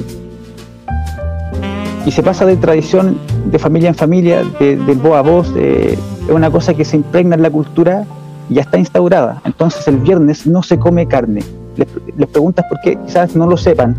y 2.07 2.11
se 2.11 2.23
pasa 2.23 2.47
de 2.47 2.57
tradición 2.57 3.19
de 3.47 3.59
familia 3.59 3.89
en 3.89 3.95
familia, 3.95 4.43
de, 4.59 4.77
de 4.77 4.95
voz 4.95 5.17
a 5.17 5.21
voz. 5.21 5.53
eh, 5.57 5.99
es 6.27 6.31
una 6.31 6.51
cosa 6.51 6.75
que 6.75 6.85
se 6.85 6.97
impregna 6.97 7.35
en 7.35 7.43
la 7.43 7.51
cultura 7.51 8.05
y 8.49 8.55
ya 8.55 8.63
está 8.63 8.79
instaurada. 8.79 9.41
Entonces, 9.45 9.87
el 9.89 9.97
viernes 9.97 10.47
no 10.47 10.63
se 10.63 10.79
come 10.79 11.07
carne. 11.07 11.43
Les, 11.77 11.89
les 12.17 12.29
preguntas 12.29 12.65
por 12.69 12.81
qué, 12.83 12.97
quizás 13.07 13.35
no 13.37 13.47
lo 13.47 13.57
sepan, 13.57 13.97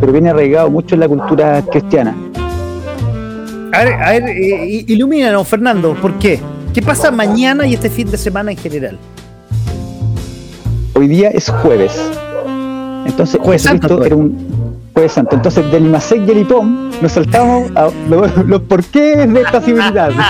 pero 0.00 0.12
viene 0.12 0.30
arraigado 0.30 0.70
mucho 0.70 0.94
en 0.94 1.00
la 1.00 1.08
cultura 1.08 1.62
cristiana. 1.70 2.14
A 3.72 3.84
ver, 3.84 3.94
a 3.94 4.10
ver 4.10 4.22
eh, 4.30 4.84
ilumínanos, 4.88 5.46
Fernando, 5.46 5.94
¿por 5.94 6.14
qué? 6.18 6.40
¿Qué 6.74 6.82
pasa 6.82 7.10
mañana 7.10 7.66
y 7.66 7.74
este 7.74 7.88
fin 7.90 8.10
de 8.10 8.16
semana 8.16 8.50
en 8.50 8.56
general? 8.56 8.98
Hoy 10.94 11.08
día 11.08 11.30
es 11.30 11.48
jueves. 11.48 11.92
Entonces, 13.06 13.40
Jueves 13.42 13.62
Santo, 13.62 14.04
era 14.04 14.14
un 14.14 14.36
jueves 14.92 15.12
santo. 15.12 15.36
Entonces, 15.36 15.70
del 15.70 15.86
Imasek 15.86 16.26
y 16.26 16.30
el 16.30 16.46
nos 17.00 17.12
saltamos 17.12 17.70
a 17.74 17.88
los, 18.46 18.60
porqués 18.62 19.32
de 19.32 19.40
esta 19.40 19.60
civilidad. 19.60 20.10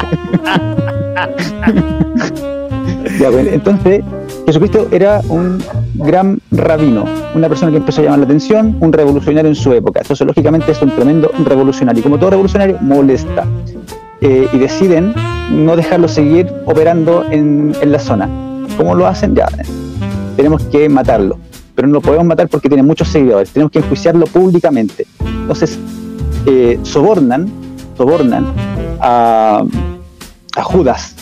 Entonces, 3.52 4.02
Jesucristo 4.46 4.88
era 4.90 5.20
un 5.28 5.62
gran 5.94 6.40
rabino, 6.50 7.04
una 7.34 7.48
persona 7.48 7.70
que 7.70 7.78
empezó 7.78 8.00
a 8.00 8.04
llamar 8.04 8.20
la 8.20 8.24
atención, 8.24 8.76
un 8.80 8.92
revolucionario 8.92 9.48
en 9.48 9.54
su 9.54 9.72
época. 9.72 10.00
Entonces, 10.00 10.26
lógicamente, 10.26 10.72
es 10.72 10.80
un 10.80 10.90
tremendo 10.90 11.30
revolucionario. 11.44 12.00
Y 12.00 12.02
como 12.02 12.18
todo 12.18 12.30
revolucionario, 12.30 12.78
molesta. 12.80 13.44
Eh, 14.22 14.48
y 14.52 14.58
deciden 14.58 15.14
no 15.50 15.76
dejarlo 15.76 16.06
seguir 16.06 16.52
operando 16.66 17.24
en, 17.30 17.74
en 17.80 17.92
la 17.92 17.98
zona. 17.98 18.28
¿Cómo 18.76 18.94
lo 18.94 19.06
hacen? 19.06 19.34
Ya, 19.34 19.48
tenemos 20.36 20.62
que 20.64 20.88
matarlo. 20.88 21.38
Pero 21.74 21.88
no 21.88 21.94
lo 21.94 22.00
podemos 22.00 22.26
matar 22.26 22.48
porque 22.48 22.68
tiene 22.68 22.82
muchos 22.82 23.08
seguidores. 23.08 23.50
Tenemos 23.50 23.72
que 23.72 23.78
enjuiciarlo 23.78 24.26
públicamente. 24.26 25.06
Entonces, 25.20 25.78
eh, 26.46 26.78
sobornan, 26.82 27.48
sobornan 27.96 28.46
a, 29.00 29.64
a 30.56 30.62
Judas 30.62 31.14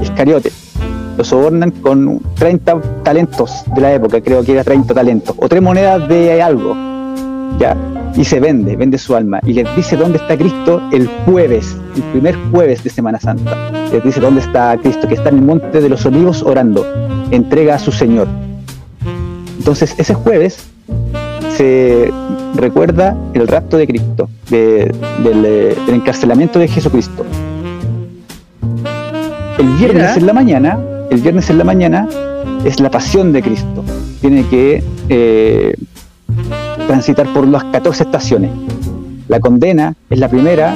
Iscariote. 0.00 0.50
Lo 1.16 1.24
sobornan 1.24 1.70
con 1.70 2.20
30 2.36 3.02
talentos 3.02 3.64
de 3.74 3.80
la 3.80 3.92
época, 3.92 4.20
creo 4.20 4.42
que 4.42 4.52
era 4.52 4.64
30 4.64 4.94
talentos, 4.94 5.36
o 5.38 5.48
tres 5.48 5.60
monedas 5.60 6.08
de 6.08 6.40
algo. 6.40 6.74
Ya. 7.58 7.76
Y 8.16 8.24
se 8.24 8.40
vende, 8.40 8.76
vende 8.76 8.98
su 8.98 9.14
alma. 9.14 9.40
Y 9.44 9.52
les 9.52 9.76
dice 9.76 9.96
dónde 9.96 10.18
está 10.18 10.36
Cristo 10.36 10.82
el 10.90 11.08
jueves, 11.24 11.76
el 11.96 12.02
primer 12.04 12.36
jueves 12.50 12.82
de 12.82 12.90
Semana 12.90 13.20
Santa. 13.20 13.70
Les 13.90 14.02
dice 14.02 14.20
dónde 14.20 14.40
está 14.40 14.76
Cristo, 14.78 15.06
que 15.06 15.14
está 15.14 15.28
en 15.28 15.36
el 15.36 15.42
monte 15.42 15.80
de 15.80 15.88
los 15.88 16.04
olivos 16.06 16.42
orando. 16.42 16.84
Entrega 17.30 17.74
a 17.74 17.78
su 17.78 17.92
Señor. 17.92 18.28
Entonces, 19.62 19.94
ese 19.96 20.14
jueves 20.14 20.56
se 21.56 22.12
recuerda 22.56 23.16
el 23.32 23.46
rapto 23.46 23.76
de 23.76 23.86
Cristo, 23.86 24.28
de- 24.50 24.92
del, 25.22 25.44
eh, 25.46 25.76
del 25.86 25.94
encarcelamiento 25.94 26.58
de 26.58 26.66
Jesucristo. 26.66 27.24
El 29.60 29.66
viernes 29.78 30.02
Mira. 30.02 30.14
en 30.16 30.26
la 30.26 30.32
mañana, 30.32 30.78
el 31.10 31.20
viernes 31.20 31.48
en 31.48 31.58
la 31.58 31.62
mañana 31.64 32.08
es 32.64 32.80
la 32.80 32.90
pasión 32.90 33.32
de 33.32 33.40
Cristo. 33.40 33.84
Tiene 34.20 34.44
que 34.48 34.82
eh, 35.08 35.76
transitar 36.88 37.32
por 37.32 37.46
las 37.46 37.62
14 37.62 38.02
estaciones. 38.02 38.50
La 39.28 39.38
condena 39.38 39.94
es 40.10 40.18
la 40.18 40.28
primera, 40.28 40.74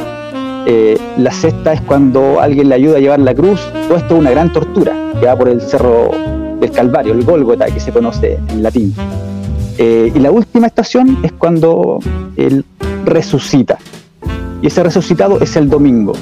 eh, 0.65 0.97
la 1.19 1.33
sexta 1.33 1.73
es 1.73 1.81
cuando 1.81 2.39
alguien 2.41 2.69
le 2.69 2.77
ayuda 2.77 2.99
a 2.99 3.01
llevar 3.01 3.19
la 3.19 3.35
cruz. 3.35 3.61
Todo 3.89 3.99
esto 3.99 4.15
es 4.15 4.21
una 4.21 4.31
gran 4.31 4.53
tortura 4.53 4.93
que 5.19 5.27
va 5.27 5.35
por 5.37 5.49
el 5.49 5.61
cerro 5.61 6.11
del 6.61 6.71
Calvario, 6.71 7.13
el 7.13 7.25
Gólgota, 7.25 7.67
que 7.67 7.81
se 7.81 7.93
conoce 7.93 8.39
en 8.49 8.63
latín. 8.63 8.95
Eh, 9.79 10.11
y 10.15 10.19
la 10.19 10.31
última 10.31 10.67
estación 10.67 11.19
es 11.23 11.33
cuando 11.33 11.99
él 12.37 12.65
resucita. 13.05 13.79
Y 14.63 14.69
ese 14.69 14.83
resucitado 14.83 15.41
es 15.41 15.57
el 15.57 15.69
domingo 15.69 16.13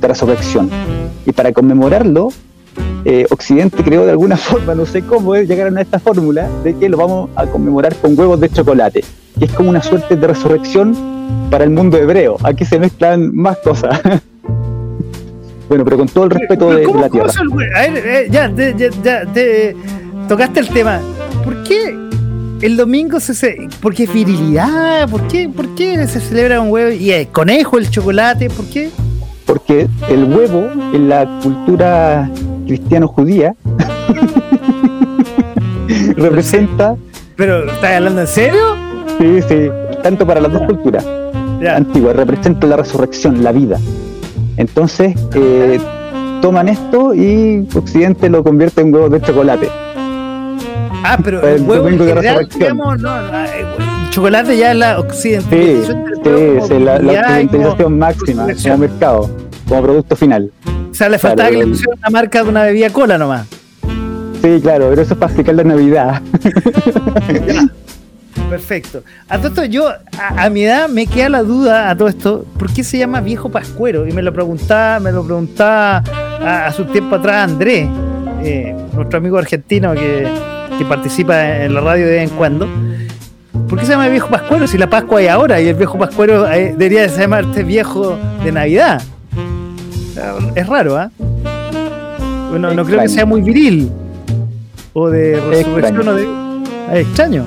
de 0.00 0.08
resurrección. 0.08 0.70
Y 1.24 1.32
para 1.32 1.52
conmemorarlo, 1.52 2.28
eh, 3.04 3.26
Occidente 3.30 3.82
creó 3.82 4.04
de 4.04 4.12
alguna 4.12 4.36
forma, 4.48 4.74
no 4.74 4.86
sé 4.86 5.02
cómo, 5.02 5.34
eh, 5.34 5.46
llegaron 5.46 5.78
a 5.78 5.80
esta 5.80 5.98
fórmula 5.98 6.48
de 6.62 6.74
que 6.74 6.88
lo 6.88 6.96
vamos 6.96 7.30
a 7.34 7.46
conmemorar 7.46 7.94
con 7.96 8.18
huevos 8.18 8.40
de 8.40 8.48
chocolate, 8.48 9.04
que 9.38 9.44
es 9.44 9.52
como 9.52 9.70
una 9.70 9.82
suerte 9.82 10.16
de 10.16 10.26
resurrección 10.26 10.96
para 11.50 11.64
el 11.64 11.70
mundo 11.70 11.96
hebreo. 11.96 12.36
Aquí 12.42 12.64
se 12.64 12.78
mezclan 12.78 13.34
más 13.34 13.58
cosas. 13.58 14.00
bueno, 15.68 15.84
pero 15.84 15.96
con 15.98 16.08
todo 16.08 16.24
el 16.24 16.30
respeto 16.30 16.70
de, 16.70 16.76
de 16.78 16.82
¿Cómo- 16.84 17.00
la 17.00 17.08
tierra. 17.08 17.30
A 17.76 17.80
ver, 17.88 18.06
eh, 18.06 18.28
ya, 18.30 18.48
de- 18.48 18.74
ya, 18.76 18.88
ya, 19.02 19.32
te- 19.32 19.76
tocaste 20.28 20.60
el 20.60 20.68
tema. 20.68 21.00
¿Por 21.44 21.62
qué 21.64 21.96
el 22.62 22.76
domingo 22.76 23.20
se, 23.20 23.34
se 23.34 23.56
¿Por 23.80 23.94
qué 23.94 24.06
virilidad? 24.06 25.08
¿Por 25.08 25.26
qué, 25.28 25.48
¿Por 25.48 25.74
qué 25.74 26.06
se 26.06 26.20
celebra 26.20 26.60
un 26.60 26.70
huevo? 26.70 26.90
¿Y 26.92 27.10
el 27.10 27.28
conejo, 27.28 27.78
el 27.78 27.90
chocolate? 27.90 28.48
¿Por 28.50 28.66
qué? 28.66 28.90
Porque 29.44 29.88
el 30.08 30.24
huevo 30.24 30.66
en 30.92 31.08
la 31.08 31.26
cultura 31.42 32.30
cristiano-judía 32.66 33.54
representa, 36.16 36.96
¿Pero 37.36 37.70
estás 37.70 37.92
hablando 37.96 38.22
en 38.22 38.26
serio? 38.26 38.76
sí, 39.18 39.40
sí, 39.48 39.68
tanto 40.02 40.26
para 40.26 40.40
las 40.40 40.52
dos 40.52 40.62
culturas 40.62 41.04
Ya. 41.60 41.76
antiguas, 41.76 42.16
representa 42.16 42.66
la 42.66 42.76
resurrección, 42.76 43.42
la 43.44 43.52
vida. 43.52 43.78
Entonces, 44.56 45.14
eh, 45.34 45.78
toman 46.42 46.68
esto 46.68 47.14
y 47.14 47.66
Occidente 47.74 48.28
lo 48.30 48.42
convierte 48.44 48.80
en 48.80 48.92
huevos 48.94 49.10
de 49.10 49.20
chocolate. 49.20 49.68
Ah, 51.04 51.18
pero 51.22 51.46
el 51.46 51.56
el 51.56 51.62
huevo 51.62 51.88
en 51.88 51.98
general, 51.98 52.48
digamos, 52.58 53.00
no, 53.00 53.16
eh, 53.44 53.64
el 54.04 54.10
chocolate 54.10 54.56
ya 54.56 54.72
es 54.72 54.78
la 54.78 54.98
occidentalización 54.98 56.04
sí, 56.24 56.66
sí, 56.68 56.78
la, 56.78 56.98
la 56.98 57.12
como- 57.12 57.20
occidentalización 57.20 57.98
máxima 57.98 58.46
como 58.62 58.78
mercado, 58.78 59.30
como 59.68 59.82
producto 59.82 60.16
final. 60.16 60.50
O 60.90 60.94
sea, 60.94 61.08
le 61.10 61.18
faltaba 61.18 61.48
Claro, 61.50 61.60
que 61.60 61.64
le 61.66 61.70
pusieran 61.72 61.98
una 61.98 62.10
marca 62.10 62.42
de 62.42 62.48
una 62.48 62.62
bebida 62.64 62.90
cola 62.90 63.18
nomás. 63.18 63.46
Sí, 64.42 64.60
claro, 64.62 64.86
pero 64.90 65.02
eso 65.02 65.12
es 65.14 65.18
para 65.18 65.30
explicar 65.32 65.54
la 65.56 65.64
Navidad. 65.64 66.22
Perfecto. 68.48 69.02
A 69.28 69.38
todo 69.38 69.48
esto, 69.48 69.64
yo, 69.64 69.88
a, 69.88 70.44
a 70.44 70.50
mi 70.50 70.64
edad, 70.64 70.88
me 70.88 71.06
queda 71.06 71.28
la 71.28 71.42
duda 71.42 71.90
a 71.90 71.96
todo 71.96 72.08
esto, 72.08 72.44
¿por 72.58 72.72
qué 72.72 72.84
se 72.84 72.98
llama 72.98 73.20
viejo 73.20 73.48
pascuero? 73.50 74.06
Y 74.06 74.12
me 74.12 74.22
lo 74.22 74.32
preguntaba, 74.32 75.00
me 75.00 75.12
lo 75.12 75.24
preguntaba 75.24 76.02
a, 76.40 76.66
a 76.66 76.72
su 76.72 76.84
tiempo 76.84 77.16
atrás 77.16 77.50
Andrés, 77.50 77.88
eh, 78.42 78.74
nuestro 78.94 79.18
amigo 79.18 79.38
argentino 79.38 79.94
que, 79.94 80.28
que 80.78 80.84
participa 80.84 81.64
en 81.64 81.74
la 81.74 81.80
radio 81.80 82.06
de 82.06 82.12
vez 82.12 82.30
en 82.30 82.36
cuando. 82.36 82.68
¿Por 83.68 83.80
qué 83.80 83.84
se 83.84 83.92
llama 83.92 84.06
viejo 84.08 84.28
pascuero 84.28 84.66
si 84.66 84.78
la 84.78 84.88
Pascua 84.88 85.18
hay 85.18 85.26
ahora 85.26 85.60
y 85.60 85.68
el 85.68 85.74
viejo 85.74 85.98
pascuero 85.98 86.48
eh, 86.50 86.74
debería 86.78 87.02
de 87.02 87.08
llamarse 87.08 87.64
viejo 87.64 88.16
de 88.44 88.52
Navidad? 88.52 89.02
Es 90.54 90.66
raro, 90.66 90.96
¿ah? 90.96 91.10
Bueno, 92.50 92.72
no 92.72 92.84
creo 92.84 93.00
que 93.00 93.08
sea 93.08 93.26
muy 93.26 93.42
viril. 93.42 93.90
O 94.92 95.10
de 95.10 95.40
resurrección 95.50 96.08
o 96.08 96.14
de. 96.14 96.28
Es 96.92 97.06
extraño. 97.06 97.44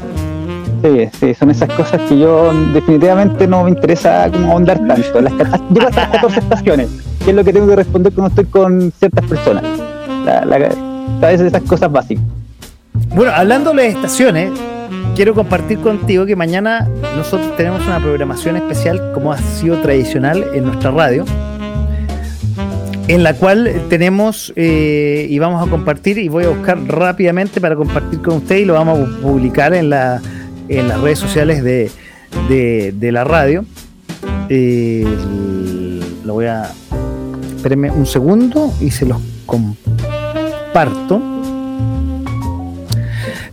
Sí, 0.82 1.10
sí, 1.20 1.34
son 1.34 1.52
esas 1.52 1.70
cosas 1.74 2.02
que 2.08 2.18
yo 2.18 2.54
definitivamente 2.74 3.48
no 3.48 3.64
me 3.64 3.72
interesa 3.72 4.30
como 4.32 4.54
ahondar 4.54 4.80
tanto. 4.88 5.22
Las, 5.22 5.34
llego 5.34 5.88
hasta 5.88 6.02
las 6.02 6.10
14 6.12 6.40
estaciones, 6.40 6.90
que 7.24 7.32
es 7.32 7.36
lo 7.36 7.44
que 7.44 7.52
tengo 7.52 7.68
que 7.68 7.76
responder 7.76 8.14
cuando 8.14 8.30
estoy 8.30 8.46
con 8.46 8.92
ciertas 8.98 9.26
personas. 9.26 9.64
La, 10.26 10.46
la, 10.46 10.70
¿Sabes? 11.20 11.42
Esas 11.42 11.64
cosas 11.64 11.92
básicas. 11.92 12.24
Bueno, 13.14 13.32
hablando 13.34 13.72
de 13.72 13.76
las 13.76 13.96
estaciones, 13.96 14.52
quiero 15.16 15.34
compartir 15.34 15.80
contigo 15.80 16.26
que 16.26 16.36
mañana 16.36 16.88
nosotros 17.18 17.56
tenemos 17.58 17.86
una 17.86 18.00
programación 18.00 18.56
especial, 18.56 19.12
como 19.14 19.34
ha 19.34 19.38
sido 19.38 19.82
tradicional 19.82 20.46
en 20.54 20.64
nuestra 20.64 20.92
radio, 20.92 21.26
en 23.10 23.24
la 23.24 23.34
cual 23.34 23.70
tenemos 23.90 24.54
eh, 24.56 25.28
y 25.30 25.40
vamos 25.40 25.66
a 25.68 25.70
compartir, 25.70 26.18
y 26.20 26.30
voy 26.30 26.46
a 26.46 26.50
buscar 26.50 26.80
rápidamente 26.88 27.60
para 27.60 27.76
compartir 27.76 28.22
con 28.22 28.36
usted 28.38 28.58
y 28.58 28.66
lo 28.66 28.76
vamos 28.76 29.00
a 29.00 29.22
publicar 29.22 29.74
en, 29.74 29.90
la, 29.90 30.22
en 30.70 30.88
las 30.88 31.02
redes 31.02 31.20
sociales 31.20 31.64
de, 31.64 31.92
de- 32.48 33.12
la 33.12 33.24
radio. 33.24 33.66
Lo 36.26 36.34
voy 36.34 36.46
a... 36.46 36.72
Espérenme 37.56 37.92
un 37.92 38.06
segundo 38.06 38.74
y 38.80 38.92
se 38.92 39.06
los 39.06 39.18
comparto. 39.46 41.22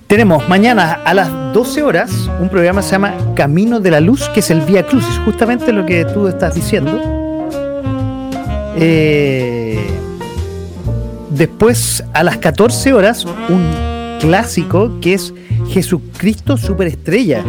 Tenemos 0.07 0.49
mañana 0.49 0.93
a 1.05 1.13
las 1.15 1.29
12 1.53 1.83
horas 1.83 2.13
un 2.41 2.49
programa 2.49 2.81
que 2.81 2.87
se 2.87 2.93
llama 2.93 3.15
Camino 3.35 3.81
de 3.81 3.91
la 3.91 3.99
Luz, 4.01 4.29
que 4.29 4.39
es 4.41 4.51
el 4.53 4.61
Vía 4.61 4.87
Crucis, 4.87 5.19
justamente 5.25 5.73
lo 5.73 5.85
que 5.85 6.05
tú 6.05 6.29
estás 6.29 6.55
diciendo. 6.55 6.93
Eh, 8.79 9.85
después, 11.31 12.05
a 12.13 12.23
las 12.23 12.37
14 12.37 12.93
horas, 12.93 13.25
un 13.25 14.19
clásico 14.21 15.01
que 15.01 15.15
es 15.15 15.35
Jesucristo 15.81 16.57
Superestrella. 16.57 17.45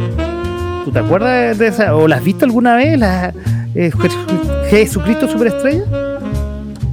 ¿Tú 0.83 0.91
te 0.91 0.99
acuerdas 0.99 1.57
de 1.57 1.67
esa? 1.67 1.95
¿O 1.95 2.09
la 2.09 2.17
has 2.17 2.23
visto 2.25 2.43
alguna 2.43 2.75
vez? 2.75 2.99
La, 2.99 3.33
eh, 3.73 3.89
Jesu- 3.89 4.65
Jesucristo 4.69 5.29
Superestrella. 5.29 5.85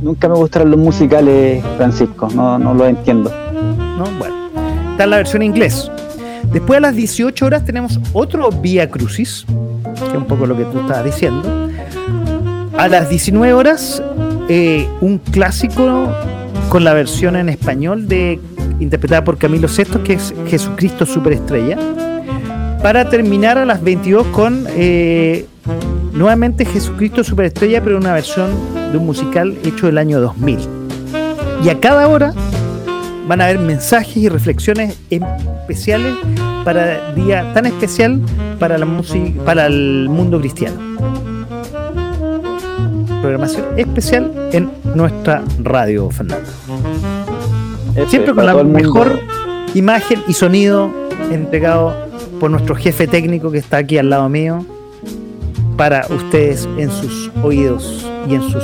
Nunca 0.01 0.29
me 0.29 0.37
gustaron 0.37 0.71
los 0.71 0.79
musicales, 0.79 1.61
Francisco, 1.77 2.29
no, 2.37 2.57
no 2.57 2.73
lo 2.73 2.87
entiendo. 2.87 3.33
¿no? 3.99 4.05
Bueno, 4.17 4.49
está 4.93 5.09
la 5.09 5.17
versión 5.17 5.43
en 5.43 5.49
inglés. 5.51 5.91
Después 6.53 6.77
a 6.77 6.81
las 6.83 6.95
18 6.95 7.45
horas 7.47 7.65
tenemos 7.65 7.99
otro 8.13 8.51
Vía 8.51 8.89
Crucis, 8.89 9.45
que 9.99 10.11
es 10.13 10.15
un 10.17 10.27
poco 10.27 10.47
lo 10.47 10.57
que 10.57 10.63
tú 10.67 10.79
estabas 10.83 11.05
diciendo. 11.05 11.69
A 12.79 12.87
las 12.87 13.09
19 13.11 13.55
horas, 13.55 14.01
eh, 14.49 14.87
un 15.01 15.19
clásico 15.19 16.07
con 16.69 16.85
la 16.85 16.95
versión 16.95 17.35
en 17.35 17.49
español 17.49 18.07
de 18.07 18.39
interpretada 18.85 19.25
por 19.25 19.39
Camilo 19.39 19.69
Sesto, 19.69 20.03
que 20.03 20.15
es 20.15 20.35
Jesucristo 20.47 21.07
Superestrella. 21.07 21.77
Para 22.83 23.09
terminar 23.09 23.59
a 23.59 23.65
las 23.65 23.83
22 23.83 24.27
con 24.29 24.67
eh, 24.77 25.47
nuevamente 26.13 26.65
Jesucristo 26.65 27.25
Superestrella, 27.25 27.83
pero 27.83 27.97
una 27.97 28.13
versión 28.13 28.51
de 28.93 28.99
un 28.99 29.07
musical 29.07 29.57
hecho 29.65 29.87
del 29.87 29.99
año 29.99 30.21
2000. 30.21 30.59
Y 31.65 31.69
a 31.71 31.81
cada 31.81 32.09
hora 32.09 32.35
van 33.27 33.41
a 33.41 33.45
haber 33.45 33.59
mensajes 33.59 34.17
y 34.19 34.29
reflexiones 34.29 34.99
especiales 35.11 36.15
para 36.65 37.13
día 37.15 37.53
tan 37.55 37.67
especial 37.67 38.21
para 38.59 38.79
la 38.79 38.87
para 39.45 39.67
el 39.67 40.09
mundo 40.11 40.39
cristiano. 40.41 40.77
Programación 43.21 43.65
especial 43.79 44.51
en 44.53 44.71
nuestra 44.95 45.43
radio, 45.63 46.11
Fernando. 46.11 46.51
Eso 47.97 48.09
Siempre 48.09 48.35
con 48.35 48.47
la 48.47 48.63
mejor 48.65 49.21
imagen 49.75 50.23
y 50.27 50.33
sonido 50.35 50.91
entregado 51.31 51.95
por 52.41 52.51
nuestro 52.51 52.75
jefe 52.75 53.07
técnico 53.07 53.51
que 53.51 53.59
está 53.59 53.79
aquí 53.79 53.99
al 53.99 54.11
lado 54.11 54.29
mío 54.29 54.65
para 55.77 56.07
ustedes 56.11 56.69
en 56.79 56.91
sus 56.91 57.31
oídos 57.43 58.07
y 58.29 58.35
en 58.35 58.43
sus 58.43 58.63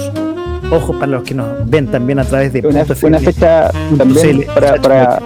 ojos 0.70 0.94
para 0.96 1.12
los 1.12 1.22
que 1.24 1.34
nos 1.34 1.46
ven 1.68 1.88
también 1.88 2.18
a 2.20 2.24
través 2.24 2.52
de 2.52 2.60
Una, 2.66 2.84
una 3.02 3.18
fecha 3.18 3.70
también 3.98 4.46
para, 4.54 4.74
para, 4.76 5.18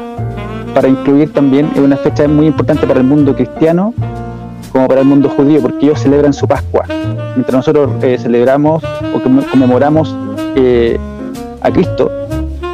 para 0.74 0.88
incluir 0.88 1.32
también, 1.32 1.70
es 1.74 1.80
una 1.80 1.96
fecha 1.96 2.26
muy 2.28 2.46
importante 2.46 2.86
para 2.86 3.00
el 3.00 3.07
mundo 3.07 3.34
cristiano 3.34 3.92
como 4.72 4.88
para 4.88 5.02
el 5.02 5.07
mundo 5.07 5.28
judío, 5.28 5.61
porque 5.61 5.86
ellos 5.86 6.00
celebran 6.00 6.32
su 6.32 6.48
Pascua. 6.48 6.84
Mientras 7.36 7.52
nosotros 7.55 7.90
eh, 8.02 8.16
celebramos 8.18 8.82
o 8.82 9.18
conme- 9.22 9.48
conmemoramos 9.50 10.16
eh, 10.57 10.98
a 11.61 11.70
Cristo, 11.70 12.11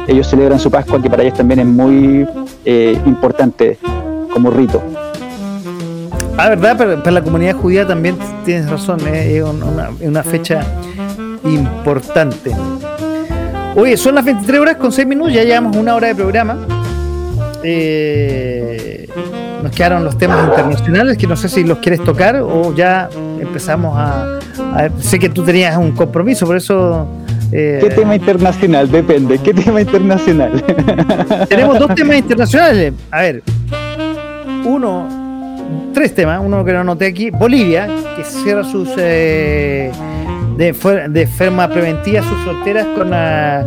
ellos 0.07 0.27
celebran 0.27 0.59
su 0.59 0.69
Pascua, 0.71 1.01
que 1.01 1.09
para 1.09 1.23
ellos 1.23 1.37
también 1.37 1.59
es 1.61 1.65
muy 1.65 2.27
eh, 2.65 2.99
importante 3.05 3.77
como 4.33 4.49
rito. 4.51 4.81
Ah, 6.37 6.49
¿verdad? 6.49 6.75
Pero 6.77 6.97
para 6.99 7.11
la 7.11 7.21
comunidad 7.23 7.55
judía 7.55 7.85
también 7.85 8.17
tienes 8.45 8.69
razón, 8.69 8.99
eh, 9.07 9.37
es 9.37 9.43
un- 9.43 9.63
una, 10.01 10.23
fecha 10.23 10.61
importante. 11.43 12.55
Oye, 13.75 13.95
son 13.97 14.15
las 14.15 14.25
23 14.25 14.59
horas 14.59 14.75
con 14.77 14.91
6 14.91 15.07
minutos, 15.07 15.33
ya 15.33 15.43
llevamos 15.43 15.75
una 15.77 15.95
hora 15.95 16.07
de 16.07 16.15
programa. 16.15 16.57
Eh, 17.63 19.07
nos 19.61 19.71
quedaron 19.71 20.03
los 20.03 20.17
temas 20.17 20.43
internacionales 20.47 21.17
que 21.17 21.27
no 21.27 21.35
sé 21.35 21.47
si 21.47 21.63
los 21.63 21.77
quieres 21.77 22.03
tocar 22.03 22.37
o 22.37 22.73
ya 22.73 23.07
empezamos 23.39 23.95
a- 23.97 24.39
sé 24.99 25.19
que 25.19 25.29
tú 25.29 25.43
tenías 25.43 25.77
un 25.77 25.91
compromiso, 25.91 26.45
por 26.47 26.57
eso... 26.57 27.07
eh, 27.51 27.79
¿Qué 27.81 27.89
tema 27.89 28.15
internacional? 28.15 28.89
Depende. 28.89 29.37
¿Qué 29.37 29.53
tema 29.53 29.81
internacional? 29.81 30.63
tenemos 31.49 31.79
dos 31.79 31.93
temas 31.95 32.17
internacionales. 32.17 32.93
A 33.09 33.21
ver, 33.21 33.43
uno, 34.65 35.07
tres 35.93 36.15
temas. 36.15 36.41
Uno 36.43 36.63
que 36.63 36.73
no 36.73 36.79
anoté 36.79 37.07
aquí: 37.07 37.29
Bolivia, 37.29 37.87
que 38.15 38.23
cierra 38.23 38.63
sus 38.63 38.89
eh, 38.97 39.91
de, 40.57 41.09
de 41.09 41.27
forma 41.27 41.67
preventiva 41.67 42.21
sus 42.21 42.37
fronteras 42.39 42.85
con, 42.95 43.11
ah, 43.13 43.63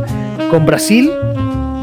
con 0.51 0.65
Brasil, 0.65 1.11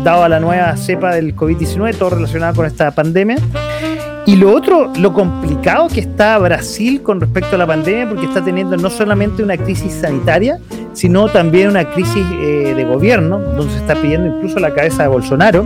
dado 0.04 0.24
a 0.24 0.30
la 0.30 0.40
nueva 0.40 0.76
cepa 0.78 1.14
del 1.14 1.36
COVID-19, 1.36 1.96
todo 1.96 2.12
relacionado 2.12 2.56
con 2.56 2.66
esta 2.66 2.92
pandemia. 2.92 3.38
Y 4.26 4.36
lo 4.36 4.56
otro, 4.56 4.92
lo 4.98 5.14
complicado 5.14 5.88
que 5.88 6.00
está 6.00 6.38
Brasil 6.38 7.02
con 7.02 7.20
respecto 7.20 7.56
a 7.56 7.60
la 7.60 7.66
pandemia, 7.66 8.08
porque 8.08 8.26
está 8.26 8.44
teniendo 8.44 8.78
no 8.78 8.90
solamente 8.90 9.42
una 9.42 9.58
crisis 9.58 9.94
sanitaria, 9.94 10.60
sino 10.94 11.30
también 11.30 11.70
una 11.70 11.90
crisis 11.92 12.26
eh, 12.42 12.74
de 12.76 12.84
gobierno, 12.84 13.40
donde 13.40 13.74
se 13.74 13.80
está 13.80 13.96
pidiendo 13.96 14.28
incluso 14.28 14.60
la 14.60 14.74
cabeza 14.74 15.04
de 15.04 15.10
Bolsonaro. 15.10 15.66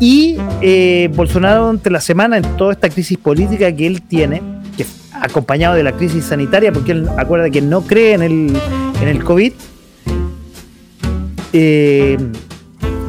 Y 0.00 0.36
eh, 0.60 1.10
Bolsonaro, 1.14 1.62
durante 1.62 1.90
la 1.90 2.00
semana, 2.00 2.36
en 2.36 2.56
toda 2.56 2.72
esta 2.72 2.88
crisis 2.88 3.16
política 3.16 3.74
que 3.74 3.86
él 3.86 4.02
tiene, 4.02 4.42
que 4.76 4.84
acompañado 5.12 5.74
de 5.74 5.82
la 5.82 5.92
crisis 5.92 6.24
sanitaria, 6.24 6.72
porque 6.72 6.92
él 6.92 7.08
acuerda 7.16 7.48
que 7.48 7.62
no 7.62 7.82
cree 7.82 8.14
en 8.14 8.22
el, 8.22 8.56
en 9.00 9.08
el 9.08 9.24
COVID, 9.24 9.52
eh, 11.52 12.18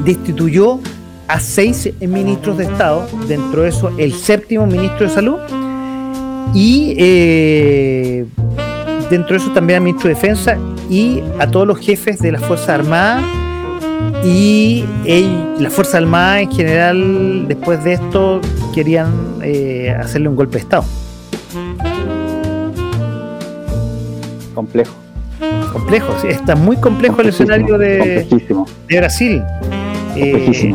destituyó 0.05 0.79
a 1.27 1.39
seis 1.39 1.89
ministros 1.99 2.59
de 2.59 2.65
Estado, 2.65 3.07
dentro 3.27 3.63
de 3.63 3.69
eso 3.69 3.91
el 3.97 4.13
séptimo 4.13 4.67
ministro 4.67 5.07
de 5.07 5.13
Salud, 5.13 5.37
y 6.53 6.93
dentro 9.09 9.35
de 9.35 9.37
eso 9.37 9.51
también 9.51 9.77
al 9.77 9.83
ministro 9.83 10.07
de 10.07 10.13
Defensa 10.15 10.57
y 10.89 11.21
a 11.39 11.47
todos 11.49 11.67
los 11.67 11.79
jefes 11.79 12.19
de 12.19 12.31
las 12.31 12.41
Fuerzas 12.43 12.69
Armadas 12.69 13.23
y 14.23 14.83
el- 15.05 15.55
las 15.63 15.73
Fuerzas 15.73 15.95
Armadas 15.95 16.41
en 16.43 16.51
general 16.51 17.47
después 17.47 17.83
de 17.83 17.93
esto 17.93 18.41
querían 18.73 19.11
eh, 19.41 19.95
hacerle 19.99 20.29
un 20.29 20.35
golpe 20.35 20.53
de 20.53 20.59
Estado. 20.59 20.83
Complejo. 24.53 24.93
Complejo, 25.73 26.13
sí, 26.21 26.27
está 26.29 26.55
muy 26.55 26.77
complejo 26.77 27.21
el 27.21 27.29
escenario 27.29 27.77
de, 27.77 28.25
Brasil. 28.89 29.43
Eh. 30.15 30.73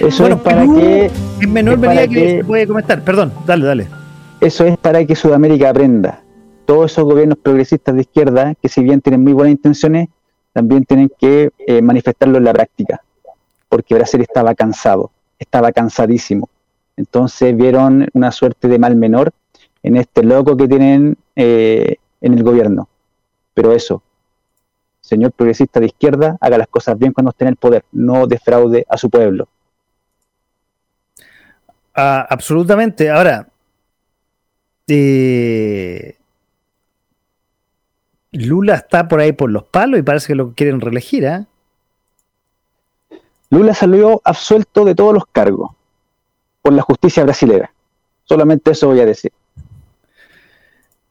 Eso 0.00 0.22
bueno, 0.24 0.36
es 0.36 0.42
para 0.42 0.60
Perú, 0.62 0.76
que 0.76 1.10
en 1.40 1.52
menor 1.52 1.78
medida 1.78 2.06
que, 2.06 2.14
que- 2.14 2.36
se 2.38 2.44
puede 2.44 2.66
comentar. 2.66 3.00
Perdón, 3.02 3.32
dale, 3.46 3.64
dale. 3.64 3.86
eso 4.40 4.64
es 4.64 4.76
para 4.76 5.04
que 5.06 5.14
Sudamérica 5.16 5.70
aprenda. 5.70 6.20
Todos 6.64 6.92
esos 6.92 7.04
gobiernos 7.04 7.38
progresistas 7.38 7.94
de 7.94 8.02
izquierda, 8.02 8.54
que 8.54 8.68
si 8.68 8.82
bien 8.82 9.00
tienen 9.00 9.22
muy 9.22 9.32
buenas 9.32 9.52
intenciones, 9.52 10.08
también 10.52 10.84
tienen 10.84 11.10
que 11.18 11.50
eh, 11.58 11.82
manifestarlo 11.82 12.38
en 12.38 12.44
la 12.44 12.52
práctica, 12.52 13.02
porque 13.68 13.94
Brasil 13.94 14.20
estaba 14.20 14.54
cansado, 14.54 15.10
estaba 15.38 15.72
cansadísimo. 15.72 16.48
Entonces 16.96 17.56
vieron 17.56 18.08
una 18.12 18.30
suerte 18.30 18.68
de 18.68 18.78
mal 18.78 18.96
menor 18.96 19.32
en 19.82 19.96
este 19.96 20.22
loco 20.22 20.56
que 20.56 20.68
tienen 20.68 21.16
eh, 21.34 21.96
en 22.20 22.34
el 22.34 22.42
gobierno. 22.42 22.88
Pero 23.54 23.72
eso, 23.72 24.02
señor 25.00 25.32
progresista 25.32 25.80
de 25.80 25.86
izquierda, 25.86 26.36
haga 26.40 26.58
las 26.58 26.68
cosas 26.68 26.98
bien 26.98 27.12
cuando 27.12 27.30
esté 27.30 27.44
en 27.44 27.48
el 27.48 27.56
poder, 27.56 27.84
no 27.92 28.26
defraude 28.26 28.86
a 28.88 28.96
su 28.96 29.10
pueblo. 29.10 29.48
Ah, 31.94 32.26
absolutamente. 32.28 33.10
Ahora, 33.10 33.48
eh, 34.86 36.16
Lula 38.32 38.74
está 38.76 39.08
por 39.08 39.20
ahí 39.20 39.32
por 39.32 39.50
los 39.50 39.64
palos 39.64 40.00
y 40.00 40.02
parece 40.02 40.28
que 40.28 40.34
lo 40.34 40.52
quieren 40.52 40.80
reelegir, 40.80 41.26
¿ah? 41.26 41.46
Lula 43.50 43.74
salió 43.74 44.22
absuelto 44.24 44.86
de 44.86 44.94
todos 44.94 45.12
los 45.12 45.26
cargos 45.26 45.72
por 46.62 46.72
la 46.72 46.80
justicia 46.80 47.22
brasilera. 47.22 47.70
Solamente 48.24 48.70
eso 48.70 48.88
voy 48.88 49.00
a 49.00 49.06
decir. 49.06 49.30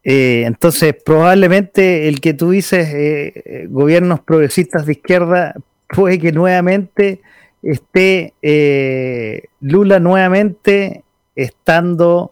Eh, 0.04 0.46
entonces, 0.48 0.96
probablemente 1.06 2.08
el 2.08 2.20
que 2.20 2.34
tú 2.34 2.50
dices, 2.50 2.88
eh, 2.90 3.44
eh, 3.46 3.68
gobiernos 3.70 4.22
progresistas 4.22 4.88
de 4.88 4.94
izquierda, 4.94 5.54
puede 5.88 6.18
que 6.18 6.32
nuevamente 6.32 7.22
esté 7.62 8.34
eh, 8.42 9.44
Lula 9.60 10.00
nuevamente 10.00 11.04
estando 11.36 12.32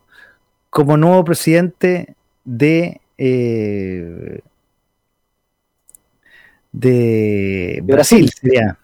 como 0.71 0.97
nuevo 0.97 1.23
presidente 1.23 2.15
de 2.43 2.99
de 6.72 7.82
Brasil, 7.84 8.30
sería. 8.30 8.78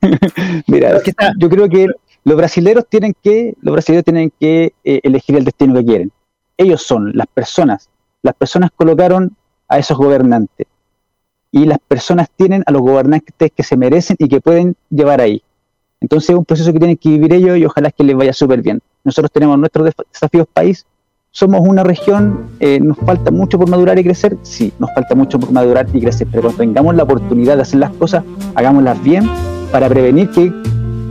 Mira, 0.66 1.00
yo 1.38 1.48
creo 1.48 1.68
que 1.68 1.88
los 2.24 2.36
brasileros 2.36 2.86
tienen 2.88 3.14
que, 3.22 3.54
los 3.60 3.72
brasileños 3.72 4.04
tienen 4.04 4.32
que 4.38 4.74
eh, 4.84 5.00
elegir 5.02 5.36
el 5.36 5.44
destino 5.44 5.74
que 5.74 5.84
quieren. 5.84 6.12
Ellos 6.56 6.82
son 6.82 7.12
las 7.14 7.26
personas. 7.26 7.88
Las 8.22 8.34
personas 8.34 8.70
colocaron 8.74 9.36
a 9.68 9.78
esos 9.78 9.96
gobernantes. 9.96 10.66
Y 11.50 11.66
las 11.66 11.78
personas 11.80 12.28
tienen 12.34 12.62
a 12.66 12.72
los 12.72 12.82
gobernantes 12.82 13.50
que 13.54 13.62
se 13.62 13.76
merecen 13.76 14.16
y 14.18 14.28
que 14.28 14.40
pueden 14.40 14.76
llevar 14.88 15.20
ahí. 15.20 15.42
Entonces 16.00 16.30
es 16.30 16.36
un 16.36 16.44
proceso 16.44 16.72
que 16.72 16.78
tienen 16.78 16.96
que 16.96 17.10
vivir 17.10 17.32
ellos 17.32 17.58
y 17.58 17.64
ojalá 17.64 17.90
que 17.90 18.04
les 18.04 18.16
vaya 18.16 18.32
súper 18.32 18.62
bien. 18.62 18.80
Nosotros 19.04 19.30
tenemos 19.30 19.58
nuestros 19.58 19.92
desafíos 20.12 20.46
país. 20.52 20.86
Somos 21.34 21.62
una 21.66 21.82
región, 21.82 22.50
eh, 22.60 22.78
nos 22.78 22.98
falta 22.98 23.30
mucho 23.30 23.58
por 23.58 23.66
madurar 23.66 23.98
y 23.98 24.04
crecer. 24.04 24.36
Sí, 24.42 24.70
nos 24.78 24.92
falta 24.94 25.14
mucho 25.14 25.40
por 25.40 25.50
madurar 25.50 25.86
y 25.94 26.00
crecer. 26.02 26.28
Pero 26.30 26.42
cuando 26.42 26.58
tengamos 26.58 26.94
la 26.94 27.04
oportunidad 27.04 27.56
de 27.56 27.62
hacer 27.62 27.80
las 27.80 27.90
cosas, 27.92 28.22
hagámoslas 28.54 29.02
bien 29.02 29.30
para 29.72 29.88
prevenir 29.88 30.28
que 30.28 30.52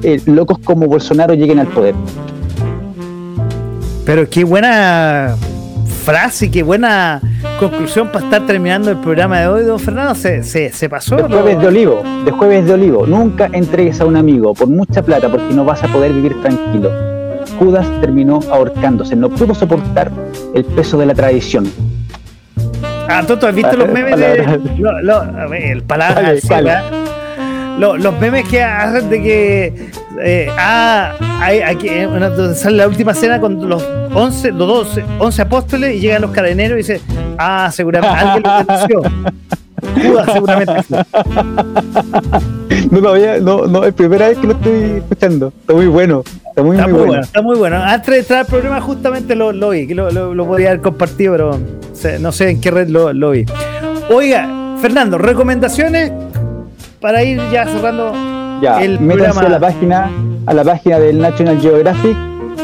eh, 0.03 0.22
locos 0.28 0.59
como 0.59 0.86
Bolsonaro 0.86 1.34
lleguen 1.34 1.57
al 1.57 1.65
poder. 1.69 1.95
Pero 4.05 4.30
qué 4.30 4.43
buena 4.43 5.36
frase, 6.05 6.51
qué 6.51 6.61
buena 6.61 7.19
conclusión 7.59 8.11
para 8.11 8.26
estar 8.26 8.45
terminando 8.45 8.91
el 8.91 8.97
programa 8.97 9.39
de 9.39 9.47
hoy, 9.47 9.63
don 9.63 9.80
Fernando. 9.80 10.13
Se, 10.13 10.43
se, 10.43 10.72
se 10.72 10.88
pasó. 10.88 11.15
De 11.15 11.24
¿no? 11.24 11.30
jueves 11.30 11.59
de 11.59 11.65
olivo, 11.65 12.03
de 12.26 12.30
jueves 12.30 12.67
de 12.67 12.74
olivo. 12.74 13.07
Nunca 13.07 13.49
entregues 13.51 13.99
a 13.99 14.05
un 14.05 14.15
amigo 14.15 14.53
por 14.53 14.67
mucha 14.67 15.01
plata 15.01 15.30
porque 15.30 15.51
no 15.51 15.65
vas 15.65 15.84
a 15.84 15.88
poder 15.88 16.13
vivir 16.13 16.39
tranquilo. 16.43 17.11
Judas 17.62 17.86
terminó 18.01 18.39
ahorcándose, 18.51 19.16
no 19.16 19.30
pudo 19.30 19.53
soportar 19.53 20.09
el 20.55 20.66
peso 20.66 20.97
de 20.97 21.05
la 21.05 21.14
tradición. 21.14 21.72
Ah, 23.07 23.24
Toto, 23.28 23.45
¿has 23.47 23.53
visto 23.53 23.78
los 23.78 23.88
memes 23.88 24.18
de. 24.18 24.59
lo- 24.80 24.99
lo- 25.01 25.53
el 25.53 25.84
palabra 25.84 26.22
¿Cuál, 26.22 26.38
así, 26.38 26.47
cuál? 26.47 26.64
¿verdad? 26.64 26.84
Lo- 27.78 27.97
los 27.97 28.20
memes 28.20 28.47
que 28.47 28.64
hacen 28.64 29.09
de 29.12 29.22
que. 29.22 29.89
eh, 30.24 30.49
ah, 30.57 31.12
hay, 31.39 31.62
aquí, 31.62 31.88
eh, 31.88 32.07
donde 32.07 32.55
sale 32.55 32.78
la 32.78 32.88
última 32.88 33.14
cena 33.14 33.39
con 33.39 33.70
los 33.70 33.84
11, 34.14 34.51
los 34.53 34.68
12, 34.68 35.03
11 35.20 35.41
apóstoles 35.43 35.95
y 35.95 35.99
llegan 35.99 36.24
los 36.24 36.32
cadeneros 36.32 36.76
y 36.76 36.78
dicen, 36.78 36.99
ah, 37.38 37.70
seguramente 37.72 38.16
alguien 38.18 38.43
lo 38.43 38.64
denunció. 38.64 39.01
Judas 40.09 40.30
seguramente. 40.34 40.74
No, 42.89 42.99
todavía, 42.99 43.39
no, 43.39 43.68
no, 43.68 43.84
es 43.86 43.93
primera 43.93 44.28
vez 44.28 44.38
que 44.38 44.47
lo 44.47 44.53
estoy 44.53 44.74
escuchando. 44.97 45.53
Está 45.62 45.74
muy 45.74 45.88
bueno, 45.88 46.24
está 46.51 46.63
muy, 46.63 46.75
Está 46.77 46.87
muy, 46.87 46.91
muy 46.93 46.99
bueno. 46.99 47.07
bueno, 47.07 47.23
está 47.23 47.41
muy 47.41 47.57
bueno. 47.57 47.77
Antes 47.77 48.07
de 48.13 48.19
entrar 48.19 48.39
al 48.41 48.45
programa 48.45 48.79
justamente 48.81 49.35
lo, 49.35 49.51
lo 49.51 49.69
vi, 49.71 49.87
lo, 49.93 50.11
lo, 50.11 50.33
lo 50.35 50.45
podía 50.45 50.69
haber 50.69 50.81
compartido, 50.81 51.33
pero 51.33 51.59
no 52.19 52.31
sé 52.31 52.49
en 52.49 52.61
qué 52.61 52.71
red 52.71 52.87
lo, 52.89 53.11
lo 53.13 53.31
vi. 53.31 53.45
Oiga, 54.13 54.75
Fernando, 54.81 55.17
recomendaciones 55.17 56.11
para 56.99 57.23
ir 57.23 57.41
ya 57.51 57.65
cerrando. 57.65 58.13
Ya, 58.61 58.81
el 58.83 58.99
programa- 58.99 59.41
a 59.41 59.49
la 59.49 59.59
página, 59.59 60.11
a 60.45 60.53
la 60.53 60.63
página 60.63 60.99
del 60.99 61.17
National 61.19 61.59
Geographic 61.59 62.15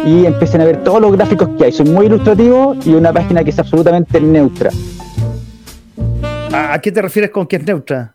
y 0.05 0.25
empiecen 0.27 0.61
a 0.61 0.65
ver 0.65 0.83
todos 0.83 1.01
los 1.01 1.11
gráficos 1.11 1.49
que 1.57 1.65
hay. 1.65 1.71
Son 1.71 1.91
muy 1.91 2.05
ilustrativos 2.05 2.85
y 2.85 2.93
una 2.93 3.11
página 3.11 3.43
que 3.43 3.49
es 3.49 3.57
absolutamente 3.59 4.21
neutra, 4.21 4.69
¿A, 6.53 6.73
a 6.73 6.79
qué 6.81 6.91
te 6.91 7.01
refieres 7.01 7.31
con 7.31 7.47
que 7.47 7.55
es 7.57 7.65
neutra? 7.65 8.13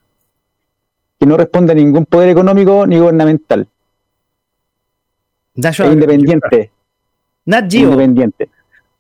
que 1.19 1.27
no 1.27 1.37
responde 1.37 1.73
a 1.73 1.75
ningún 1.77 2.05
poder 2.05 2.29
económico 2.31 2.85
ni 2.87 2.99
gubernamental. 2.99 3.67
National- 5.55 5.93
independiente. 5.95 6.71
Nat 7.45 7.71
Geo. 7.71 7.85
Independiente. 7.91 8.49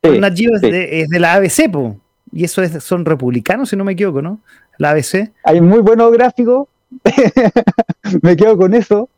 Sí, 0.02 0.18
Nat 0.18 0.36
Geo 0.36 0.50
es, 0.56 0.60
de, 0.62 1.00
es 1.02 1.08
de 1.08 1.20
la 1.20 1.34
ABC, 1.34 1.70
po. 1.70 1.96
Y 2.32 2.44
eso 2.44 2.62
es, 2.62 2.82
son 2.82 3.04
republicanos, 3.04 3.68
si 3.68 3.76
no 3.76 3.84
me 3.84 3.92
equivoco, 3.92 4.22
¿no? 4.22 4.40
La 4.78 4.90
ABC. 4.90 5.30
Hay 5.44 5.60
muy 5.60 5.80
buenos 5.80 6.10
gráficos. 6.12 6.68
Me 8.22 8.36
quedo 8.36 8.56
con 8.56 8.74
eso. 8.74 9.08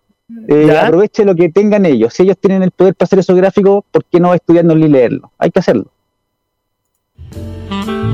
Eh, 0.49 0.77
aproveche 0.77 1.25
lo 1.25 1.35
que 1.35 1.49
tengan 1.49 1.87
ellos. 1.87 2.15
Si 2.15 2.23
ellos 2.23 2.39
tienen 2.39 2.63
el 2.63 2.71
poder 2.71 2.95
para 2.95 3.07
hacer 3.07 3.19
esos 3.19 3.37
gráficos, 3.37 3.85
¿por 3.91 4.05
qué 4.05 4.21
no 4.21 4.33
estudiarlos 4.35 4.77
ni 4.77 4.89
leerlos? 4.89 5.31
Hay 5.39 5.51
que 5.51 5.59
hacerlo. 5.61 5.87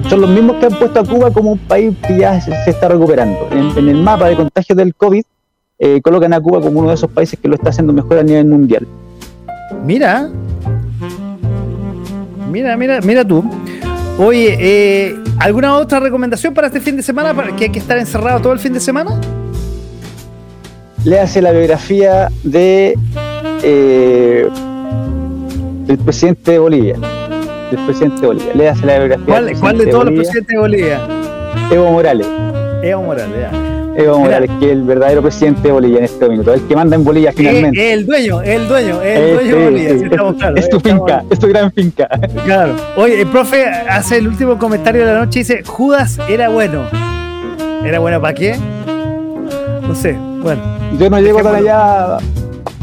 Son 0.09 0.21
los 0.21 0.31
mismos 0.31 0.57
que 0.57 0.67
han 0.67 0.79
puesto 0.79 1.01
a 1.01 1.05
Cuba 1.05 1.31
como 1.33 1.53
un 1.53 1.59
país 1.59 1.97
que 2.07 2.19
ya 2.19 2.41
se, 2.41 2.53
se 2.65 2.71
está 2.71 2.89
recuperando. 2.89 3.49
En, 3.53 3.77
en 3.79 3.89
el 3.89 4.03
mapa 4.03 4.29
de 4.29 4.37
contagios 4.37 4.77
del 4.77 4.95
COVID, 4.95 5.23
eh, 5.79 6.01
colocan 6.03 6.33
a 6.33 6.41
Cuba 6.41 6.61
como 6.61 6.81
uno 6.81 6.89
de 6.89 6.95
esos 6.97 7.11
países 7.11 7.39
que 7.39 7.49
lo 7.49 7.55
está 7.55 7.71
haciendo 7.71 7.93
mejor 7.93 8.19
a 8.19 8.23
nivel 8.23 8.47
mundial. 8.47 8.87
Mira. 9.85 10.29
Mira, 12.51 12.77
mira, 12.77 13.01
mira 13.01 13.25
tú. 13.25 13.45
Oye, 14.19 14.57
eh, 14.59 15.17
¿alguna 15.39 15.77
otra 15.77 16.01
recomendación 16.01 16.53
para 16.53 16.67
este 16.67 16.81
fin 16.81 16.97
de 16.97 17.03
semana? 17.03 17.33
¿Para 17.33 17.55
que 17.55 17.65
hay 17.65 17.71
que 17.71 17.79
estar 17.79 17.97
encerrado 17.97 18.41
todo 18.41 18.53
el 18.53 18.59
fin 18.59 18.73
de 18.73 18.81
semana? 18.81 19.21
Le 21.05 21.19
hace 21.19 21.41
la 21.41 21.53
biografía 21.53 22.29
de 22.45 22.95
eh, 23.63 24.49
del 25.87 25.99
presidente 25.99 26.53
de 26.53 26.59
Bolivia. 26.59 26.97
Del 27.71 27.85
presidente 27.87 28.21
de 28.21 28.27
Bolivia. 28.27 28.55
Le 28.55 28.69
hace 28.69 28.87
la 28.87 28.99
biografía 28.99 29.27
¿Cuál, 29.27 29.53
cuál 29.59 29.79
de 29.79 29.87
todos 29.87 30.05
los 30.05 30.15
presidentes 30.15 30.49
de 30.49 30.59
Bolivia? 30.59 31.01
Evo 31.71 31.91
Morales. 31.93 32.27
Evo 32.83 33.03
Morales, 33.03 33.37
ya. 33.41 33.80
Mira. 34.23 34.39
Es 34.39 34.51
el 34.63 34.83
verdadero 34.83 35.23
presidente 35.23 35.63
de 35.63 35.73
Bolivia 35.73 35.99
en 35.99 36.05
este 36.05 36.25
momento, 36.25 36.53
el 36.55 36.63
que 36.63 36.77
manda 36.77 36.97
en 36.97 37.05
Bolivia 37.05 37.31
Eh, 37.31 37.35
finalmente. 37.37 37.93
el 37.93 38.07
dueño, 38.07 38.43
el 38.43 38.69
dueño, 38.69 39.03
el 39.03 39.19
Eh, 39.23 39.33
dueño 39.35 39.57
de 39.57 39.65
Bolivia, 39.65 39.89
sí, 39.99 40.05
estamos 40.05 40.33
es, 40.35 40.39
claros. 40.41 40.59
es 40.61 40.69
tu 40.71 40.77
estamos- 40.79 40.99
finca, 41.09 41.25
es 41.31 41.39
tu 41.39 41.49
gran 41.49 41.73
finca. 41.73 42.09
Claro. 42.45 42.77
Oye, 42.97 43.21
el 43.21 43.27
profe 43.29 43.65
hace 43.67 44.17
el 44.19 44.29
último 44.29 44.59
comentario 44.59 45.07
de 45.07 45.13
la 45.13 45.19
noche 45.25 45.41
y 45.41 45.43
dice, 45.43 45.63
Judas 45.65 46.19
era 46.29 46.49
bueno. 46.49 46.85
¿Era 47.85 47.99
bueno 47.99 48.21
para 48.21 48.35
qué? 48.35 48.57
No 49.87 49.95
sé, 49.95 50.13
bueno. 50.43 50.61
Yo 50.99 51.09
no 51.11 51.19
llego 51.21 51.43
tan 51.43 51.55
allá, 51.57 52.19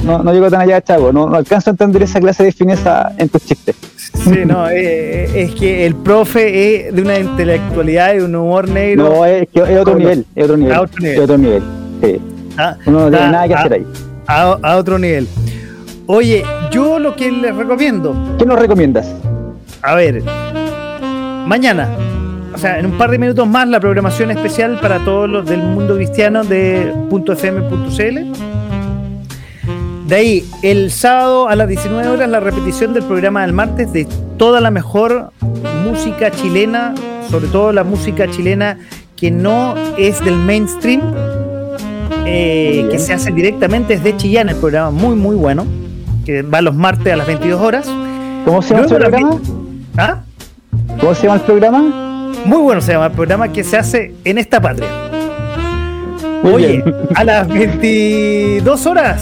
no, 0.03 0.23
no 0.23 0.33
llego 0.33 0.49
tan 0.49 0.61
allá, 0.61 0.81
chavo, 0.81 1.11
no, 1.11 1.29
no 1.29 1.35
alcanzo 1.37 1.69
a 1.69 1.71
entender 1.71 2.03
esa 2.03 2.19
clase 2.19 2.43
de 2.43 2.51
fineza 2.51 3.11
en 3.17 3.29
tus 3.29 3.45
chistes. 3.45 3.75
Sí, 4.13 4.43
no, 4.45 4.69
eh, 4.69 5.29
es 5.43 5.53
que 5.55 5.85
el 5.85 5.95
profe 5.95 6.87
es 6.87 6.93
de 6.95 7.01
una 7.01 7.17
intelectualidad 7.19 8.15
y 8.15 8.19
un 8.19 8.35
humor 8.35 8.67
negro. 8.69 9.09
No, 9.09 9.25
es, 9.25 9.47
que 9.49 9.59
es 9.61 9.79
otro 9.79 9.95
nivel, 9.95 10.25
es 10.35 10.43
otro 10.43 10.57
nivel, 10.57 10.73
a 10.73 10.81
otro 10.81 10.99
nivel. 10.99 11.15
es 11.17 11.23
otro 11.23 11.37
nivel. 11.37 11.63
Sí. 12.03 12.21
ah, 12.57 12.75
Uno 12.85 12.99
no 13.01 13.09
tiene 13.09 13.25
Ah, 13.25 13.31
nada 13.31 13.47
que 13.47 13.53
ah. 13.53 13.59
hacer 13.59 13.73
ahí. 13.73 13.85
a, 14.27 14.41
a 14.61 14.77
otro 14.77 14.97
nivel. 14.99 15.27
Oye, 16.07 16.43
yo 16.71 16.99
lo 16.99 17.15
que 17.15 17.31
les 17.31 17.55
recomiendo, 17.55 18.15
¿Qué 18.39 18.45
nos 18.45 18.57
recomiendas? 18.59 19.13
a 19.81 19.95
ver, 19.95 20.21
mañana, 21.45 21.89
o 22.53 22.57
sea, 22.57 22.79
en 22.79 22.85
un 22.87 22.97
par 22.97 23.11
de 23.11 23.17
minutos 23.19 23.47
más, 23.47 23.67
la 23.67 23.79
programación 23.79 24.31
especial 24.31 24.79
para 24.81 24.99
todos 25.03 25.29
los 25.29 25.45
del 25.45 25.61
mundo 25.61 25.95
cristiano 25.95 26.43
de 26.43 26.93
.fm.cl. 27.11 28.31
De 30.07 30.15
ahí, 30.15 30.49
el 30.61 30.89
sábado 30.89 31.49
a 31.49 31.55
las 31.57 31.67
19 31.67 32.07
horas, 32.07 32.29
la 32.29 32.39
repetición 32.39 32.93
del 32.93 33.03
programa 33.03 33.41
del 33.41 33.51
martes 33.51 33.91
de 33.91 34.07
toda 34.37 34.61
la 34.61 34.71
mejor 34.71 35.33
música 35.83 36.31
chilena, 36.31 36.95
sobre 37.29 37.47
todo 37.47 37.73
la 37.73 37.83
música 37.83 38.29
chilena 38.31 38.79
que 39.17 39.31
no 39.31 39.75
es 39.97 40.23
del 40.23 40.37
mainstream, 40.37 41.01
eh, 42.25 42.87
que 42.89 42.99
se 42.99 43.13
hace 43.13 43.33
directamente 43.33 43.97
desde 43.97 44.15
Chillán, 44.15 44.47
el 44.47 44.55
programa 44.55 44.91
muy, 44.91 45.15
muy 45.15 45.35
bueno, 45.35 45.65
que 46.25 46.41
va 46.41 46.61
los 46.61 46.73
martes 46.73 47.11
a 47.11 47.17
las 47.17 47.27
22 47.27 47.59
horas. 47.59 47.85
¿Cómo 48.45 48.61
se 48.61 48.75
llama 48.75 48.85
el 48.85 48.95
programa? 48.95 49.41
¿Ah? 49.97 50.21
¿Cómo 51.01 51.15
se 51.15 51.23
llama 51.23 51.35
el 51.35 51.41
programa? 51.41 51.81
Muy 52.45 52.59
bueno 52.59 52.79
se 52.79 52.93
llama 52.93 53.07
el 53.07 53.11
programa 53.11 53.51
que 53.51 53.65
se 53.65 53.75
hace 53.75 54.13
en 54.23 54.37
esta 54.37 54.61
patria. 54.61 54.87
Muy 56.43 56.53
Oye, 56.53 56.67
bien. 56.67 56.95
a 57.13 57.25
las 57.25 57.47
22 57.49 58.85
horas 58.85 59.21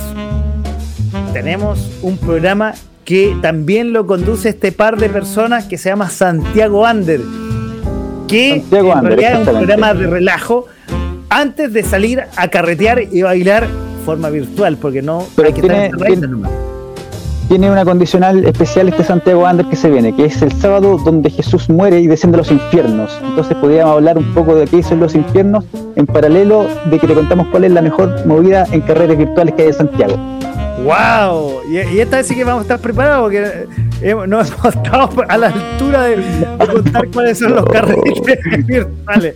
tenemos 1.35 1.91
un 2.01 2.17
programa 2.17 2.75
que 3.03 3.35
también 3.41 3.91
lo 3.91 4.07
conduce 4.07 4.47
este 4.47 4.71
par 4.71 4.95
de 4.95 5.09
personas 5.09 5.65
que 5.65 5.77
se 5.77 5.89
llama 5.89 6.09
Santiago 6.09 6.85
Ander, 6.85 7.19
que 8.25 8.61
Santiago 8.61 8.93
en 8.93 8.97
Ander, 8.99 9.19
realidad 9.19 9.41
es 9.41 9.47
un 9.49 9.53
programa 9.57 9.93
de 9.93 10.07
relajo 10.07 10.65
antes 11.29 11.73
de 11.73 11.83
salir 11.83 12.23
a 12.37 12.47
carretear 12.47 13.01
y 13.11 13.21
bailar 13.21 13.67
forma 14.05 14.29
virtual, 14.29 14.77
porque 14.77 15.01
no 15.01 15.25
Pero 15.35 15.49
hay 15.49 15.53
que 15.53 15.59
tiene- 15.59 15.75
estar 15.87 15.93
encerraditos 15.93 16.19
tiene- 16.21 16.31
nomás. 16.31 16.51
Tiene 17.49 17.69
una 17.69 17.83
condicional 17.83 18.45
especial 18.45 18.87
este 18.87 19.03
Santiago 19.03 19.45
Ander 19.45 19.65
que 19.65 19.75
se 19.75 19.89
viene, 19.89 20.15
que 20.15 20.25
es 20.27 20.41
el 20.41 20.53
sábado 20.53 20.97
donde 21.03 21.29
Jesús 21.29 21.69
muere 21.69 21.99
y 21.99 22.07
desciende 22.07 22.37
a 22.37 22.39
los 22.39 22.49
infiernos. 22.49 23.11
Entonces 23.23 23.57
podríamos 23.57 23.93
hablar 23.95 24.17
un 24.17 24.33
poco 24.33 24.55
de 24.55 24.67
qué 24.67 24.81
en 24.89 25.01
los 25.01 25.13
infiernos, 25.13 25.65
en 25.97 26.07
paralelo 26.07 26.65
de 26.89 26.97
que 26.97 27.05
te 27.07 27.13
contamos 27.13 27.47
cuál 27.51 27.65
es 27.65 27.71
la 27.73 27.81
mejor 27.81 28.25
movida 28.25 28.65
en 28.71 28.79
carreras 28.81 29.17
virtuales 29.17 29.53
que 29.53 29.63
hay 29.63 29.67
en 29.67 29.73
Santiago. 29.75 30.34
¡Wow! 30.85 31.61
Y, 31.69 31.77
esta 31.99 32.17
vez 32.17 32.27
sí 32.27 32.35
que 32.35 32.43
vamos 32.43 32.59
a 32.59 32.61
estar 32.63 32.79
preparados, 32.79 33.23
porque 33.23 33.67
hemos- 34.01 34.27
no 34.27 34.39
hemos 34.41 34.65
estado 34.65 35.09
a 35.27 35.37
la 35.37 35.47
altura 35.47 36.03
de, 36.03 36.17
de 36.17 36.67
contar 36.71 37.07
cuáles 37.11 37.39
son 37.39 37.55
los 37.55 37.65
carretes 37.65 38.65
virtuales. 38.67 39.35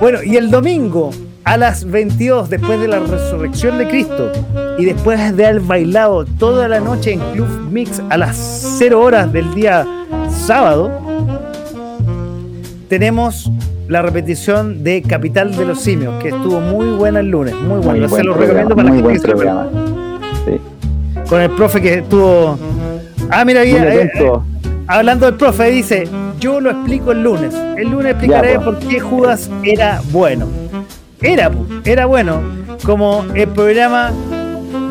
Bueno, 0.00 0.22
y 0.22 0.36
el 0.36 0.50
domingo 0.50 1.10
a 1.44 1.56
las 1.56 1.84
22, 1.84 2.48
después 2.50 2.80
de 2.80 2.88
la 2.88 3.00
resurrección 3.00 3.78
de 3.78 3.88
Cristo, 3.88 4.30
y 4.78 4.84
después 4.84 5.18
de 5.18 5.46
haber 5.46 5.60
bailado 5.60 6.24
toda 6.24 6.68
la 6.68 6.80
noche 6.80 7.12
en 7.14 7.20
Club 7.32 7.48
Mix 7.70 8.00
a 8.10 8.16
las 8.16 8.36
0 8.78 9.00
horas 9.00 9.32
del 9.32 9.52
día 9.54 9.86
sábado, 10.30 10.90
tenemos 12.88 13.50
la 13.90 14.02
repetición 14.02 14.84
de 14.84 15.02
Capital 15.02 15.54
de 15.56 15.64
los 15.64 15.80
Simios, 15.80 16.22
que 16.22 16.28
estuvo 16.28 16.60
muy 16.60 16.86
buena 16.96 17.18
el 17.18 17.28
lunes, 17.28 17.54
muy 17.56 17.80
buena. 17.80 17.92
Muy 17.92 18.00
Se 18.02 18.06
buen 18.08 18.26
lo 18.26 18.34
programa, 18.36 18.68
recomiendo 18.70 18.76
para 18.76 18.84
la 18.84 18.90
muy 18.94 19.02
gente 19.02 19.02
buen 19.02 19.14
que 19.16 19.20
se 19.20 19.28
lo 19.28 19.36
programa. 19.36 19.68
Sí. 20.44 21.28
Con 21.28 21.40
el 21.40 21.50
profe 21.50 21.80
que 21.82 21.94
estuvo. 21.94 22.58
Ah, 23.30 23.44
mira, 23.44 23.60
ahí, 23.62 23.72
eh, 23.74 24.10
hablando 24.86 25.26
del 25.26 25.34
profe, 25.34 25.70
dice: 25.72 26.08
Yo 26.38 26.60
lo 26.60 26.70
explico 26.70 27.10
el 27.10 27.22
lunes. 27.24 27.52
El 27.76 27.90
lunes 27.90 28.12
explicaré 28.12 28.52
Ya, 28.52 28.58
po. 28.60 28.64
por 28.66 28.78
qué 28.78 29.00
Judas 29.00 29.50
era 29.64 30.00
bueno. 30.12 30.46
Era, 31.20 31.50
po, 31.50 31.66
era 31.84 32.06
bueno. 32.06 32.40
Como 32.84 33.24
el 33.34 33.48
programa 33.48 34.12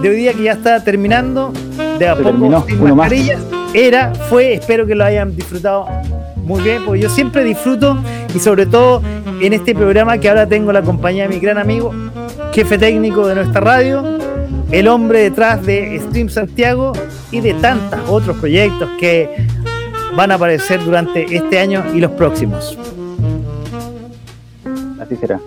de 0.01 0.09
hoy 0.09 0.15
día 0.17 0.33
que 0.33 0.43
ya 0.43 0.51
está 0.51 0.83
terminando, 0.83 1.53
de 1.97 2.05
a 2.05 2.15
Se 2.17 2.21
poco 2.21 2.31
terminó, 2.31 2.65
sin 2.65 2.75
uno 2.81 2.95
más. 2.95 3.09
mascarillas. 3.09 3.39
Era, 3.73 4.13
fue, 4.13 4.55
espero 4.55 4.85
que 4.85 4.93
lo 4.95 5.05
hayan 5.05 5.33
disfrutado 5.37 5.87
muy 6.49 6.61
bien, 6.61 6.83
porque 6.83 7.01
yo 7.01 7.09
siempre 7.09 7.43
disfruto 7.43 7.95
y 8.33 8.39
sobre 8.39 8.65
todo 8.65 9.01
en 9.41 9.53
este 9.53 9.73
programa 9.73 10.17
que 10.17 10.29
ahora 10.29 10.47
tengo 10.47 10.71
la 10.71 10.81
compañía 10.81 11.23
de 11.27 11.29
mi 11.29 11.39
gran 11.39 11.57
amigo, 11.57 11.93
jefe 12.53 12.77
técnico 12.77 13.27
de 13.27 13.35
nuestra 13.35 13.61
radio, 13.61 14.03
el 14.71 14.87
hombre 14.87 15.21
detrás 15.21 15.65
de 15.65 15.99
Stream 15.99 16.29
Santiago 16.29 16.93
y 17.31 17.41
de 17.41 17.53
tantos 17.55 17.99
otros 18.07 18.37
proyectos 18.37 18.89
que 18.99 19.47
van 20.15 20.31
a 20.31 20.35
aparecer 20.35 20.83
durante 20.83 21.35
este 21.35 21.59
año 21.59 21.83
y 21.93 21.99
los 21.99 22.11
próximos. 22.11 22.77
Así 24.99 25.15
será. 25.15 25.39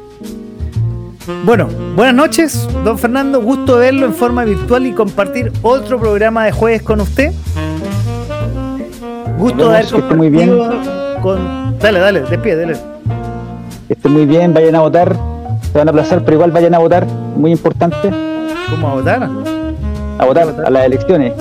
Bueno, 1.45 1.69
buenas 1.95 2.15
noches, 2.15 2.69
don 2.85 2.99
Fernando. 2.99 3.41
Gusto 3.41 3.77
verlo 3.77 4.07
en 4.07 4.15
forma 4.15 4.45
virtual 4.45 4.87
y 4.87 4.93
compartir 4.93 5.53
otro 5.63 6.01
programa 6.01 6.45
de 6.45 6.53
jueves 6.53 6.83
con 6.83 7.01
usted. 7.01 7.33
Gusto 9.39 9.69
de 9.69 9.77
haber 9.77 9.85
esté 9.85 10.15
muy 10.15 10.31
bien. 10.31 10.51
Con. 11.23 11.79
Dale, 11.79 12.01
dale, 12.01 12.21
despide, 12.21 12.57
dale. 12.57 12.75
Que 13.87 13.95
esté 13.95 14.09
muy 14.09 14.27
bien, 14.27 14.53
vayan 14.53 14.75
a 14.75 14.81
votar. 14.81 15.17
Se 15.73 15.79
van 15.79 15.89
a 15.89 15.91
aplazar, 15.91 16.23
pero 16.25 16.35
igual 16.35 16.51
vayan 16.51 16.75
a 16.75 16.79
votar. 16.79 17.07
Muy 17.07 17.53
importante. 17.53 18.11
¿Cómo 18.69 18.89
a 18.89 18.95
votar? 18.95 19.29
A 20.19 20.25
votar 20.25 20.55
a 20.67 20.71
las 20.71 20.85
elecciones. 20.85 21.33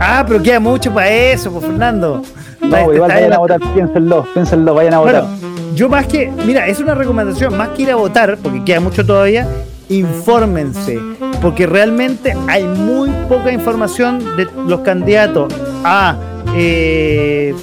Ah, 0.00 0.24
pero 0.26 0.42
queda 0.42 0.60
mucho 0.60 0.92
para 0.92 1.10
eso, 1.10 1.50
pues 1.50 1.64
Fernando. 1.66 2.22
No, 2.60 2.92
igual 2.92 3.10
vayan 3.10 3.32
a 3.32 3.38
votar, 3.38 3.60
piénsenlo, 3.74 4.24
piénsenlo, 4.32 4.74
vayan 4.74 4.94
a 4.94 4.98
votar. 4.98 5.22
Bueno, 5.22 5.74
yo 5.74 5.88
más 5.88 6.06
que, 6.06 6.30
mira, 6.46 6.66
es 6.66 6.80
una 6.80 6.94
recomendación, 6.94 7.56
más 7.56 7.70
que 7.70 7.82
ir 7.82 7.90
a 7.90 7.96
votar, 7.96 8.36
porque 8.42 8.64
queda 8.64 8.80
mucho 8.80 9.04
todavía, 9.04 9.46
infórmense, 9.88 10.98
porque 11.40 11.66
realmente 11.66 12.36
hay 12.48 12.64
muy 12.64 13.10
poca 13.28 13.52
información 13.52 14.36
de 14.36 14.48
los 14.66 14.80
candidatos 14.80 15.52
a, 15.84 16.16
eh, 16.54 17.54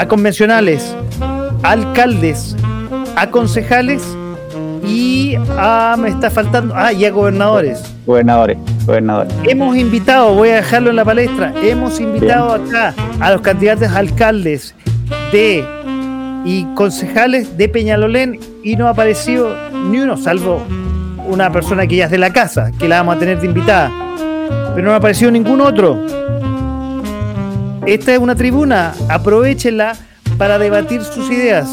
a 0.00 0.08
convencionales, 0.08 0.96
a 1.62 1.72
alcaldes, 1.72 2.56
a 3.16 3.30
concejales 3.30 4.02
y 4.82 5.34
a, 5.58 5.94
me 5.98 6.08
está 6.08 6.30
faltando, 6.30 6.72
ah, 6.74 6.90
y 6.90 7.04
a 7.04 7.10
gobernadores. 7.10 7.82
Gobernadores, 8.06 8.56
gobernadores. 8.86 9.34
Hemos 9.44 9.76
invitado, 9.76 10.34
voy 10.34 10.48
a 10.48 10.56
dejarlo 10.56 10.88
en 10.88 10.96
la 10.96 11.04
palestra, 11.04 11.52
hemos 11.62 12.00
invitado 12.00 12.54
acá 12.54 12.94
a 13.20 13.30
los 13.32 13.42
candidatos 13.42 13.88
a 13.88 13.98
alcaldes 13.98 14.74
de 15.32 15.62
y 16.46 16.64
concejales 16.74 17.58
de 17.58 17.68
Peñalolén 17.68 18.40
y 18.64 18.76
no 18.76 18.86
ha 18.86 18.90
aparecido 18.92 19.54
ni 19.90 19.98
uno, 19.98 20.16
salvo 20.16 20.62
una 21.26 21.52
persona 21.52 21.86
que 21.86 21.96
ya 21.96 22.06
es 22.06 22.10
de 22.10 22.16
la 22.16 22.32
casa, 22.32 22.72
que 22.78 22.88
la 22.88 22.96
vamos 22.96 23.16
a 23.16 23.18
tener 23.18 23.38
de 23.38 23.46
invitada. 23.46 23.92
Pero 24.74 24.88
no 24.88 24.94
ha 24.94 24.96
aparecido 24.96 25.30
ningún 25.30 25.60
otro. 25.60 25.98
Esta 27.86 28.12
es 28.12 28.18
una 28.18 28.34
tribuna, 28.34 28.94
aprovechenla 29.08 29.96
para 30.36 30.58
debatir 30.58 31.02
sus 31.02 31.30
ideas, 31.30 31.68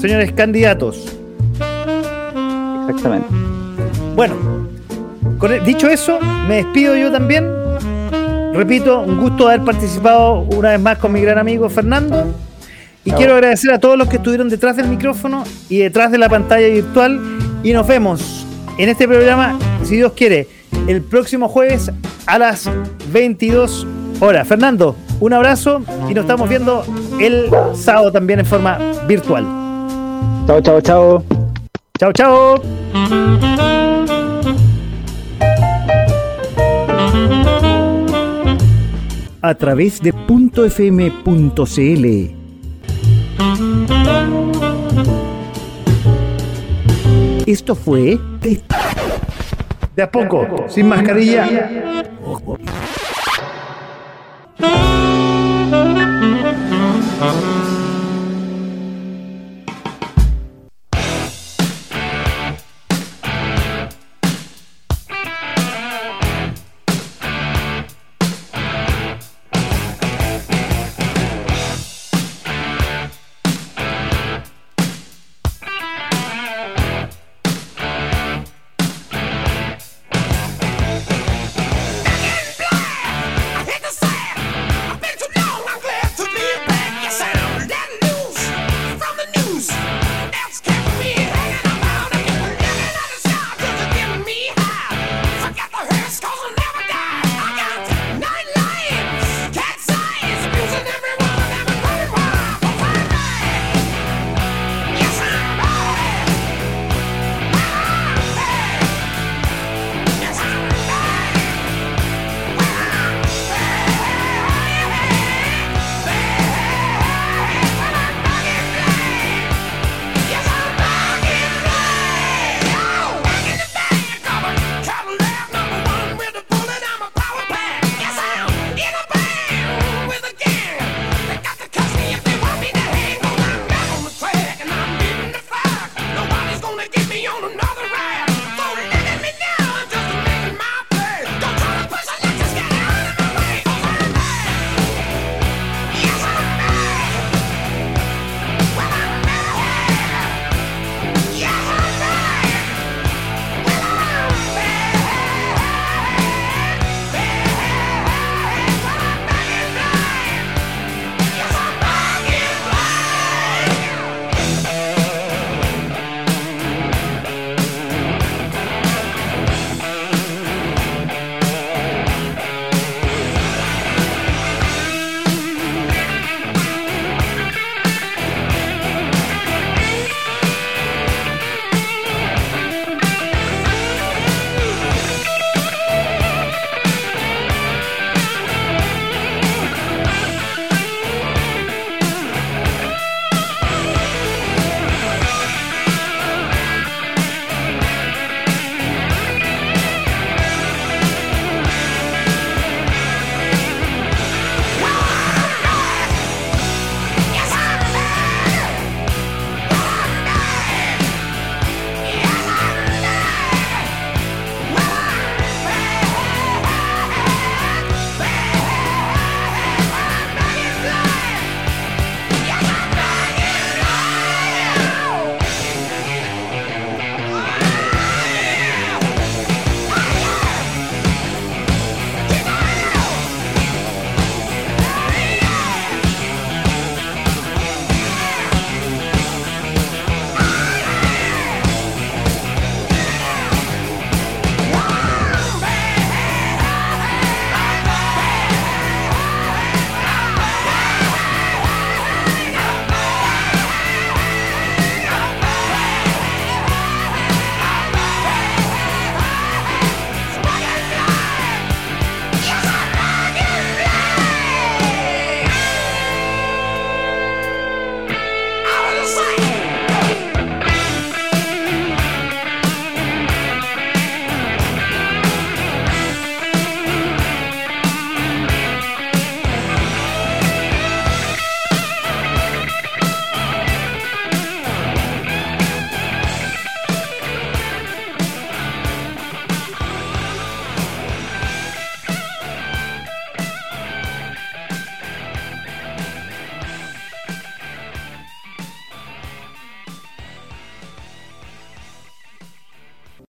señores 0.00 0.32
candidatos. 0.32 1.16
Exactamente. 2.88 3.28
Bueno, 4.14 4.34
con 5.38 5.52
e- 5.52 5.60
dicho 5.60 5.88
eso, 5.88 6.20
me 6.48 6.56
despido 6.56 6.96
yo 6.96 7.10
también. 7.10 7.48
Repito, 8.54 9.00
un 9.00 9.18
gusto 9.18 9.48
haber 9.48 9.64
participado 9.64 10.40
una 10.40 10.70
vez 10.70 10.80
más 10.80 10.98
con 10.98 11.12
mi 11.12 11.20
gran 11.20 11.38
amigo 11.38 11.68
Fernando. 11.68 12.26
Y 13.04 13.12
quiero 13.12 13.34
agradecer 13.34 13.72
a 13.72 13.80
todos 13.80 13.96
los 13.96 14.08
que 14.08 14.16
estuvieron 14.16 14.48
detrás 14.48 14.76
del 14.76 14.86
micrófono 14.86 15.44
y 15.68 15.78
detrás 15.78 16.12
de 16.12 16.18
la 16.18 16.28
pantalla 16.28 16.68
virtual. 16.68 17.20
Y 17.62 17.72
nos 17.72 17.86
vemos 17.86 18.46
en 18.78 18.88
este 18.88 19.08
programa, 19.08 19.58
si 19.82 19.96
Dios 19.96 20.12
quiere, 20.12 20.46
el 20.86 21.02
próximo 21.02 21.48
jueves 21.48 21.90
a 22.26 22.38
las 22.38 22.70
22 23.12 23.86
horas. 24.20 24.46
Fernando, 24.46 24.96
un 25.20 25.32
abrazo 25.32 25.82
y 26.08 26.14
nos 26.14 26.24
estamos 26.24 26.48
viendo 26.48 26.84
el 27.20 27.50
sábado 27.74 28.12
también 28.12 28.40
en 28.40 28.46
forma 28.46 28.78
virtual. 29.06 29.44
Chao, 30.46 30.60
chao, 30.60 30.80
chao. 30.80 31.24
Chao, 31.98 32.12
chao. 32.12 32.62
a 39.42 39.54
través 39.54 40.00
de 40.00 40.10
.fm.cl. 40.10 42.06
Esto 47.46 47.74
fue 47.74 48.18
de 48.40 48.60
De 49.96 50.02
a 50.02 50.10
poco, 50.10 50.66
sin 50.68 50.88
mascarilla. 50.88 51.89